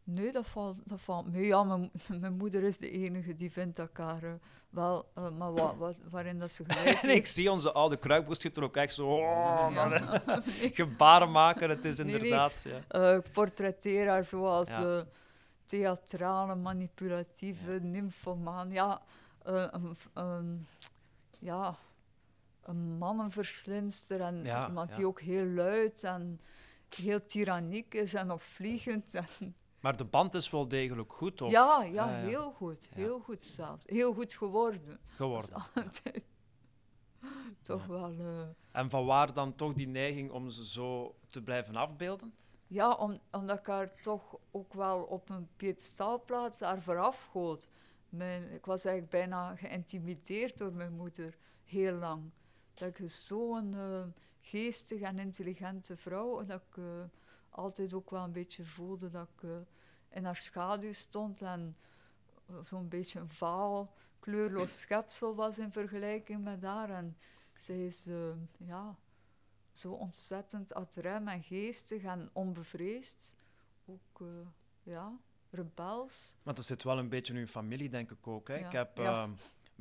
[0.03, 1.45] Nee, dat valt, dat valt mee.
[1.45, 4.32] Ja, mijn, mijn moeder is de enige die vindt haar eh,
[4.69, 5.09] wel...
[5.15, 8.76] eh, maar wa, wa- waarin dat ze gelijk En ik zie onze oude kruikboerschutter ook
[8.76, 10.41] echt zo oh, Ja.
[10.72, 11.69] gebaren maken.
[11.69, 12.65] Het is Nee, nee, inderdaad...
[12.67, 13.09] Ja.
[13.11, 15.05] Eh, ik portretteer haar zoals Ja.
[15.65, 18.72] theatrale, manipulatieve, nymphomaan.
[18.72, 19.01] Ja,
[19.43, 20.67] een, v- een-
[21.39, 21.76] ja,
[22.63, 24.95] een mannenverslinster en iemand ja.
[24.95, 26.41] die ook heel luid en
[26.95, 29.13] heel tyranniek is en opvliegend.
[29.15, 32.87] En, Maar de band is wel degelijk goed, of ja, ja, heel goed.
[32.89, 32.95] Ja.
[32.95, 33.83] Heel goed zelfs.
[33.87, 34.99] Heel goed geworden.
[35.05, 35.53] Geworden.
[35.53, 36.23] altijd
[37.61, 38.15] toch wel...
[38.19, 42.33] eh, En van waar dan toch die neiging om ze zo te blijven afbeelden?
[42.67, 47.67] Ja, om, omdat ik haar toch ook wel op een piedestaalplaats daar vooraf goot.
[48.09, 52.31] Mijn, ik was eigenlijk bijna geïntimideerd door mijn moeder, heel lang.
[52.73, 54.03] Dat ik zo'n eh
[54.52, 57.04] geestige en intelligente vrouw, en dat ik eh,
[57.49, 59.49] altijd ook wel een beetje voelde dat ik eh,
[60.10, 61.78] in haar schaduw stond en
[62.47, 66.89] eh, zo'n beetje een vaal, kleurloos schepsel was in vergelijking met haar.
[66.89, 67.18] En
[67.56, 68.10] zij is,
[68.58, 68.95] ja,
[69.74, 73.36] zo ontzettend adrem en geestig en onbevreesd.
[73.86, 74.24] Ook,
[74.84, 76.36] ja, rebels.
[76.43, 78.47] Want dat zit wel een beetje in uw familie, denk ik ook.
[78.47, 78.56] Hè?
[78.56, 79.30] Ja, Ik heb ja.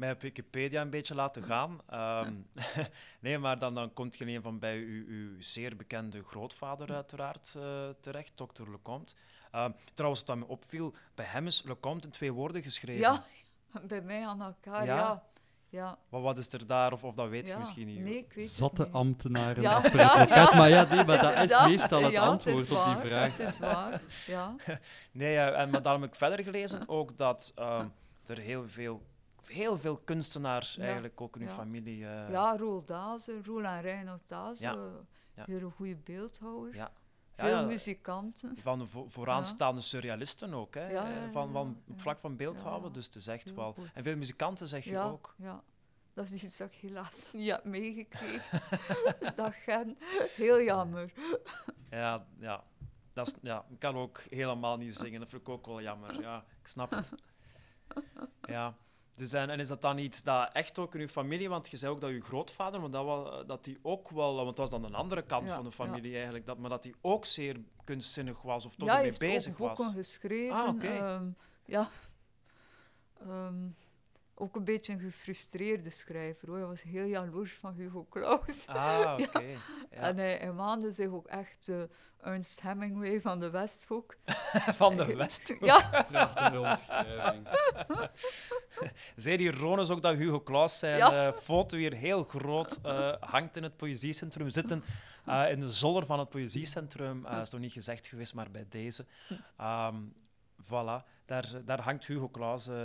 [0.00, 1.80] Mij op Wikipedia een beetje laten gaan.
[1.88, 2.34] Ehm,
[3.20, 6.92] nee, maar dan, dan komt je in een van bij uw, uw zeer bekende grootvader
[6.92, 9.14] uiteraard eh, terecht, dokter Lecomte.
[9.50, 13.00] Ehm, trouwens, wat me opviel, bij hem is Lecomte in twee woorden geschreven.
[13.00, 13.24] Ja,
[13.88, 14.96] bij mij aan elkaar, Ja?
[14.96, 15.24] ja.
[15.68, 15.98] ja.
[16.08, 18.00] Wat, wat is er daar, of, of dat weet je misschien niet?
[18.00, 18.92] Nee, ik weet Zatte niet.
[18.92, 19.98] ambtenaren Ja, achter
[20.36, 20.54] ja.
[20.54, 23.36] Maar ja, nee, maar dat is meestal het Ja, antwoord op die vraag.
[23.36, 24.54] Het is waar, ja.
[25.12, 27.86] Nee, eh, en maar dan heb ik verder gelezen ook dat ehm,
[28.26, 29.02] er heel veel,
[29.46, 31.54] heel veel kunstenaars Ja, eigenlijk ook in uw ja.
[31.54, 32.06] familie...
[32.06, 34.68] eh, Ja, Roel Dazen, Roel en Reinoud Dazen,
[35.34, 36.78] Ja, eh, hele goede beeldhouwers.
[37.36, 38.56] Veel muzikanten.
[38.56, 40.86] Van de vo- vooraanstaande surrealisten ook, hè?
[40.86, 43.72] Eh, van, van, vlak van beeldhouden, dus het is echt wel...
[43.72, 43.90] goed.
[43.94, 45.34] En veel muzikanten zeg je ook.
[45.38, 45.62] ja.
[46.14, 48.60] Dat is iets dat ik helaas niet heb meegekregen.
[49.36, 49.98] dat gen.
[50.36, 51.12] Heel jammer.
[51.90, 52.64] Ja, ja.
[53.12, 56.20] Dat is, ja, ik kan ook helemaal niet zingen, dat vind ik ook wel jammer.
[56.20, 57.10] Ja, ik snap het.
[58.42, 58.76] Ja.
[59.20, 61.76] Dus en, en is dat dan iets dat echt ook in uw familie, want je
[61.76, 64.70] zei ook dat uw grootvader, maar dat, wel, dat die ook wel, want dat was
[64.70, 65.84] dan een andere kant Ja, van de ja.
[65.84, 69.18] familie eigenlijk, dat, maar dat hij ook zeer kunstzinnig was of toch ja, hij ermee
[69.30, 69.92] heeft bezig ook boeken was.
[69.94, 70.56] geschreven.
[70.56, 70.86] Ah, oké.
[70.86, 71.24] ehm,
[71.64, 71.88] ja.
[73.20, 73.54] Ehm,
[74.40, 76.48] ook een beetje een gefrustreerde schrijver.
[76.48, 76.56] Hoor.
[76.58, 78.66] Hij was heel jaloers van Hugo Claus.
[78.66, 79.40] Ah, oké.
[79.40, 79.56] Ja.
[79.90, 81.76] En hij, hij waande zich ook echt eh,
[82.22, 84.16] Ernst Hemingway van de Westhoek.
[84.82, 85.54] Van de West.
[85.60, 85.78] Ja,
[86.10, 87.46] Prachtige omschrijving.
[89.16, 91.26] Zeer ironisch ook dat Hugo Claus zijn Ja.
[91.26, 94.44] eh, foto hier heel groot eh, hangt in het Poëziecentrum.
[94.46, 94.82] We zitten
[95.26, 97.26] eh, in de zolder van het Poëziecentrum.
[97.26, 99.04] Eh is nog niet gezegd geweest, maar bij deze.
[99.56, 99.96] Ehm
[100.64, 102.84] voilà, daar, daar hangt Hugo Claus eh,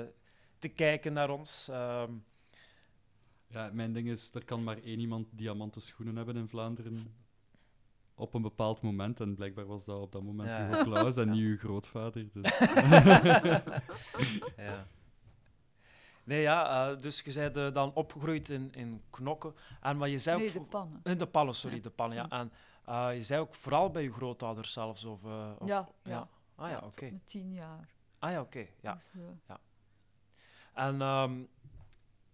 [0.68, 1.68] te kijken naar ons.
[1.70, 2.12] Ehm,
[3.48, 7.16] Ja, mijn ding is, er kan maar één iemand diamanten schoenen hebben in Vlaanderen
[8.16, 9.20] op een bepaald moment.
[9.20, 10.68] En blijkbaar was dat op dat moment Ja.
[10.68, 12.30] Hugo Claus en niet uw grootvader.
[12.34, 12.58] Dus.
[14.58, 14.88] ja.
[16.24, 19.54] Nee, ja, eh, dus je bent eh, dan opgegroeid in, in Knokken.
[19.82, 20.54] En, maar je zei nee, ook...
[20.54, 21.00] de pannen.
[21.04, 21.82] In de pallen, sorry, Ja.
[21.82, 22.30] de pallen, ja.
[22.30, 22.52] En
[22.86, 25.24] eh, je zei ook vooral bij je grootouders zelfs, of...
[25.24, 26.28] eh, of Ja, ja.
[26.56, 27.10] Ah ja, oké.
[27.12, 27.94] Met tien jaar.
[28.20, 28.94] Ah ja, oké, ja.
[28.94, 29.56] Dus, eh,
[30.76, 31.44] En ehm,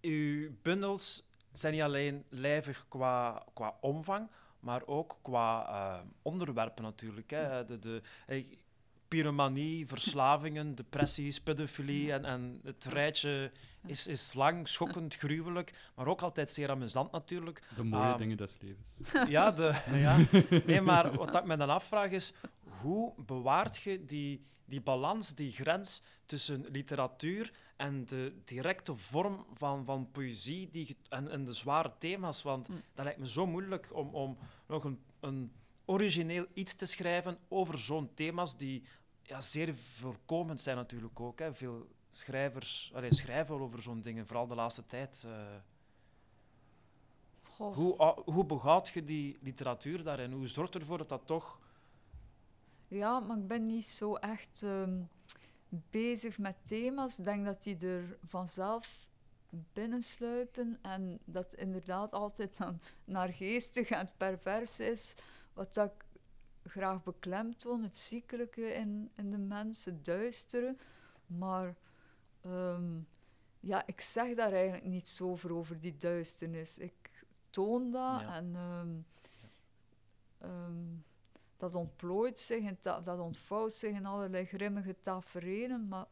[0.02, 1.24] uw bundels
[1.54, 4.30] zijn niet alleen lijvig qua, qua omvang,
[4.60, 7.30] maar ook qua eh, onderwerpen natuurlijk.
[7.30, 7.66] Hè.
[7.66, 8.58] De, de, ik,
[9.08, 13.52] pyromanie, verslavingen, depressies, pedofilie en, en het rijtje
[13.86, 17.64] is, is lang, schokkend, gruwelijk, maar ook altijd zeer amusant natuurlijk.
[17.76, 18.18] De mooie Ah.
[18.18, 19.30] dingen des levens.
[19.32, 20.18] Ja, de, ja.
[20.66, 22.34] Nee, maar wat ik me dan afvraag is,
[22.82, 29.86] hoe bewaart je die, die balans, die grens tussen literatuur en de directe vorm van,
[29.86, 32.42] van poëzie die, en, en de zware thema's?
[32.42, 32.82] Want Mm.
[32.94, 35.52] dat lijkt me zo moeilijk om, om nog een, een
[35.86, 38.84] origineel iets te schrijven over zo'n thema's die
[39.24, 41.40] ja, zeer voorkomend zijn natuurlijk ook.
[41.40, 41.54] Hè.
[41.54, 45.24] Veel schrijvers allee, schrijven al over zo'n dingen, vooral de laatste tijd.
[45.28, 45.56] eh.
[47.58, 50.32] Hoe, ah, hoe behoud je die literatuur daarin?
[50.32, 51.60] Hoe zorgt ervoor dat dat toch...
[52.88, 55.02] Ja, maar ik ben niet zo echt ehm,
[55.90, 57.18] bezig met thema's.
[57.18, 59.08] Ik denk dat die er vanzelf
[59.74, 65.16] binnensluipen en dat inderdaad altijd dan naar geestig en pervers is.
[65.54, 66.06] Wat dat ik
[66.72, 70.76] graag beklemtoon, het ziekelijke in, in de mensen, het duistere.
[71.26, 71.76] Maar
[72.42, 73.00] ehm,
[73.60, 76.78] ja, ik zeg daar eigenlijk niets over, over die duisternis.
[76.78, 78.36] Ik toon dat Ja.
[78.36, 79.00] en ehm,
[81.62, 86.06] dat ontplooit zich en ta- dat ontvouwt zich in allerlei grimmige tafereelen, maar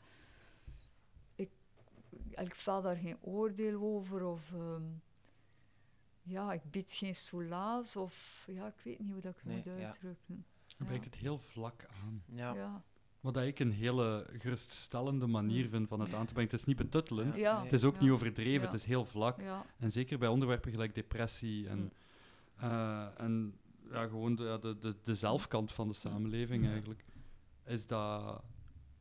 [1.35, 1.49] ik,
[2.29, 4.83] ik vel daar geen oordeel over of ehm,
[6.23, 9.55] ja, ik bied geen soelaas of ja, ik weet niet hoe dat ik het Nee,
[9.55, 9.85] moet ja.
[9.85, 10.45] uitdrukken.
[10.77, 12.23] Je brengt het heel vlak aan.
[12.25, 12.53] Ja.
[12.53, 12.81] Ja.
[13.19, 16.51] Wat dat ik een hele geruststellende manier vind van het aan te brengen.
[16.51, 17.35] Het is niet betuttelend.
[17.35, 17.53] Ja.
[17.55, 17.63] Nee.
[17.63, 18.01] Het is ook Ja.
[18.01, 18.65] niet overdreven, Ja.
[18.71, 19.41] het is heel vlak.
[19.41, 19.65] Ja.
[19.77, 21.91] En zeker bij onderwerpen gelijk depressie en, Mm.
[22.59, 23.59] eh, en
[23.91, 26.69] ja, gewoon de, ja, de, de, de zelfkant van de samenleving Mm.
[26.71, 27.05] eigenlijk,
[27.65, 28.43] is dat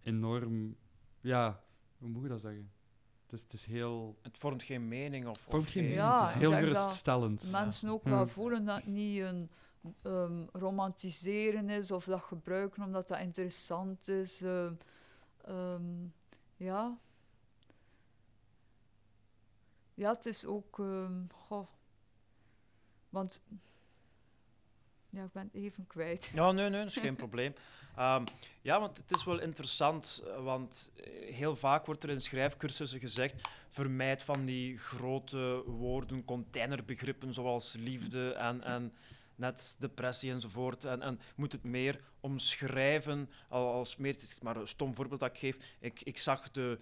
[0.02, 0.76] enorm,
[1.20, 1.62] ja,
[1.98, 2.70] hoe moet je dat zeggen?
[3.24, 5.40] Het is, het is heel, Het vormt geen mening of...
[5.40, 7.50] vormt of geen mening, Ja, het is heel geruststellend.
[7.50, 8.10] mensen ook Ja.
[8.10, 9.50] wel voelen dat het niet een
[10.02, 14.42] ehm, romantiseren is of dat gebruiken omdat dat interessant is.
[14.42, 14.74] ehm,
[15.44, 16.06] ehm,
[16.56, 16.98] ja.
[19.94, 20.78] Ja, het is ook.
[20.78, 21.66] ehm, goh.
[23.08, 23.40] Want.
[25.10, 26.30] Ja, ik ben het even kwijt.
[26.34, 27.54] Ja, nee, nee, dat is geen probleem.
[27.96, 28.24] Ehm,
[28.62, 33.00] ja, want het is wel interessant, eh, want eh, heel vaak wordt er in schrijfcursussen
[33.00, 33.34] gezegd,
[33.68, 38.92] vermijd van die grote woorden, containerbegrippen zoals liefde en, en
[39.34, 40.84] net depressie enzovoort.
[40.84, 45.20] En, en moet het meer omschrijven al- als meer, het is maar een stom voorbeeld
[45.20, 45.58] dat ik geef.
[45.80, 46.78] Ik, ik zag de,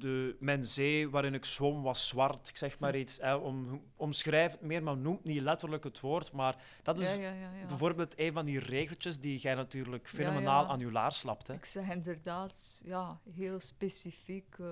[0.00, 3.18] de, mijn zee waarin ik zwom was zwart, ik zeg maar iets.
[3.20, 7.12] Hè, om, omschrijf het meer, maar noemt niet letterlijk het woord, maar dat is Ja,
[7.12, 7.66] ja, ja, ja.
[7.66, 10.68] Bijvoorbeeld een van die regeltjes die jij natuurlijk fenomenaal ja.
[10.68, 11.46] aan je laars slapt.
[11.46, 11.54] Hè?
[11.54, 14.56] Ik zeg inderdaad, ja, heel specifiek.
[14.58, 14.66] eh,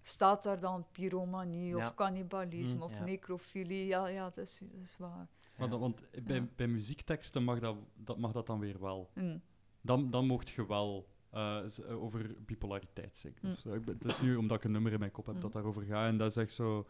[0.00, 1.76] staat daar dan pyromanie Ja.
[1.76, 3.04] of cannibalisme Mm, of ja.
[3.04, 3.86] necrofilie?
[3.86, 5.28] Ja, ja dat, is, dat is waar.
[5.56, 6.46] Maar dat- want bij, Ja.
[6.56, 9.10] bij muziekteksten mag dat, dat, mag dat dan weer wel.
[9.14, 9.40] Mm.
[9.80, 11.08] Dan, dan mocht je wel
[11.38, 13.38] eh, eh, over bipolariteit zingen.
[13.42, 13.56] Mm.
[13.56, 13.74] zo.
[13.74, 15.40] Ik ben- Het is nu omdat ik een nummer in mijn kop heb Mm.
[15.40, 16.08] dat daarover gaat.
[16.08, 16.86] En dat is echt zo...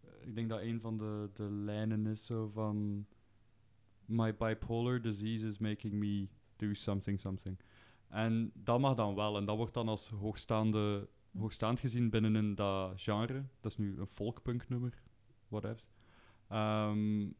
[0.00, 3.06] eh, Ik denk dat een van de, de lijnen is zo van...
[4.04, 7.58] My bipolar disease is making me do something, something.
[8.08, 9.36] En dat mag dan wel.
[9.36, 11.40] En dat wordt dan als hoogstaande, Mm.
[11.40, 13.44] hoogstaand gezien binnen in dat genre.
[13.60, 15.02] Dat is nu een folkpunk nummer.
[15.48, 15.84] Whatever.
[16.48, 17.30] Ehm,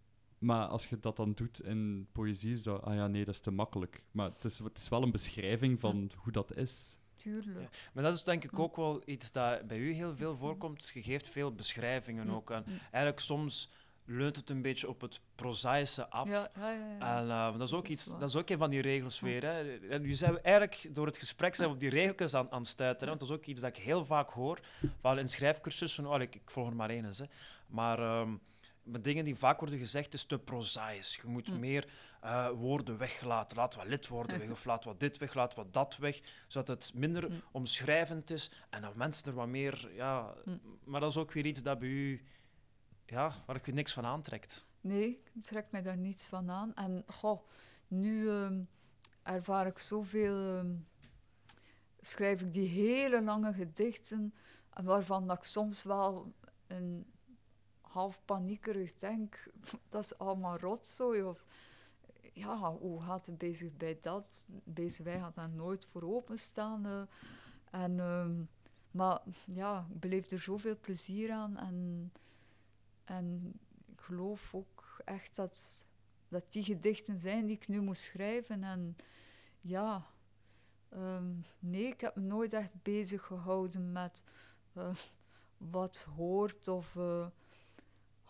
[0.43, 2.83] maar als je dat dan doet in poëzie, is dat...
[2.83, 4.03] Ah ja, nee, dat is te makkelijk.
[4.11, 6.97] Maar het is, het is wel een beschrijving van hoe dat is.
[7.17, 7.61] Tuurlijk.
[7.61, 7.69] Ja.
[7.93, 8.59] Maar dat is denk ik Mm.
[8.61, 10.91] ook wel iets dat bij u heel veel voorkomt.
[10.95, 12.51] Je geeft veel beschrijvingen Mm, ook.
[12.51, 13.71] En eigenlijk soms
[14.05, 16.29] leunt het een beetje op het prozaïsche af.
[16.29, 16.97] Ja, ja, ja.
[16.99, 17.19] ja.
[17.19, 19.43] En eh, dat, is ook iets, dat is ook een van die regels weer.
[19.43, 19.79] Hè.
[19.89, 22.59] En nu zijn we eigenlijk door het gesprek zijn we op die regeltjes aan, aan
[22.61, 23.01] het stuiten.
[23.01, 23.07] Hè.
[23.07, 24.59] Want dat is ook iets dat ik heel vaak hoor.
[25.01, 27.19] Van in schrijfcursussen, oh, ik, ik volg er maar één eens.
[27.19, 27.25] Hè.
[27.67, 28.35] Maar ehm,
[28.83, 31.17] met dingen die vaak worden gezegd, is te prozaïs.
[31.17, 31.61] Je moet Mm.
[31.61, 31.89] meer
[32.21, 33.57] eh, woorden weglaten.
[33.57, 36.21] Laat wat lidwoorden weg, of laat wat dit weg, laat wat dat weg.
[36.49, 37.41] Zodat het minder Mm.
[37.53, 39.91] omschrijvend is en dat mensen er wat meer...
[39.95, 40.61] Ja, Mm.
[40.85, 42.23] Maar dat is ook weer iets dat bij u...
[43.07, 44.67] Ja, waar je niks van aantrekt.
[44.81, 46.75] Nee, ik trek mij daar niets van aan.
[46.75, 47.49] En goh,
[47.89, 48.63] nu ehm,
[49.23, 50.57] ervaar ik zoveel.
[50.59, 50.75] ehm,
[52.01, 54.35] schrijf ik die hele lange gedichten,
[54.71, 56.35] en waarvan dat ik soms wel
[56.67, 57.07] een
[57.93, 59.51] half paniekerig denk:
[59.89, 61.23] dat is allemaal rotzooi.
[61.23, 61.45] Of
[62.33, 64.47] ja, hoe gaat het bezig bij dat?
[64.65, 66.87] Bezig wij gaat daar nooit voor openstaan.
[66.87, 67.03] eh.
[67.71, 68.43] en, ehm,
[68.91, 71.57] maar ja, ik beleef er zoveel plezier aan.
[71.59, 72.13] En,
[73.05, 73.53] en
[73.93, 75.87] ik geloof ook echt dat,
[76.29, 78.65] dat die gedichten zijn die ik nu moet schrijven.
[78.65, 78.97] En
[79.61, 80.07] ja,
[80.89, 84.23] ehm, nee, ik heb me nooit echt bezig gehouden met
[84.73, 84.95] eh,
[85.57, 86.97] wat hoort of.
[86.97, 87.27] eh,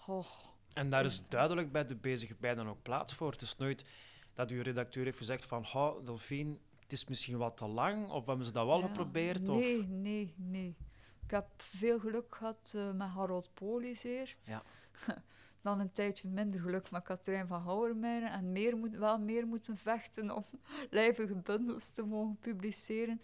[0.02, 0.26] goh,
[0.72, 3.30] En daar is duidelijk bij de bezige bij dan ook plaats voor.
[3.30, 3.84] Het is nooit
[4.32, 8.08] dat uw redacteur heeft gezegd van, oh, Delphine, het is misschien wat te lang?
[8.10, 9.46] Of hebben ze dat wel Ja, geprobeerd?
[9.46, 9.86] Nee, Of...
[9.86, 10.76] nee, nee.
[11.24, 14.46] Ik heb veel geluk gehad eh, met Harold Polis eerst.
[14.46, 14.62] Ja.
[15.62, 18.30] Dan een tijdje minder geluk met Katrijn van Houwermeijer.
[18.30, 20.44] En meer moet, wel meer moeten vechten om
[20.90, 23.20] lijvige bundels te mogen publiceren.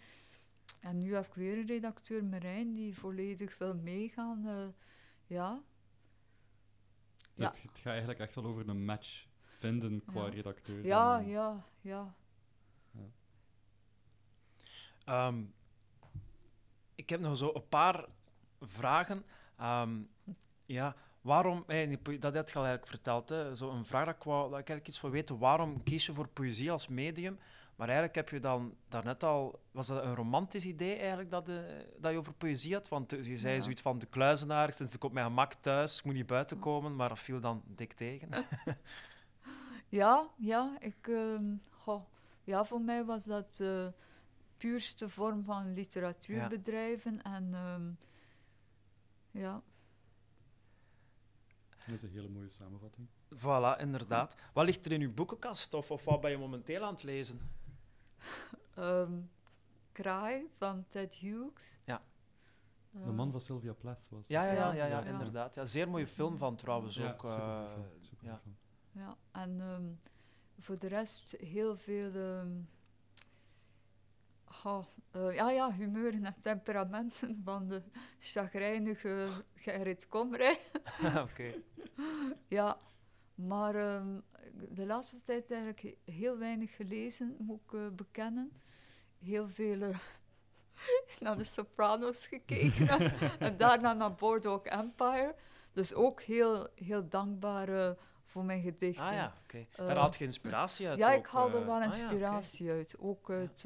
[0.81, 4.47] En nu heb ik weer een redacteur, Marijn, die volledig wil meegaan.
[4.47, 4.67] eh,
[5.25, 5.61] ja,
[7.39, 7.47] Ja.
[7.47, 9.25] Het, het gaat eigenlijk echt wel over een match
[9.59, 10.29] vinden qua Ja.
[10.29, 10.85] redacteur.
[10.85, 12.13] ja, dan- ja, ja.
[15.05, 15.43] Ehm,
[16.95, 18.05] ik heb nog zo een paar
[18.61, 19.23] vragen.
[19.57, 19.99] Ehm,
[20.65, 23.55] ja, waarom, hey, poë- dat had je al eigenlijk verteld, hè?
[23.55, 25.37] zo een vraag dat ik, wou, dat ik eigenlijk iets wil weten.
[25.37, 27.39] Waarom kies je voor poëzie als medium?
[27.79, 31.55] Maar eigenlijk heb je dan daarnet al, was dat een romantisch idee eigenlijk dat, eh,
[31.99, 32.87] dat je over poëzie had?
[32.87, 33.61] Want eh, je zei Ja.
[33.61, 36.95] zoiets van de kluizenaar, sinds ik op mijn gemak thuis, ik moet niet buiten komen,
[36.95, 38.29] maar dat viel dan dik tegen.
[39.89, 42.03] Ja, ja, ik, ehm, goh,
[42.43, 43.93] ja, voor mij was dat de
[44.57, 46.47] puurste vorm van literatuur Ja.
[46.47, 47.21] bedrijven.
[47.21, 47.91] En ehm,
[49.31, 49.61] ja,
[51.85, 53.07] Dat is een hele mooie samenvatting.
[53.35, 54.35] voilà, inderdaad.
[54.53, 55.73] Wat ligt er in uw boekenkast?
[55.73, 57.39] Of, of wat ben je momenteel aan het lezen?
[58.75, 59.13] Ehm,
[59.91, 61.77] Kraai van Ted Hughes.
[61.85, 62.01] Ja.
[62.91, 64.27] De man van Sylvia Plath was.
[64.27, 65.55] Ja, ja, ja, Ja, inderdaad.
[65.55, 67.23] Ja, zeer mooie film van trouwens Ja, ook.
[67.23, 67.67] eh,
[68.21, 68.41] ja.
[68.91, 69.83] Ja, en ehm,
[70.59, 72.13] voor de rest heel veel.
[72.13, 72.47] ehm,
[75.11, 77.81] eh, ja, ja, humeuren en temperamenten van de
[78.19, 80.59] chagrijnige Gerrit Komrij.
[81.29, 81.53] Oké.
[82.47, 82.79] Ja,
[83.47, 84.19] maar ehm,
[84.69, 88.51] de laatste tijd eigenlijk he- heel weinig gelezen, moet ik eh, bekennen.
[89.23, 89.97] Heel veel eh,
[91.19, 92.87] naar de Sopranos gekeken
[93.39, 95.35] en, daarna naar Boardwalk Empire.
[95.73, 97.91] Dus ook heel, heel dankbaar eh,
[98.25, 99.05] voor mijn gedichten.
[99.05, 99.65] Ah ja, oké.
[99.75, 102.69] Daar Eh, haalt je inspiratie uit Ja, ook, ik haal er wel Ah ja, inspiratie
[102.71, 102.95] uit.
[102.99, 103.65] Ook uit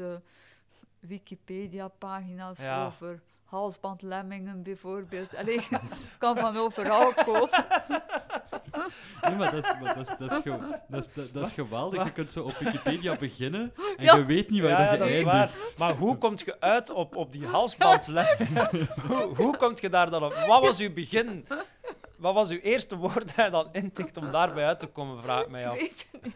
[1.00, 2.86] Wikipedia-pagina's Ja.
[2.86, 3.22] over
[3.54, 5.36] halsbandlemmingen bijvoorbeeld.
[5.36, 5.82] Allee, het
[6.18, 7.50] kan van overal komen.
[9.22, 12.04] Nee, maar dat is, maar dat is, dat is, ge- dat is, dat, is geweldig.
[12.04, 14.16] Je kunt zo op Wikipedia beginnen en Ja.
[14.16, 15.78] je weet niet waar Ja, dat je is eindigt.
[15.78, 18.50] Maar hoe kom je uit op, op die halsbandlemming?
[19.08, 20.34] hoe, hoe kom je daar dan op?
[20.34, 21.48] Wat was uw begin?
[22.18, 25.42] Wat was uw eerste woord dat je dan intikt om daarbij uit te komen, vraag
[25.42, 25.76] ik mij Ik af.
[25.80, 26.36] weet het niet.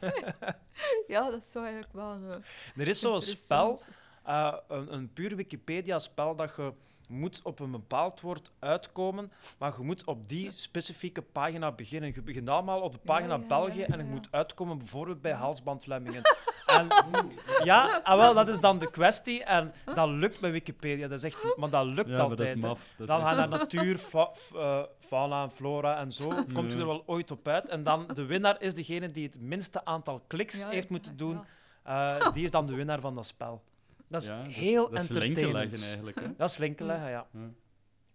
[1.08, 2.18] ja, dat zou eigenlijk wel.
[2.76, 3.80] eh, Er is zo'n spel,
[4.24, 6.74] eh, een, een puur Wikipedia-spel, dat je
[7.08, 12.12] moet op een bepaald woord uitkomen, maar je moet op die specifieke pagina beginnen.
[12.14, 15.32] Je begint allemaal op de pagina ja, België ja, en je moet uitkomen bijvoorbeeld bij
[15.32, 16.22] halsbandlemmingen.
[16.66, 16.88] en,
[17.64, 19.44] ja, ah, wel, dat is dan de kwestie.
[19.44, 21.08] En dat lukt bij Wikipedia.
[21.08, 22.38] Dat is echt, maar dat lukt Ja, maar altijd.
[22.38, 22.68] dat is hè.
[22.68, 22.80] maf.
[22.98, 26.28] Dat is Dan gaan naar natuur, fa- f- eh, fauna en flora en zo.
[26.54, 26.80] Komt je Ja.
[26.80, 27.70] er wel ooit op uit.
[27.70, 31.40] En dan de winnaar is degene die het minste aantal kliks Ja, heeft moeten doen.
[31.84, 33.62] Eh, die is dan de winnaar van dat spel.
[34.08, 35.84] Dat is Ja, dat- heel dat is entertainend.
[35.84, 36.20] eigenlijk.
[36.20, 36.36] Hè.
[36.36, 37.28] Dat is linken leggen, ja.
[37.34, 37.50] Ja.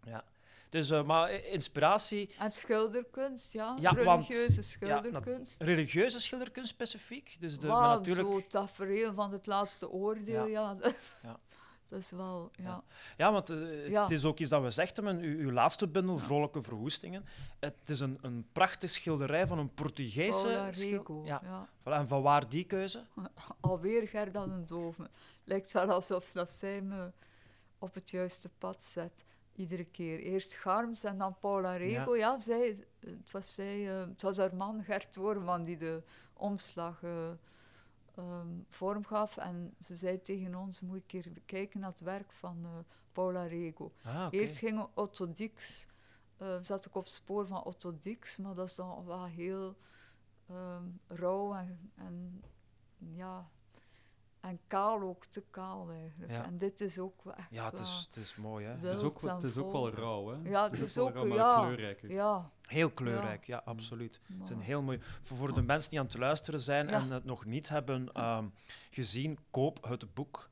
[0.05, 0.25] ja.
[0.69, 3.77] Dus, eh, maar inspiratie, En schilderkunst, ja.
[3.81, 5.63] Ja, want- Religieuze schilderkunst.
[5.63, 7.37] religieuze schilderkunst specifiek.
[7.41, 10.77] Dus de, maar natuurlijk, Zo tafereel van het laatste oordeel, ja.
[11.23, 11.39] Ja.
[11.93, 12.83] dat is wel, ja.
[13.17, 13.33] Ja.
[13.33, 14.03] want eh, Ja.
[14.03, 17.25] het is ook iets dat we zeggen, uw, uw laatste bundel, Vrolijke Verwoestingen.
[17.61, 21.41] Het is een, een prachtig schilderij van een Portugese Rego, Ja.
[21.45, 21.69] ja.
[21.81, 23.05] Voilà, en van waar die keuze?
[23.61, 25.11] Alweer Gerda een Dove.
[25.45, 27.11] Lijkt wel alsof dat zij me
[27.79, 29.25] op het juiste pad zet.
[29.55, 30.19] Iedere keer.
[30.19, 32.17] Eerst Garms en dan Paula Rego.
[32.17, 36.03] Ja, zij, het, was zij, eh, het was haar man Gert Worman die de
[36.33, 37.31] omslag eh,
[38.17, 39.37] ehm, vorm gaf.
[39.37, 42.71] En ze zei tegen ons, moet ik keer kijken naar het werk van eh,
[43.13, 43.93] Paula Rego.
[44.05, 44.27] Ah.
[44.31, 45.87] Eerst ging Otto Dix,
[46.37, 49.77] eh, zat ik op het spoor van Otto Dix, maar dat is dan wel heel
[50.49, 52.43] ehm, rauw en, en
[52.99, 53.51] ja,
[54.43, 56.31] en kaal ook, te kaal eigenlijk.
[56.33, 56.45] Ja.
[56.45, 58.79] En dit is ook wel echt Ja, het wel- is, het is mooi, hè?
[58.79, 60.49] Wel- Het is ook, wel- het is ook wel rauw, hè?
[60.51, 61.61] Ja, het is wel ook- rauw, maar ja.
[61.61, 62.11] kleurrijker.
[62.11, 64.21] Ja, Heel kleurrijk, ja, absoluut.
[64.27, 65.01] Het maar- zijn heel mooi.
[65.21, 66.93] Voor, voor de mensen die aan het luisteren zijn Ja.
[66.93, 68.47] en het nog niet hebben ehm,
[68.91, 70.51] gezien, koop het boek.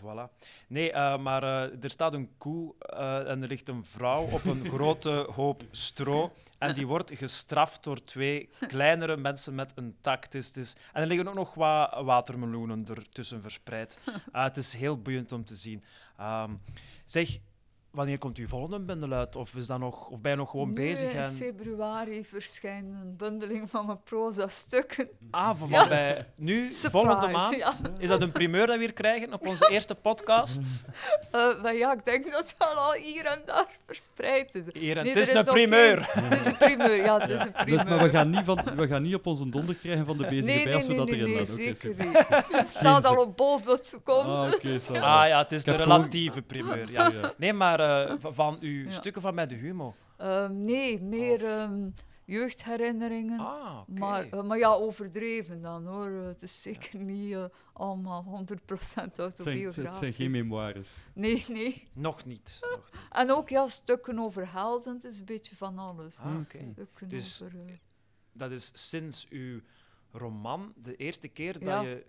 [0.00, 0.38] Voilà.
[0.68, 4.44] Nee, eh, maar eh, er staat een koe eh, en er ligt een vrouw op
[4.44, 6.32] een grote hoop stro.
[6.58, 10.24] En die wordt gestraft door twee kleinere mensen met een tak.
[10.24, 13.98] Het is- het is- En er liggen ook nog wat watermeloenen ertussen verspreid.
[14.32, 15.84] Het is heel boeiend om te zien.
[16.18, 16.50] Ehm,
[17.06, 17.38] zeg,
[17.90, 19.36] wanneer komt uw volgende bundel uit?
[19.36, 21.12] Of, is dat nog, of ben je nog gewoon Nu bezig?
[21.12, 21.36] in En...
[21.36, 25.08] februari verschijnt een bundeling van mijn proza-stukken.
[25.30, 25.88] Ah, van Ja.
[25.88, 27.72] bij nu, Surprise, volgende maand, ja.
[27.98, 30.60] is dat een primeur dat we hier krijgen op onze eerste podcast?
[31.30, 34.64] Eh, maar ja, ik denk dat het al hier en daar verspreid is.
[34.72, 36.08] Hier, en Nee, het is is een primeur.
[36.12, 37.84] Het is een primeur, ja, het is een Dus, primeur.
[37.88, 40.44] maar we gaan, niet van, we gaan niet op onze donder krijgen van de bezige
[40.44, 41.54] nee, bij nee, als we nee, dat nee, erin nee, laten.
[41.54, 42.56] Oké, zeker niet.
[42.58, 44.26] Het staat al op bol.com.
[44.26, 44.92] Ah, oké, dus- zo.
[44.92, 46.90] Ah ja, het is de gewoon- relatieve primeur.
[46.90, 47.08] Ja.
[47.08, 47.32] Ja.
[47.36, 48.90] Nee, maar eh, v- van uw Ja.
[48.90, 49.94] stukken van bij de Humo.
[50.16, 51.90] Ehm, nee, meer ehm,
[52.24, 53.38] jeugdherinneringen.
[53.40, 53.98] Ah, oké.
[54.00, 56.08] Maar, eh, maar ja, overdreven dan hoor.
[56.10, 59.84] Eh, Het is zeker niet eh, allemaal 100% Het zijn, autobiografisch.
[59.84, 60.96] het zijn geen memoires.
[61.14, 61.88] Nee, nee.
[61.92, 62.58] Nog niet.
[62.60, 63.02] Nog niet.
[63.10, 64.94] En ook ja, stukken over helden.
[64.94, 66.18] Het is een beetje van alles.
[66.18, 66.36] Ah,
[67.08, 67.78] Dus- over...
[68.32, 69.60] Dat is sinds uw
[70.12, 71.76] roman de eerste keer Ja.
[71.76, 72.04] dat je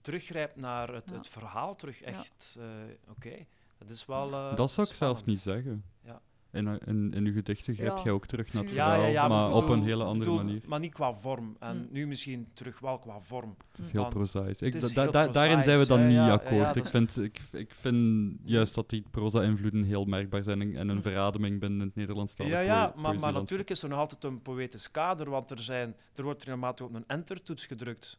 [0.00, 1.16] teruggrijpt naar het, Ja.
[1.16, 2.56] het verhaal terug echt.
[2.58, 2.66] eh,
[3.08, 3.46] oké,
[3.82, 4.32] dat is wel.
[4.32, 5.84] eh, dat zou ik zelf niet zeggen.
[6.04, 6.20] Ja.
[6.52, 8.72] In, in, in uw gedichten grijp Ja, jij ook terug naar het.
[8.72, 10.62] Ja, verhaal, ja, ja, maar op een hele andere bedoel, manier.
[10.66, 11.56] Maar niet qua vorm.
[11.58, 11.86] En Mm.
[11.90, 13.56] nu misschien terug wel qua vorm.
[13.70, 14.58] Het is heel prozaïs.
[14.92, 16.52] Da- da- daarin zijn we dan niet ja, ja, akkoord.
[16.54, 20.88] ja, ik, vind, ik, ik vind juist dat die proza-invloeden heel merkbaar zijn en, en
[20.88, 21.02] een Mm.
[21.02, 24.90] verademing binnen het Nederlands Ja, ja maar, maar natuurlijk is er nog altijd een poëtisch
[24.90, 28.18] kader, want er, zijn, er wordt regelmatig op een entertoets gedrukt.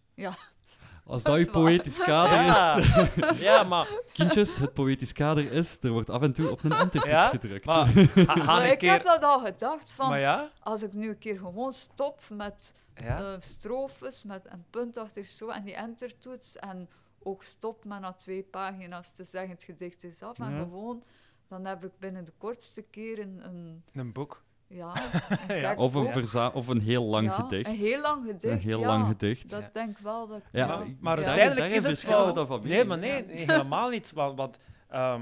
[1.06, 2.56] Als Dat uw poëtisch kader is,
[2.96, 3.10] Ja,
[3.58, 7.06] ja maar, kindjes, het poëtisch kader is, er wordt af en toe op een entertoets
[7.12, 7.66] Ja, gedrukt.
[7.66, 8.92] maar ik keer...
[8.92, 10.20] heb dat al gedacht van...
[10.20, 13.20] Ja, Als ik nu een keer gewoon stop met ja.
[13.34, 16.90] eh, strofes met een punt achter zo en die entertoets en
[17.24, 20.58] ook stop met na twee pagina's te zeggen het gedicht is af en Ja.
[20.58, 21.04] gewoon
[21.48, 24.44] dan heb ik binnen de kortste keer een, een een boek.
[24.74, 27.68] Ja, Of een, verza- of een heel lang Ja, gedicht.
[27.68, 28.86] Een heel lang gedicht, Een heel ja.
[28.88, 29.50] lang gedicht.
[29.50, 29.70] Dat Ja.
[29.74, 32.60] denk ik wel dat ik Ja, maar uiteindelijk is het wel...
[32.62, 34.12] Nee, maar nee, nee, helemaal niet.
[34.12, 34.58] Want, want
[34.90, 35.22] ehm,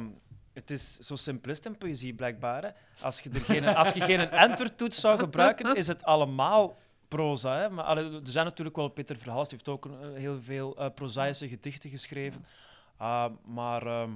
[0.53, 2.64] het is zo simplist in poëzie, blijkbaar.
[2.64, 2.69] Hè.
[3.03, 7.57] Als, je er geen, als je geen entertoets zou gebruiken, is het allemaal proza.
[7.57, 7.69] Hè.
[7.69, 8.88] Maar, allee, er zijn natuurlijk wel...
[8.90, 12.44] Peter Verhals heeft ook eh, heel veel eh prozaïsche gedichten geschreven.
[12.98, 14.10] Ah, maar ehm,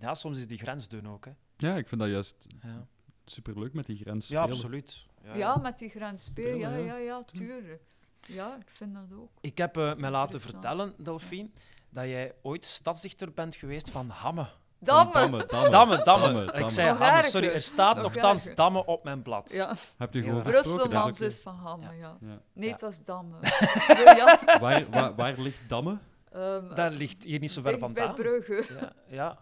[0.00, 1.24] ja, soms is die grens dun ook.
[1.24, 1.30] Hè.
[1.56, 2.86] Ja, ik vind dat juist Ja,
[3.30, 4.56] superleuk met die grens ja spelen.
[4.56, 5.06] absoluut.
[5.24, 6.76] Ja, Ja, met die ja, Spelen, ja.
[6.76, 7.82] ja, ja, tuurlijk.
[8.26, 9.28] Ja, ik vind dat ook.
[9.40, 11.48] Ik heb eh, mij laten vertellen, Delphine,
[11.90, 14.46] dat jij ooit stadsdichter bent geweest van Hamme.
[14.80, 15.12] Damme!
[15.12, 15.68] Damme, damme.
[15.70, 16.44] Damme, damme.
[16.44, 17.48] Damme, Ik zei Nog Hamme, sorry.
[17.48, 18.54] Er staat Nog nogthans.
[18.54, 19.52] Damme op mijn blad.
[19.52, 20.26] Ja, Heb je Ja.
[20.28, 22.16] gewoon Brusselmans is van Hamme, ja.
[22.20, 22.40] Ja.
[22.52, 22.72] Nee, Ja.
[22.72, 23.36] het was Damme.
[24.16, 25.98] ja, waar, waar, waar ligt Damme?
[26.32, 28.14] ehm, Dat ligt hier niet zo ver vandaan.
[28.14, 28.64] bij Brugge.
[28.80, 29.38] Ja, ja.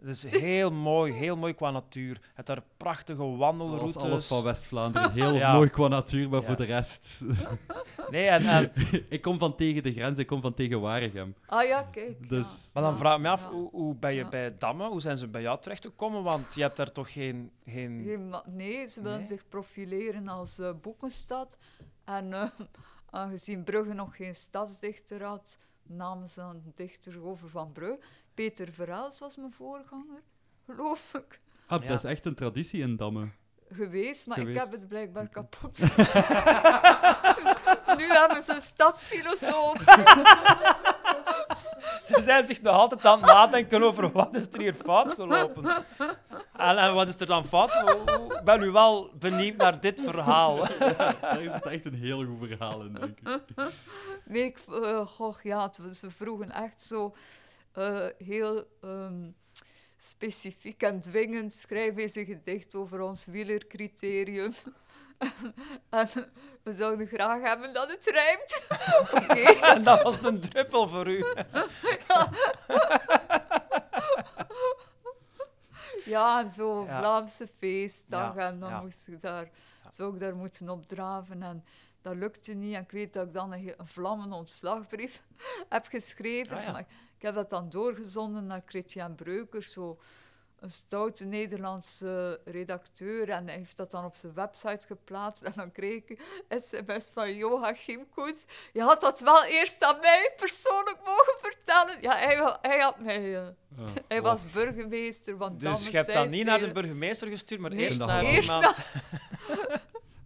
[0.00, 2.12] Het is heel mooi, heel mooi qua natuur.
[2.14, 3.96] Het heeft daar prachtige Zoals wandelroutes.
[3.96, 5.12] alles van West-Vlaanderen.
[5.22, 5.52] Heel Ja.
[5.52, 6.46] mooi qua natuur, maar Ja.
[6.46, 7.20] voor de rest...
[8.10, 8.72] Nee, en, en,
[9.08, 11.34] ik kom van tegen de grens, ik kom van tegen Waregem.
[11.46, 12.28] Ah ja, kijk.
[12.28, 12.70] Dus- ja.
[12.74, 13.50] maar dan vraag ik me af, ja.
[13.50, 14.28] hoe, hoe ben je Ja.
[14.28, 14.88] bij Damme?
[14.88, 16.22] Hoe zijn ze bij jou terechtgekomen?
[16.22, 17.50] Want je hebt daar toch geen...
[17.64, 18.30] geen...
[18.46, 19.26] Nee, ze willen Nee?
[19.26, 21.56] zich profileren als eh, boekenstad.
[22.04, 22.48] En eh,
[23.10, 28.00] aangezien Brugge nog geen stadsdichter had, namen ze een dichter over van Brugge.
[28.40, 30.22] Peter Verhaals was mijn voorganger,
[30.66, 31.88] geloof ik, Ah, Ja.
[31.88, 33.28] dat is echt een traditie in Damme.
[33.72, 34.26] geweest.
[34.26, 34.56] Maar Geweest.
[34.56, 35.76] ik heb het blijkbaar kapot.
[35.80, 35.88] Dus
[37.96, 39.78] nu hebben ze een stadsfilosoof.
[42.02, 45.64] Ze zijn zich nog altijd aan het nadenken over wat is er hier fout gelopen.
[46.56, 47.74] En, en wat is er dan fout?
[48.38, 50.56] Ik ben nu wel benieuwd naar dit verhaal.
[50.56, 53.38] Daar is het echt een heel goed verhaal in, denk ik.
[54.24, 57.14] Nee, ik, eh, goh, ja, het was- ze vroegen echt zo
[57.72, 59.30] eh, heel ehm,
[59.96, 61.52] specifiek en dwingend.
[61.52, 64.54] Schrijf eens een gedicht over ons wielercriterium.
[65.90, 66.08] en
[66.62, 68.66] we zouden graag hebben dat het rijmt.
[69.24, 69.66] Oké.
[69.66, 71.24] En dat was een druppel voor u.
[76.04, 76.98] Ja, en zo Ja.
[76.98, 78.34] Vlaamse feestdag.
[78.34, 79.50] Ja, En dan moest ik daar,
[79.90, 81.42] zou ik daar moeten opdraven.
[81.42, 81.64] En
[82.02, 82.74] dat lukte niet.
[82.74, 85.22] En ik weet dat ik dan een, een ontslagbrief
[85.68, 86.56] heb geschreven.
[86.56, 86.72] Ah, ja.
[86.72, 86.86] Maar
[87.20, 89.98] ik heb dat dan doorgezonden naar Christian Breukers, zo
[90.60, 93.28] een stoute Nederlandse redacteur.
[93.28, 95.42] En hij heeft dat dan op zijn website geplaatst.
[95.42, 98.44] En dan kreeg ik een sms van Joachim Koets.
[98.72, 101.96] Je had dat wel eerst aan mij persoonlijk mogen vertellen.
[102.00, 103.36] Ja, hij, hij had mij...
[103.36, 103.46] eh,
[104.08, 107.70] hij was burgemeester van Dus Damme, je hebt dat niet naar de burgemeester gestuurd, maar
[107.70, 108.22] Nee, eerst dat naar.
[108.22, 108.76] Eerst iemand...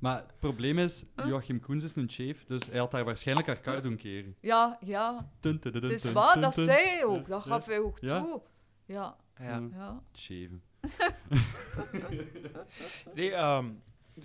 [0.04, 3.60] Maar het probleem is, Joachim Koens is een chef, dus hij had daar waarschijnlijk haar
[3.60, 4.36] kar doen keren.
[4.40, 5.30] Ja, ja.
[5.40, 7.28] Het is waar, dat zei hij ook.
[7.28, 8.22] Dat gaf hij ook Ja?
[8.22, 8.42] toe.
[8.84, 9.62] Ja, Ja.
[9.72, 10.02] Ja.
[10.12, 10.62] Cheven.
[13.14, 13.70] Nee, ehm,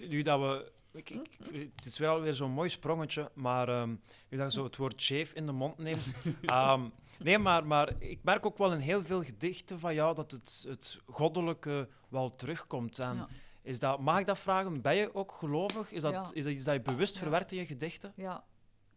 [0.08, 0.72] nu dat we...
[0.92, 1.38] Ik, ik,
[1.76, 3.90] het is wel alweer zo'n mooi sprongetje, maar ehm,
[4.30, 6.14] nu dat je zo het woord chef in de mond neemt...
[6.42, 6.82] ehm,
[7.20, 10.66] Nee, maar, maar ik merk ook wel in heel veel gedichten van jou dat het,
[10.68, 13.00] het goddelijke wel terugkomt.
[13.00, 13.28] En Ja.
[13.70, 14.82] Is dat, mag ik dat vragen?
[14.82, 15.92] Ben je ook gelovig?
[15.92, 16.22] Is dat, Ja.
[16.34, 18.14] is dat iets dat je bewust verwerkt in je gedichten?
[18.16, 18.44] Ja,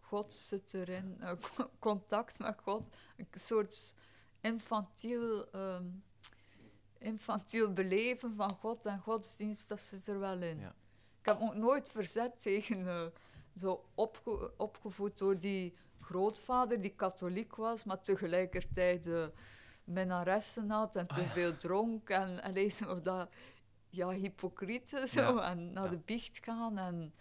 [0.00, 1.16] God zit erin.
[1.20, 2.82] eh, co- contact met God.
[3.16, 3.94] Een soort
[4.40, 5.84] infantiel, ehm,
[6.98, 10.58] infantiel beleven van God en godsdienst, dat zit er wel in.
[10.58, 10.74] Ja.
[11.20, 13.06] Ik heb ook nooit verzet tegen eh,
[13.60, 19.26] zo opge- opgevoed door die grootvader die katholiek was, maar tegelijkertijd uh,
[19.84, 23.28] minnaressen had en te veel dronk en, en zo dat
[23.92, 25.50] ja, hypocriete zo, Ja.
[25.50, 25.90] en naar Ja.
[25.90, 27.12] de biecht gaan en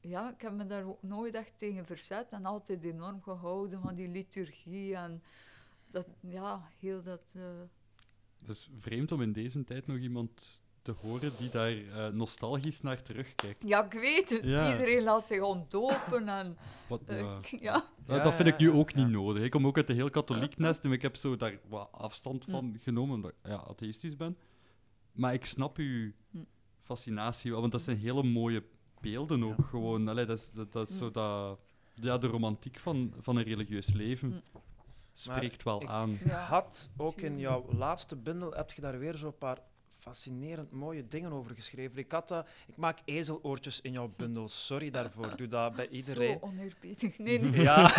[0.00, 3.94] ja, ik heb me daar ook nooit echt tegen verzet en altijd enorm gehouden van
[3.94, 5.22] die liturgie en
[5.90, 7.22] dat, ja, heel dat...
[7.34, 7.42] eh,
[8.38, 12.80] Het is vreemd om in deze tijd nog iemand te horen die daar eh, nostalgisch
[12.80, 13.62] naar terugkijkt.
[13.66, 14.44] ja, ik weet het.
[14.44, 14.72] Ja.
[14.72, 16.56] Iedereen laat zich ontdopen en...
[16.88, 17.38] Wat, eh, ja.
[17.60, 17.84] ja.
[18.06, 18.96] Ja, Ja, dat vind ik nu ook ja.
[19.02, 19.42] niet nodig.
[19.42, 22.44] Ik kom ook uit een heel katholiek nest en ik heb zo daar wat afstand
[22.44, 24.36] van genomen, omdat ik ja, atheïstisch ben.
[25.14, 26.38] Maar ik snap uw Hm.
[26.82, 28.62] fascinatie wel, want dat zijn hele mooie
[29.00, 30.08] beelden ook gewoon.
[30.08, 31.00] Allee, dat is, dat, dat is Hm.
[31.04, 31.58] zo dat,
[31.94, 34.58] ja, de romantiek van, van een religieus leven Hm.
[35.12, 36.16] spreekt wel ik- aan.
[36.30, 39.58] Had ook in jouw laatste bundel, heb je daar weer zo'n paar
[40.04, 41.98] fascinerend mooie dingen over geschreven.
[41.98, 45.36] Ik, had dat, ik maak ezeloortjes in jouw bundel, sorry daarvoor.
[45.36, 46.38] Doe dat bij iedereen.
[46.40, 47.18] Zo oneerbiedig.
[47.18, 47.62] Nee, nee.
[47.62, 47.92] Ja.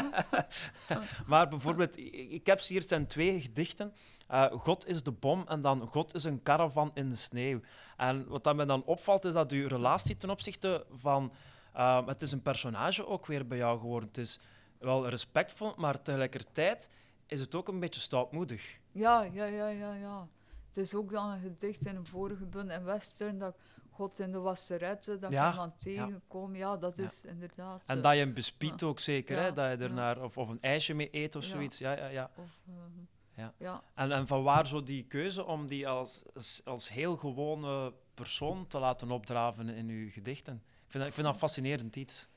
[1.32, 3.92] maar bijvoorbeeld, ik, heb hier zijn twee gedichten.
[4.28, 7.60] Eh, God is de bom en dan God is een caravan in de sneeuw.
[7.96, 11.32] En wat dat mij dan opvalt, is dat uw relatie ten opzichte van...
[11.72, 14.08] eh, het is een personage ook weer bij jou geworden.
[14.08, 14.38] Het is
[14.78, 16.90] wel respectvol, maar tegelijkertijd
[17.26, 18.78] is het ook een beetje stoutmoedig.
[18.92, 20.28] Ja, ja, ja, ja, ja.
[20.72, 23.56] Het is ook dan een gedicht in een vorige bundel in Western dat
[23.90, 26.54] God in de wasserette, dat Ja, ik hem dan tegenkom.
[26.56, 27.04] Ja, dat Ja.
[27.04, 27.82] is inderdaad...
[27.86, 29.52] En eh, dat je hem bespiedt ook zeker, hè?
[29.52, 31.78] Dat je er naar, of, of een ijsje mee eet of zoiets.
[31.78, 32.30] Ja, ja, ja.
[32.36, 33.00] of, ehm,
[33.34, 33.54] Ja.
[33.58, 33.82] ja.
[33.94, 38.66] En, en van waar zo die keuze om die als, als, als heel gewone persoon
[38.66, 40.54] te laten opdraven in uw gedichten?
[40.54, 42.28] Ik vind dat, ik vind dat fascinerend iets.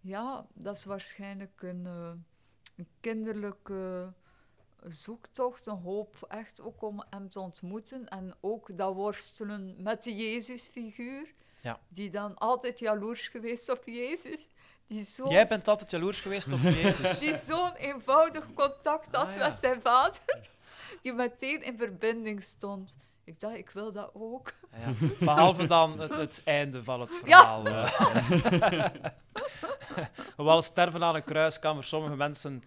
[0.00, 2.12] Ja, dat is waarschijnlijk een, eh,
[2.76, 4.12] een kinderlijke
[4.88, 8.08] zoektocht, een hoop echt ook om hem te ontmoeten.
[8.08, 11.78] En ook dat worstelen met de Jezusfiguur, Ja.
[11.88, 14.48] die dan altijd jaloers geweest op Jezus.
[14.86, 17.18] Die zo Jij bent altijd jaloers geweest op Jezus.
[17.24, 19.38] die zo'n eenvoudig contact had Ah, ja.
[19.46, 20.20] met zijn vader,
[21.02, 22.96] die meteen in verbinding stond.
[23.24, 24.52] Ik dacht, ik wil dat ook.
[24.72, 25.08] Ja.
[25.18, 27.62] Behalve dan het, het einde van het Ja.
[27.62, 27.66] verhaal.
[27.66, 28.84] eh.
[30.36, 32.62] Hoewel sterven aan een kruis kan voor sommige mensen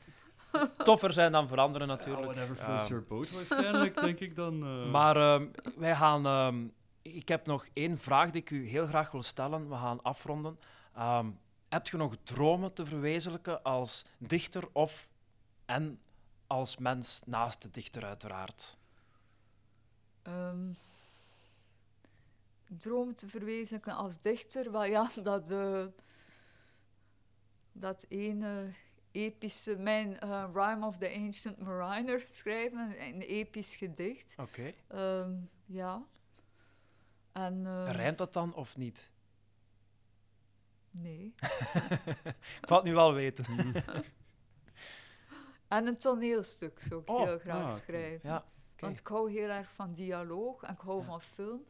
[0.83, 2.25] toffer zijn dan voor anderen natuurlijk.
[2.25, 4.63] whatever floats your boat waarschijnlijk, denk ik dan.
[4.63, 4.91] eh.
[4.91, 6.25] Maar ehm, wij gaan.
[6.25, 6.67] ehm,
[7.01, 9.69] ik heb nog één vraag die ik u heel graag wil stellen.
[9.69, 10.59] We gaan afronden.
[10.95, 11.31] Ehm,
[11.69, 15.09] heb je nog dromen te verwezenlijken als dichter of
[15.65, 15.99] en
[16.47, 18.77] als mens naast de dichter, uiteraard?
[20.21, 20.71] Ehm,
[22.77, 25.85] droom te verwezenlijken als dichter, wel ja, dat, eh,
[27.71, 28.73] dat ene
[29.11, 34.35] epische, mijn eh, Rhyme of the Ancient Mariner schrijven, een episch gedicht.
[34.37, 34.73] Oké.
[34.87, 35.31] Ehm,
[35.65, 36.03] ja.
[37.31, 39.11] En, ehm, Rijmt dat dan of niet?
[40.91, 41.33] Nee.
[42.61, 43.45] Ik wil het nu wel weten.
[45.67, 47.79] En een toneelstuk zou ik Oh, heel graag ah, oké.
[47.79, 48.29] schrijven.
[48.29, 48.45] Ja.
[48.77, 51.05] Want ik hou heel erg van dialoog en ik hou Ja.
[51.05, 51.63] van film.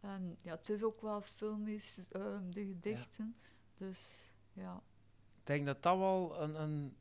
[0.00, 3.36] En ja, het is ook wel filmisch, ehm, de gedichten.
[3.74, 4.22] Dus
[4.52, 4.82] ja.
[5.42, 6.96] Ik denk dat dat wel een, een,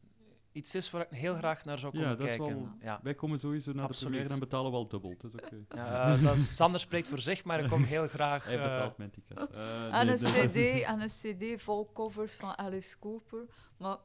[0.51, 2.55] iets is waar ik heel graag naar zou Ja, komen dat is kijken.
[2.55, 2.99] wel- Ja.
[3.03, 4.01] Wij komen sowieso naar Absoluut.
[4.01, 5.09] de première en betalen wel dubbel.
[5.09, 5.63] Het is oké.
[5.69, 8.43] Ja, eh, dat is, Sander spreekt voor zich, maar ik kom heel graag.
[8.45, 9.37] Hij eh, betaalt mijn ticket.
[9.55, 10.47] Eh, En nee, een nee.
[10.79, 11.07] cd, en een
[11.55, 13.45] cd vol covers van Alice Cooper.
[13.77, 13.97] Maar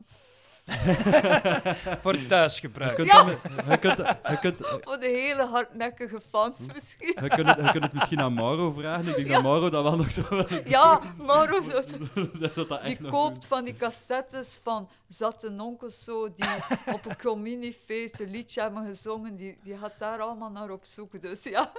[2.03, 2.97] voor thuisgebruik.
[2.97, 3.25] Je kunt, Ja!
[3.25, 3.37] dan-
[3.71, 3.97] je kunt,
[4.29, 7.15] je kunt, voor de hele hardnekkige fans misschien.
[7.23, 9.09] je kunt, het, je kunt het misschien aan Mauro vragen.
[9.09, 9.35] Ik denk Ja.
[9.35, 10.23] dat Mauro dat wel nog zo...
[10.65, 11.71] Ja, Mauro, zo,
[12.55, 13.47] dat dat echt die koopt doet.
[13.47, 16.47] van die cassettes van zatte onkels zo, die
[16.93, 19.37] op een communiefeest een liedje hebben gezongen.
[19.37, 21.23] Die, die gaat daar allemaal naar op zoek.
[21.23, 21.73] Dus ja.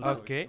[0.00, 0.46] Oké.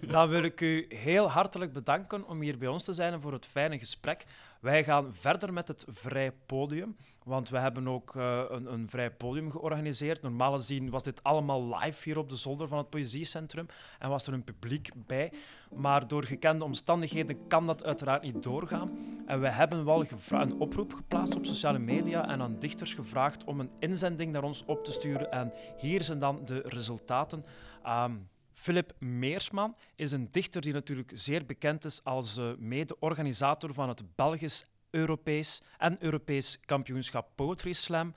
[0.00, 3.32] Dan wil ik u heel hartelijk bedanken om hier bij ons te zijn en voor
[3.32, 4.24] het fijne gesprek.
[4.66, 9.10] Wij gaan verder met het vrij podium, want we hebben ook eh, een, een vrij
[9.10, 10.22] podium georganiseerd.
[10.22, 13.66] Normaal gezien was dit allemaal live hier op de zolder van het Poëziecentrum
[13.98, 15.32] en was er een publiek bij.
[15.74, 18.90] Maar door gekende omstandigheden kan dat uiteraard niet doorgaan.
[19.26, 23.60] En we hebben wel een oproep geplaatst op sociale media en aan dichters gevraagd om
[23.60, 25.30] een inzending naar ons op te sturen.
[25.30, 27.44] En hier zijn dan de resultaten.
[27.82, 28.12] Ehm,
[28.56, 34.14] Philip Meersman is een dichter die natuurlijk zeer bekend is als eh, mede-organisator van het
[34.14, 38.14] Belgisch Europees en Europees kampioenschap Poetry Slam.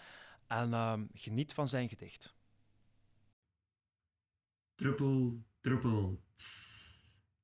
[0.47, 2.35] En ehm, geniet van zijn gedicht.
[4.75, 6.95] Druppel, druppel, tss,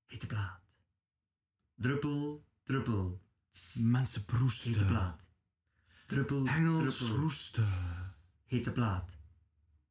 [0.06, 0.62] hete plaat.
[1.76, 4.88] Druppel, druppel, tss, Mensen hete proesten.
[4.88, 5.28] plaat.
[6.08, 7.64] Druppel, Hengels druppel, roesten.
[7.64, 9.18] tss, hete plaat.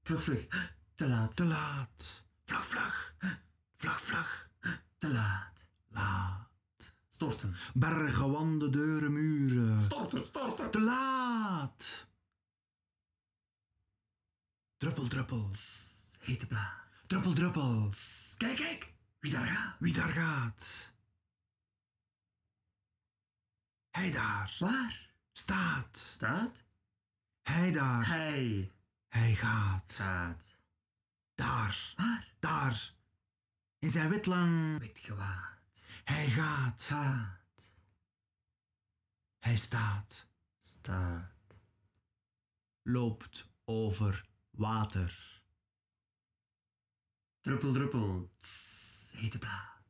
[0.02, 0.46] Vlug, vlug,
[0.96, 2.23] te laat, Te laat.
[2.44, 3.16] Vlug, vlug.
[3.76, 4.50] Vlug, vlug.
[4.98, 5.52] te laat.
[5.88, 6.48] Laat.
[7.08, 9.82] Storten, Bergen, wanden, deuren, muren.
[9.82, 10.70] storten, storten.
[10.70, 12.06] Te laat.
[14.76, 15.48] Druppel, druppel.
[15.52, 16.88] Tss, hete plaat.
[17.06, 17.88] Druppel, druppel.
[17.90, 19.76] Tss, Kijk, kijk, wie daar gaat.
[19.78, 20.92] Wie daar gaat?
[23.90, 24.56] Hij daar.
[24.58, 25.96] Waar Staat.
[25.98, 26.62] staat
[27.42, 28.06] Hij daar.
[28.06, 28.72] hij?
[29.08, 29.92] Hij gaat.
[29.92, 30.44] Gaat.
[31.34, 31.92] Daar.
[31.96, 32.33] Waar?
[32.44, 32.94] Daar.
[33.78, 34.78] In zijn wit lang.
[34.78, 35.58] Wit gewaad.
[36.04, 36.82] Hij gaat.
[36.82, 37.40] Gaat.
[39.38, 40.26] Hij staat.
[40.62, 41.30] Staat.
[42.82, 45.42] Loopt over water.
[47.40, 48.30] Druppel, druppel.
[48.38, 49.82] Tss, hete plaat.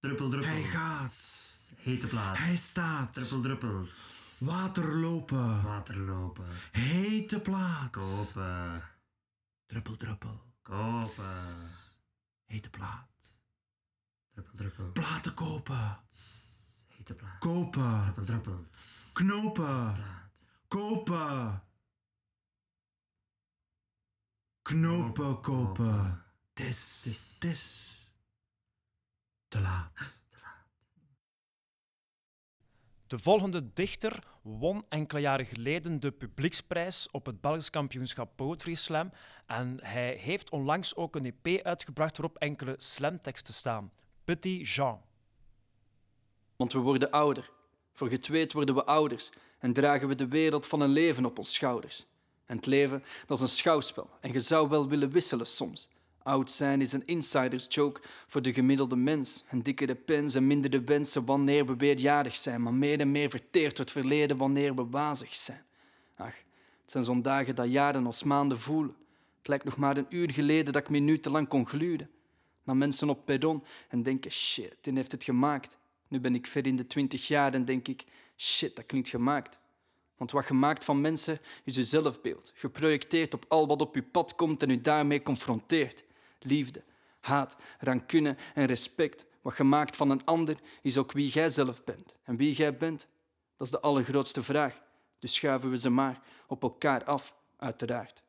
[0.00, 0.50] Druppel, druppel.
[0.50, 1.08] Hij gaat.
[1.08, 2.36] Tss, hete plaat.
[2.36, 3.14] Hij staat.
[3.14, 3.88] Druppel, druppel.
[4.06, 5.62] Tss, Water lopen.
[5.62, 6.46] water lopen.
[6.72, 7.90] Hete plaat.
[7.90, 8.82] Kopen.
[9.66, 10.44] Druppel, druppel.
[10.62, 11.85] Kopen.
[12.46, 13.34] Hete plaat.
[14.34, 14.92] Druppel, druppel.
[14.92, 15.98] Platen kopen.
[16.08, 17.38] Tss, hete plaat.
[17.38, 18.04] Kopen.
[18.04, 18.66] Druppel, druppel.
[18.72, 19.94] Tss, Knopen.
[19.94, 20.30] plaat.
[20.68, 21.60] Kopen.
[24.62, 26.22] Knopen kopen.
[26.52, 27.02] Tis.
[27.02, 27.38] Tis.
[27.38, 27.64] Tis.
[29.48, 29.90] Te laat.
[33.06, 39.12] De volgende dichter won enkele jaren geleden de publieksprijs op het Belgisch kampioenschap Poetry Slam.
[39.46, 43.92] En hij heeft onlangs ook een EP uitgebracht waarop enkele slamteksten staan.
[44.24, 45.00] Petit Jean.
[46.56, 47.50] Want we worden ouder.
[47.92, 51.54] Voor getweet worden we ouders en dragen we de wereld van een leven op ons
[51.54, 52.06] schouders.
[52.46, 55.88] En het leven, dat is een schouwspel en je zou wel willen wisselen soms.
[56.26, 59.44] Oud zijn is een insiders joke voor de gemiddelde mens.
[59.48, 63.78] En dikkere pens en mindere wensen wanneer we weerjarig zijn, maar meer en meer verteerd
[63.78, 65.64] het verleden wanneer we wazig zijn.
[66.16, 66.34] Ach,
[66.82, 68.96] het zijn zo'n dagen dat jaren als maanden voelen.
[69.38, 72.10] Het lijkt nog maar een uur geleden dat ik minutenlang kon gluren.
[72.62, 75.78] Naar mensen op perron en denken, shit, die heeft het gemaakt.
[76.08, 78.04] Nu ben ik ver in de twintig jaar en denk ik,
[78.36, 79.58] shit, dat klinkt gemaakt.
[80.16, 84.34] Want wat gemaakt van mensen is uw zelfbeeld, geprojecteerd op al wat op uw pad
[84.34, 86.04] komt en u daarmee confronteert.
[86.46, 86.84] Liefde,
[87.20, 89.26] haat, rancune en respect.
[89.42, 92.14] Wat gemaakt van een ander is ook wie jij zelf bent.
[92.22, 93.08] En wie jij bent,
[93.56, 94.80] dat is de allergrootste vraag.
[95.18, 98.24] Dus schuiven we ze maar op elkaar af, uiteraard.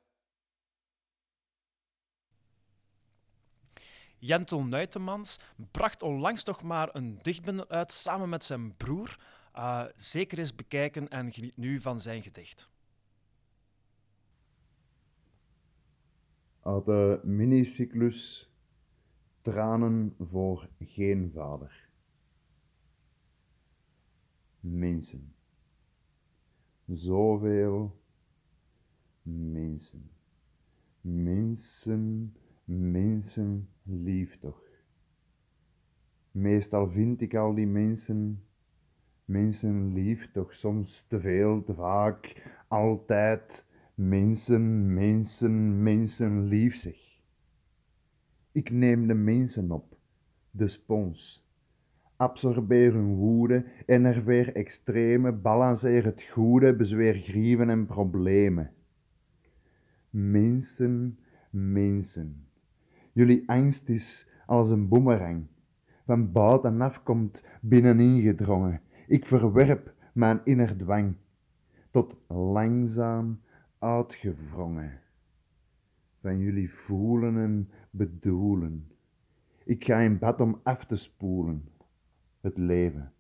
[4.20, 5.40] Jentel Nuitemans
[5.72, 9.18] bracht onlangs nog maar een dichtbundel uit samen met zijn broer.
[9.56, 12.70] Uh, zeker eens bekijken en geniet nu van zijn gedicht.
[16.68, 18.52] Uit de minicyclus
[19.42, 21.90] Tranen voor geen vader.
[24.60, 25.34] Mensen.
[26.86, 28.00] Zoveel
[29.22, 30.10] mensen.
[31.02, 32.36] Mensen,
[32.66, 34.62] mensen lief toch.
[36.32, 38.44] Meestal vind ik al die mensen,
[39.26, 43.67] mensen lief toch soms te veel, te vaak, altijd.
[43.98, 47.22] Mensen, mensen, mensen lief zich.
[48.52, 49.98] Ik neem de mensen op,
[50.52, 51.48] de spons.
[52.16, 58.72] Absorbeer hun woede, enerveer extreme, balanceer het goede, bezweer grieven en problemen.
[60.10, 61.20] Mensen,
[61.50, 62.48] mensen.
[63.12, 65.46] Jullie angst is als een boemerang.
[66.06, 68.82] Van buitenaf komt binnenin gedrongen.
[69.08, 71.16] Ik verwerp mijn inner dwang.
[71.92, 73.40] Tot langzaam
[73.80, 75.00] uitgewrongen.
[76.22, 78.92] Van jullie voelen en bedoelen.
[79.64, 81.70] Ik ga in bad om af te spoelen.
[82.42, 83.14] Het leven.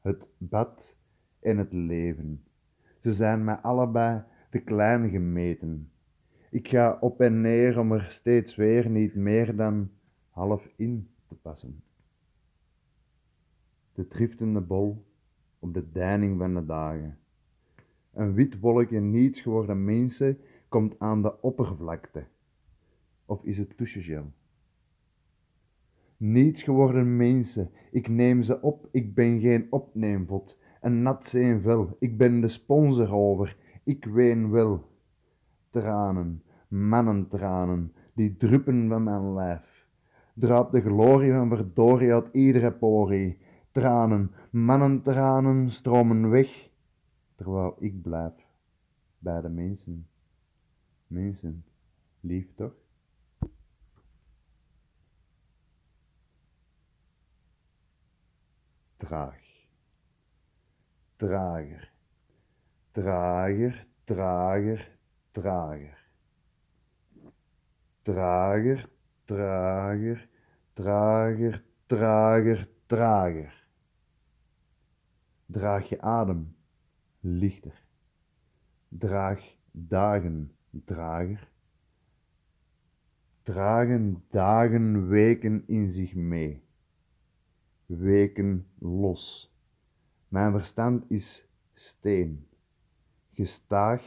[0.00, 0.94] Het bad
[1.40, 2.44] en het leven.
[3.02, 5.90] Ze zijn mij allebei te klein gemeten.
[6.50, 9.90] Ik ga op en neer om er steeds weer niet meer dan
[10.30, 11.82] half in te passen.
[13.94, 15.06] De driftende bol
[15.58, 17.18] op de deining van de dagen.
[18.12, 20.38] Een wit wolkje niets geworden mensen
[20.68, 22.24] komt aan de oppervlakte.
[23.24, 24.32] Of is het tusjengel?
[26.16, 30.58] Niets geworden mensen, ik neem ze op, ik ben geen opneemvot.
[30.80, 31.28] Een nat
[31.62, 34.88] vel, ik ben de sponsor over, ik ween wel.
[35.70, 39.86] Tranen, mannentranen, die druppen van mijn lijf.
[40.34, 43.38] Druipt de glorie van verdorie uit iedere porie.
[43.72, 46.69] Tranen, mannentranen stromen weg,
[47.40, 48.32] terwijl ik blijf
[49.18, 50.08] bij de mensen.
[51.06, 51.64] Mensen,
[52.20, 52.74] lief toch?
[58.96, 59.66] Traag.
[61.16, 61.92] Trager.
[62.90, 64.98] Trager, trager,
[65.30, 66.06] trager.
[68.02, 68.88] Trager,
[69.24, 70.28] trager,
[70.72, 73.66] trager, trager, trager.
[75.46, 76.58] Draag je adem
[77.20, 77.82] lichter.
[78.88, 81.48] Draag dagen drager.
[83.42, 86.62] Dragen dagen weken in zich mee.
[87.86, 89.54] Weken los.
[90.28, 92.46] Mijn verstand is steen.
[93.32, 94.02] Gestaag,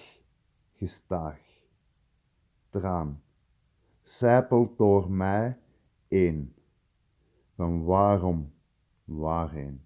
[0.73, 1.39] gestaag.
[2.69, 3.21] Traan.
[4.01, 5.57] Zijpelt door mij
[6.07, 6.55] één.
[7.55, 8.53] Van waarom,
[9.03, 9.81] waarheen.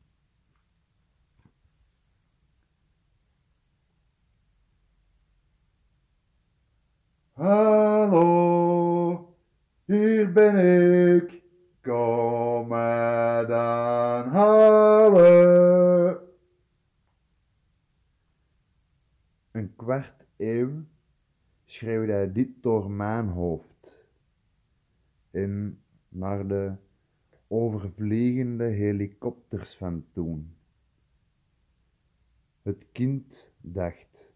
[7.38, 9.36] Hallo,
[9.86, 10.58] hier ben
[11.16, 11.42] ik.
[11.82, 16.20] Kom mij dan halen.
[19.52, 20.84] Een kwart eeuw
[21.66, 24.06] schreeuwde hij dit door mijn hoofd.
[25.32, 26.74] En naar de
[27.48, 30.56] overvliegende helikopters van toen.
[32.62, 34.32] Het kind dacht,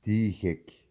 [0.00, 0.81] die gek.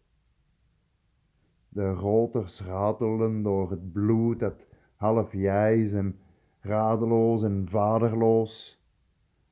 [1.74, 4.66] De roters ratelden door het bloed dat
[4.96, 6.18] half jijs en
[6.60, 8.80] radeloos en vaderloos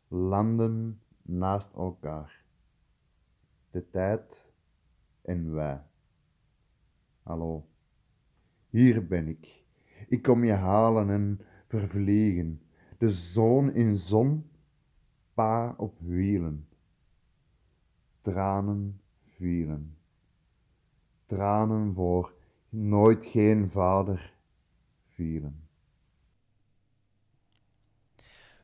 [0.09, 2.44] landen naast elkaar.
[3.70, 4.52] De tijd
[5.22, 5.82] en wij.
[7.22, 7.66] Hallo,
[8.68, 9.62] hier ben ik.
[10.09, 12.60] Ik kom je halen en vervliegen.
[12.98, 14.51] De zoon in zon,
[15.34, 16.68] pa op wielen.
[18.22, 19.99] Tranen vielen.
[21.31, 22.32] Tranen voor
[22.69, 24.32] nooit geen vader
[25.09, 25.69] vielen.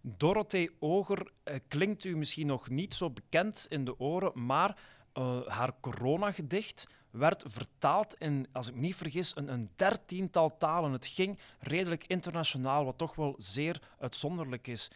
[0.01, 4.79] Dorothee Oger eh, klinkt u misschien nog niet zo bekend in de oren, maar
[5.15, 10.93] uh, haar coronagedicht werd vertaald in, als ik me niet vergis, een, een dertiental talen.
[10.93, 14.91] Het ging redelijk internationaal, wat toch wel zeer uitzonderlijk is.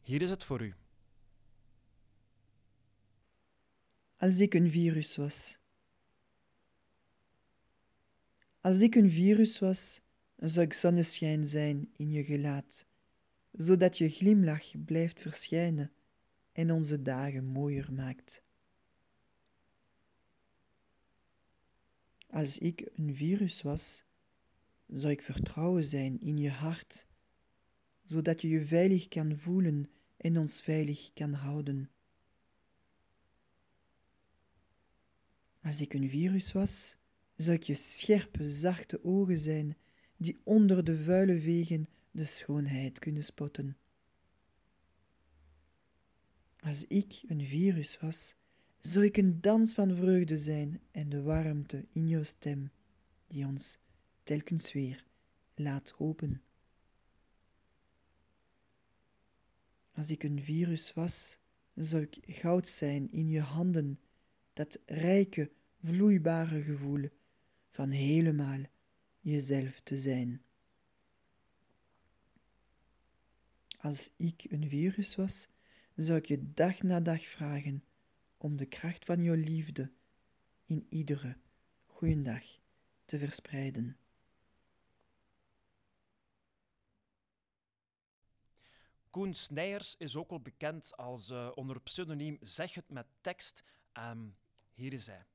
[0.00, 0.74] Hier is het voor u.
[4.16, 5.57] Als ik een virus was.
[8.68, 10.00] Als ik een virus was,
[10.36, 12.86] zou ik zonneschijn zijn in je gelaat,
[13.52, 15.92] zodat je glimlach blijft verschijnen
[16.52, 18.42] en onze dagen mooier maakt.
[22.30, 24.04] Als ik een virus was,
[24.86, 27.06] zou ik vertrouwen zijn in je hart,
[28.04, 31.90] zodat je je veilig kan voelen en ons veilig kan houden.
[35.62, 36.97] Als ik een virus was,
[37.38, 39.76] zou ik je scherpe, zachte ogen zijn,
[40.16, 43.76] die onder de vuile wegen de schoonheid kunnen spotten.
[46.60, 48.34] Als ik een virus was,
[48.80, 52.70] zou ik een dans van vreugde zijn en de warmte in jouw stem,
[53.26, 53.78] die ons
[54.22, 55.04] telkens weer
[55.54, 56.42] laat hopen.
[59.92, 61.38] Als ik een virus was,
[61.74, 64.00] zou ik goud zijn in je handen,
[64.52, 65.50] dat rijke,
[65.82, 67.08] vloeibare gevoel
[67.78, 68.60] van helemaal
[69.20, 70.42] jezelf te zijn.
[73.80, 75.48] Als ik een virus was,
[75.96, 77.84] zou ik je dag na dag vragen
[78.36, 79.90] om de kracht van jouw liefde
[80.64, 81.36] in iedere
[81.86, 82.44] goeiedag
[83.04, 83.96] te verspreiden.
[89.10, 93.64] Koen Snijers is ook wel bekend als uh, onder pseudoniem Zeg het met tekst.
[93.92, 94.36] Um,
[94.74, 95.26] hier is hij.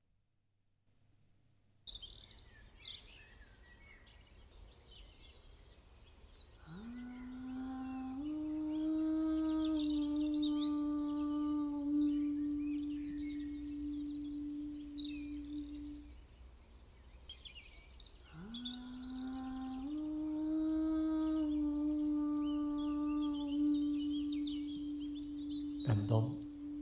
[25.84, 26.38] En dan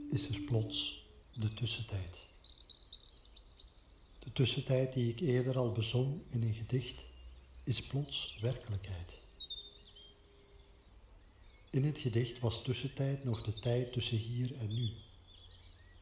[0.09, 2.29] is er plots de tussentijd.
[4.19, 7.05] De tussentijd die ik eerder al bezong in een gedicht,
[7.63, 9.19] is plots werkelijkheid.
[11.69, 14.89] In het gedicht was tussentijd nog de tijd tussen hier en nu.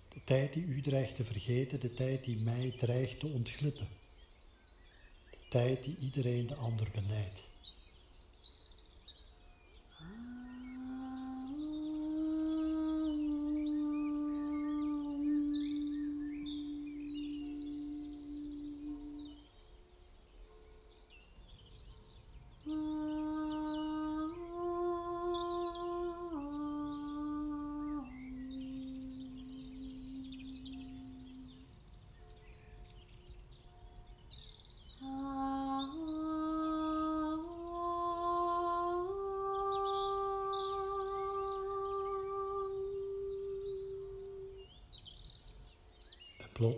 [0.08, 3.88] De tijd die u dreigt te vergeten, de tijd die mij dreigt te ontglippen.
[5.32, 7.59] De tijd die iedereen de ander benijdt.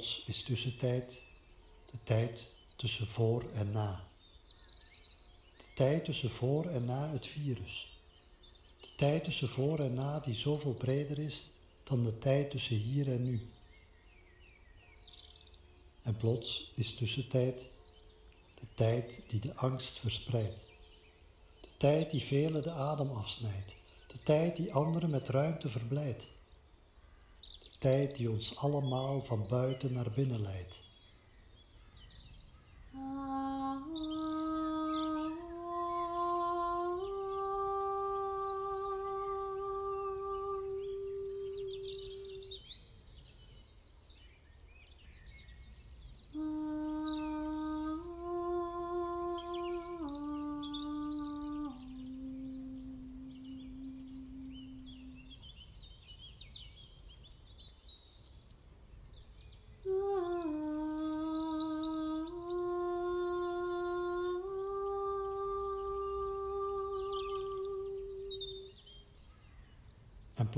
[0.02, 1.24] Plots is tussentijd
[1.92, 4.08] de tijd tussen voor en na.
[5.58, 8.00] De tijd tussen voor en na het virus.
[8.80, 11.50] De tijd tussen voor en na die zoveel breder is
[11.84, 13.46] dan de tijd tussen hier en nu.
[16.02, 17.70] En plots is tussentijd
[18.54, 20.66] de tijd die de angst verspreidt.
[21.62, 23.76] De tijd die velen de adem afsnijdt.
[24.08, 26.28] De tijd die anderen met ruimte verblijdt.
[27.82, 30.84] Tijd die ons allemaal van buiten naar binnen leidt.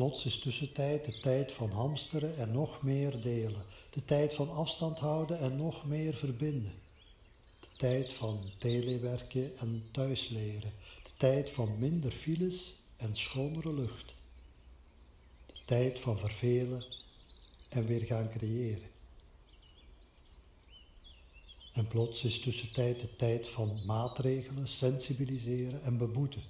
[0.04, 3.64] Plots is tussentijd de tijd van hamsteren en nog meer delen.
[3.90, 6.74] De tijd van afstand houden en nog meer verbinden.
[7.60, 10.74] De tijd van telewerken en thuisleren.
[11.04, 14.14] De tijd van minder files en schonere lucht.
[15.46, 16.86] De tijd van vervelen
[17.70, 18.90] en weer gaan creëren.
[21.74, 26.44] En plots is tussentijd de tijd van maatregelen, sensibiliseren en beboeten.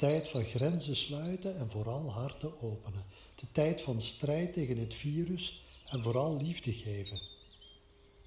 [0.00, 3.04] Tijd van grenzen sluiten en vooral harten openen.
[3.34, 7.16] De tijd van strijd tegen het virus en vooral liefde geven.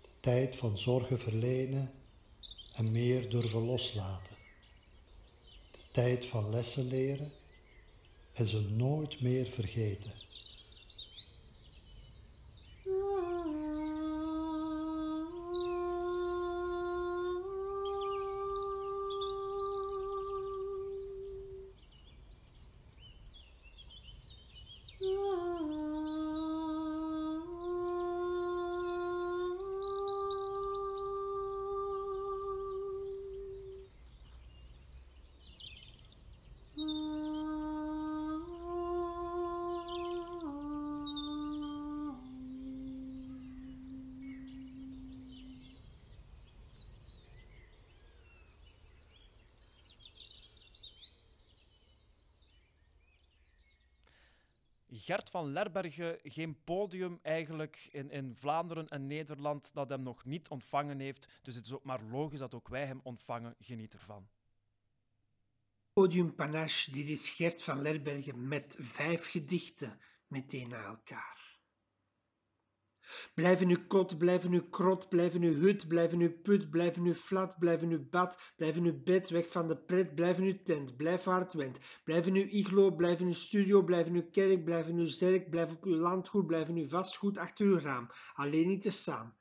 [0.02, 1.92] De tijd van zorgen verlenen
[2.74, 4.36] en meer durven loslaten.
[5.72, 7.32] De tijd van lessen leren
[8.34, 10.12] en ze nooit meer vergeten.
[55.04, 60.48] Gert van Lerbergen geen podium eigenlijk in, in Vlaanderen en Nederland dat hem nog niet
[60.48, 61.28] ontvangen heeft.
[61.42, 63.56] Dus het is ook maar logisch dat ook wij hem ontvangen.
[63.60, 64.28] Geniet ervan.
[65.94, 71.33] Podium Panache, dit is Gert van Lerbergen met vijf gedichten meteen na elkaar.
[73.36, 77.60] Blijven uw kot, blijven uw krot, blijven uw hut, blijven uw put, blijven uw flat,
[77.60, 81.54] blijven uw bad, blijven uw bed, weg van de pret, blijven uw tent, blijf het
[81.54, 85.84] went, blijven uw iglo, blijven uw studio, blijven uw kerk, blijven uw zerk, blijf op
[85.86, 89.36] uw landgoed, blijven uw vastgoed achter uw raam, alleen niet te samen.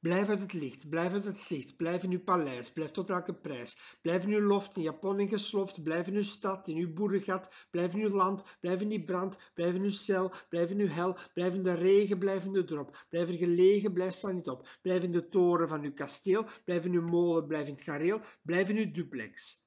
[0.00, 3.34] Blijf uit het licht, blijf uit het zicht, blijf in uw paleis, blijf tot elke
[3.34, 3.98] prijs.
[4.02, 7.66] Blijf in uw loft, in Japon en gesloft, blijf in uw stad, in uw boerengat,
[7.70, 10.88] blijf in uw land, blijf in die brand, blijf in uw cel, blijf in uw
[10.88, 14.48] hel, blijf in de regen, blijf in de drop, blijf er gelegen, blijf sta niet
[14.48, 17.82] op, blijf in de toren van uw kasteel, blijf in uw molen, blijf in het
[17.82, 19.66] gareel, blijf in uw duplex.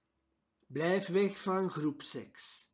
[0.68, 2.70] Blijf weg van groepseks.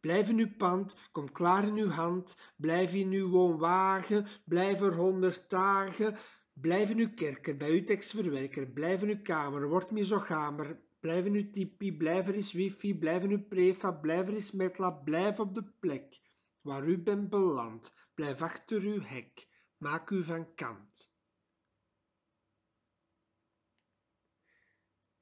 [0.00, 4.94] Blijf in uw pand, kom klaar in uw hand, blijf in uw woonwagen, blijf er
[4.94, 6.18] honderd dagen,
[6.60, 10.80] Blijf in uw kerken, bij uw tekstverwerker, blijf in uw kamer, word meer zo gamer,
[11.00, 14.50] blijf in uw tipi, blijf er is wifi, blijf in uw prefab, blijf er is
[14.50, 16.20] metlab, blijf op de plek
[16.60, 21.10] waar u bent beland, blijf achter uw hek, maak u van kant.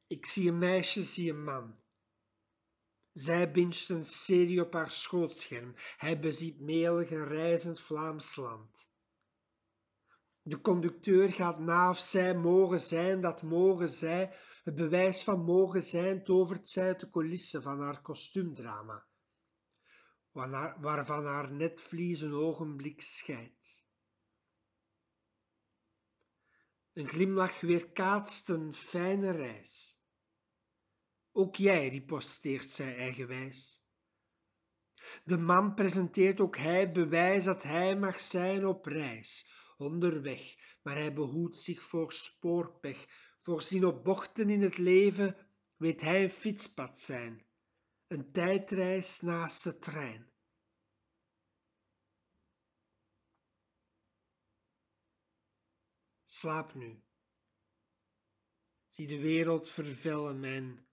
[0.06, 1.76] Ik zie een meisje, zie een man.
[3.12, 8.94] Zij binst een serie op haar schootscherm, hij beziet melig een reizend Vlaams land.
[10.48, 14.35] De conducteur gaat na of zij mogen zijn, dat mogen zij.
[14.64, 19.06] Het bewijs van mogen zijn tovert zij uit de coulissen van haar kostuumdrama,
[20.81, 23.85] waarvan haar netvlies een ogenblik scheidt.
[26.93, 30.01] Een glimlach weerkaatst een fijne reis.
[31.32, 33.85] Ook jij, riposteert zij eigenwijs.
[35.24, 41.12] De man presenteert ook hij bewijs dat hij mag zijn op reis onderweg, maar hij
[41.12, 43.07] behoedt zich voor spoorpech.
[43.40, 45.36] Voorzien op bochten in het leven
[45.77, 47.47] weet hij een fietspad zijn,
[48.07, 50.35] een tijdreis naast de trein.
[56.36, 57.03] slaap nu.
[58.86, 60.86] Zie de wereld vervellen, mijn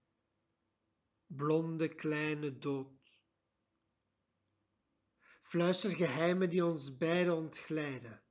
[1.25, 2.91] blonde kleine dood.
[5.41, 8.22] Fluister geheimen die ons beiden ontglijden.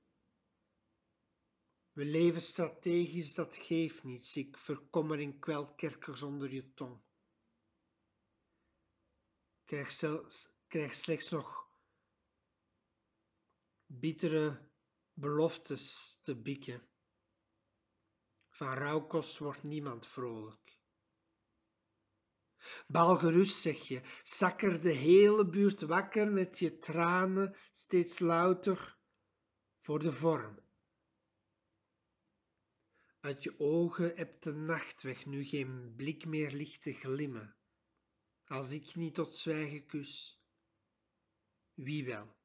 [1.93, 4.37] We leven strategisch, dat geeft niets.
[4.37, 7.03] Ik verkommer in kwelkerkers onder je tong.
[9.65, 11.71] Krijg, zelfs, krijg slechts nog
[13.87, 14.71] bittere
[15.13, 16.89] beloftes te bikken.
[18.49, 20.79] Van rouwkost wordt niemand vrolijk.
[22.87, 28.99] Bal gerust, zeg je, zakker de hele buurt wakker met je tranen steeds louter
[29.79, 30.62] voor de vorm.
[33.23, 37.57] Uit je ogen hebt de nachtweg nu geen blik meer licht te glimmen.
[38.45, 40.41] Als ik niet tot zwijgen kus,
[41.75, 42.37] wie wel?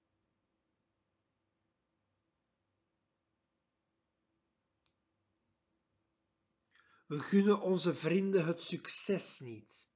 [7.08, 9.90] We gunnen onze vrienden het succes niet.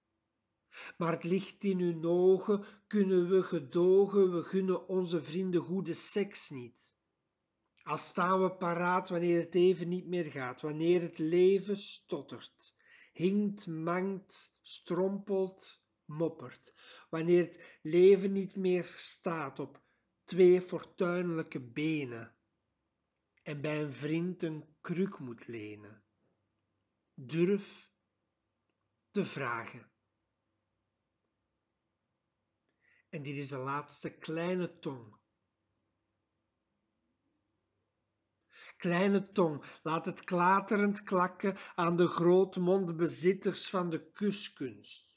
[0.97, 6.49] Maar het licht in hun ogen kunnen we gedogen, we gunnen onze vrienden goede seks
[6.49, 6.95] niet.
[7.83, 12.75] Al staan we paraat wanneer het even niet meer gaat, wanneer het leven stottert,
[13.13, 16.73] hinkt, mangt, strompelt, moppert,
[17.09, 19.81] wanneer het leven niet meer staat op
[20.23, 22.35] twee fortuinlijke benen
[23.43, 26.03] en bij een vriend een kruk moet lenen.
[27.13, 27.91] Durf
[29.11, 29.91] te vragen.
[33.09, 35.20] En dit is de laatste kleine tong.
[38.81, 45.15] Kleine tong, laat het klaterend klakken aan de grootmondbezitters van de kuskunst.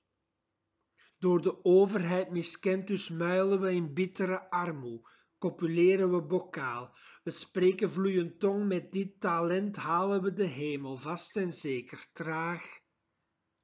[1.19, 5.09] Door de overheid miskend, dus muilen we in bittere armoe,
[5.39, 6.97] copuleren we bokaal.
[7.23, 12.81] We spreken vloeiend tong, met dit talent halen we de hemel, vast en zeker, traag,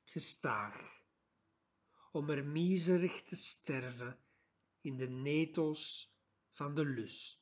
[0.04, 0.98] gestaag
[2.12, 4.18] om er miserig te sterven
[4.80, 6.14] in de netels
[6.50, 7.39] van de lust.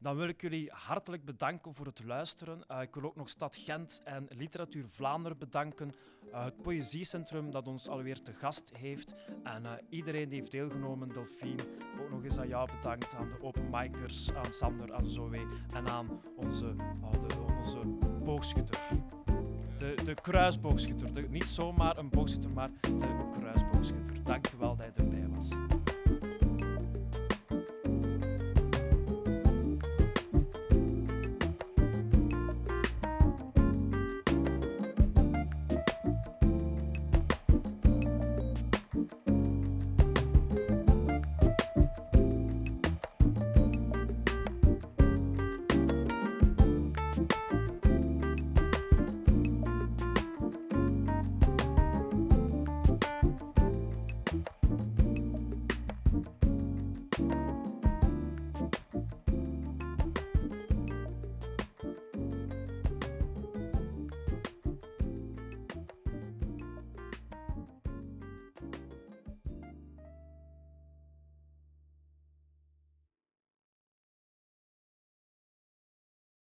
[0.00, 2.64] Dan wil ik jullie hartelijk bedanken voor het luisteren.
[2.70, 5.92] Uh, ik wil ook nog Stad Gent en Literatuur Vlaanderen bedanken.
[6.32, 9.14] Uh, het Poëziecentrum dat ons alweer te gast heeft.
[9.44, 11.62] En uh, iedereen die heeft deelgenomen, Delphine,
[12.00, 13.14] ook nog eens aan jou bedankt.
[13.14, 17.78] Aan de open micers, aan Sander, aan Zoe en aan onze, oh, de, onze
[18.24, 18.78] boogschutter.
[19.76, 21.28] De, de kruisboogschutter.
[21.28, 24.22] Niet zomaar een boogschutter, maar de kruisboogschutter.
[24.24, 25.77] Dank je wel dat je erbij was.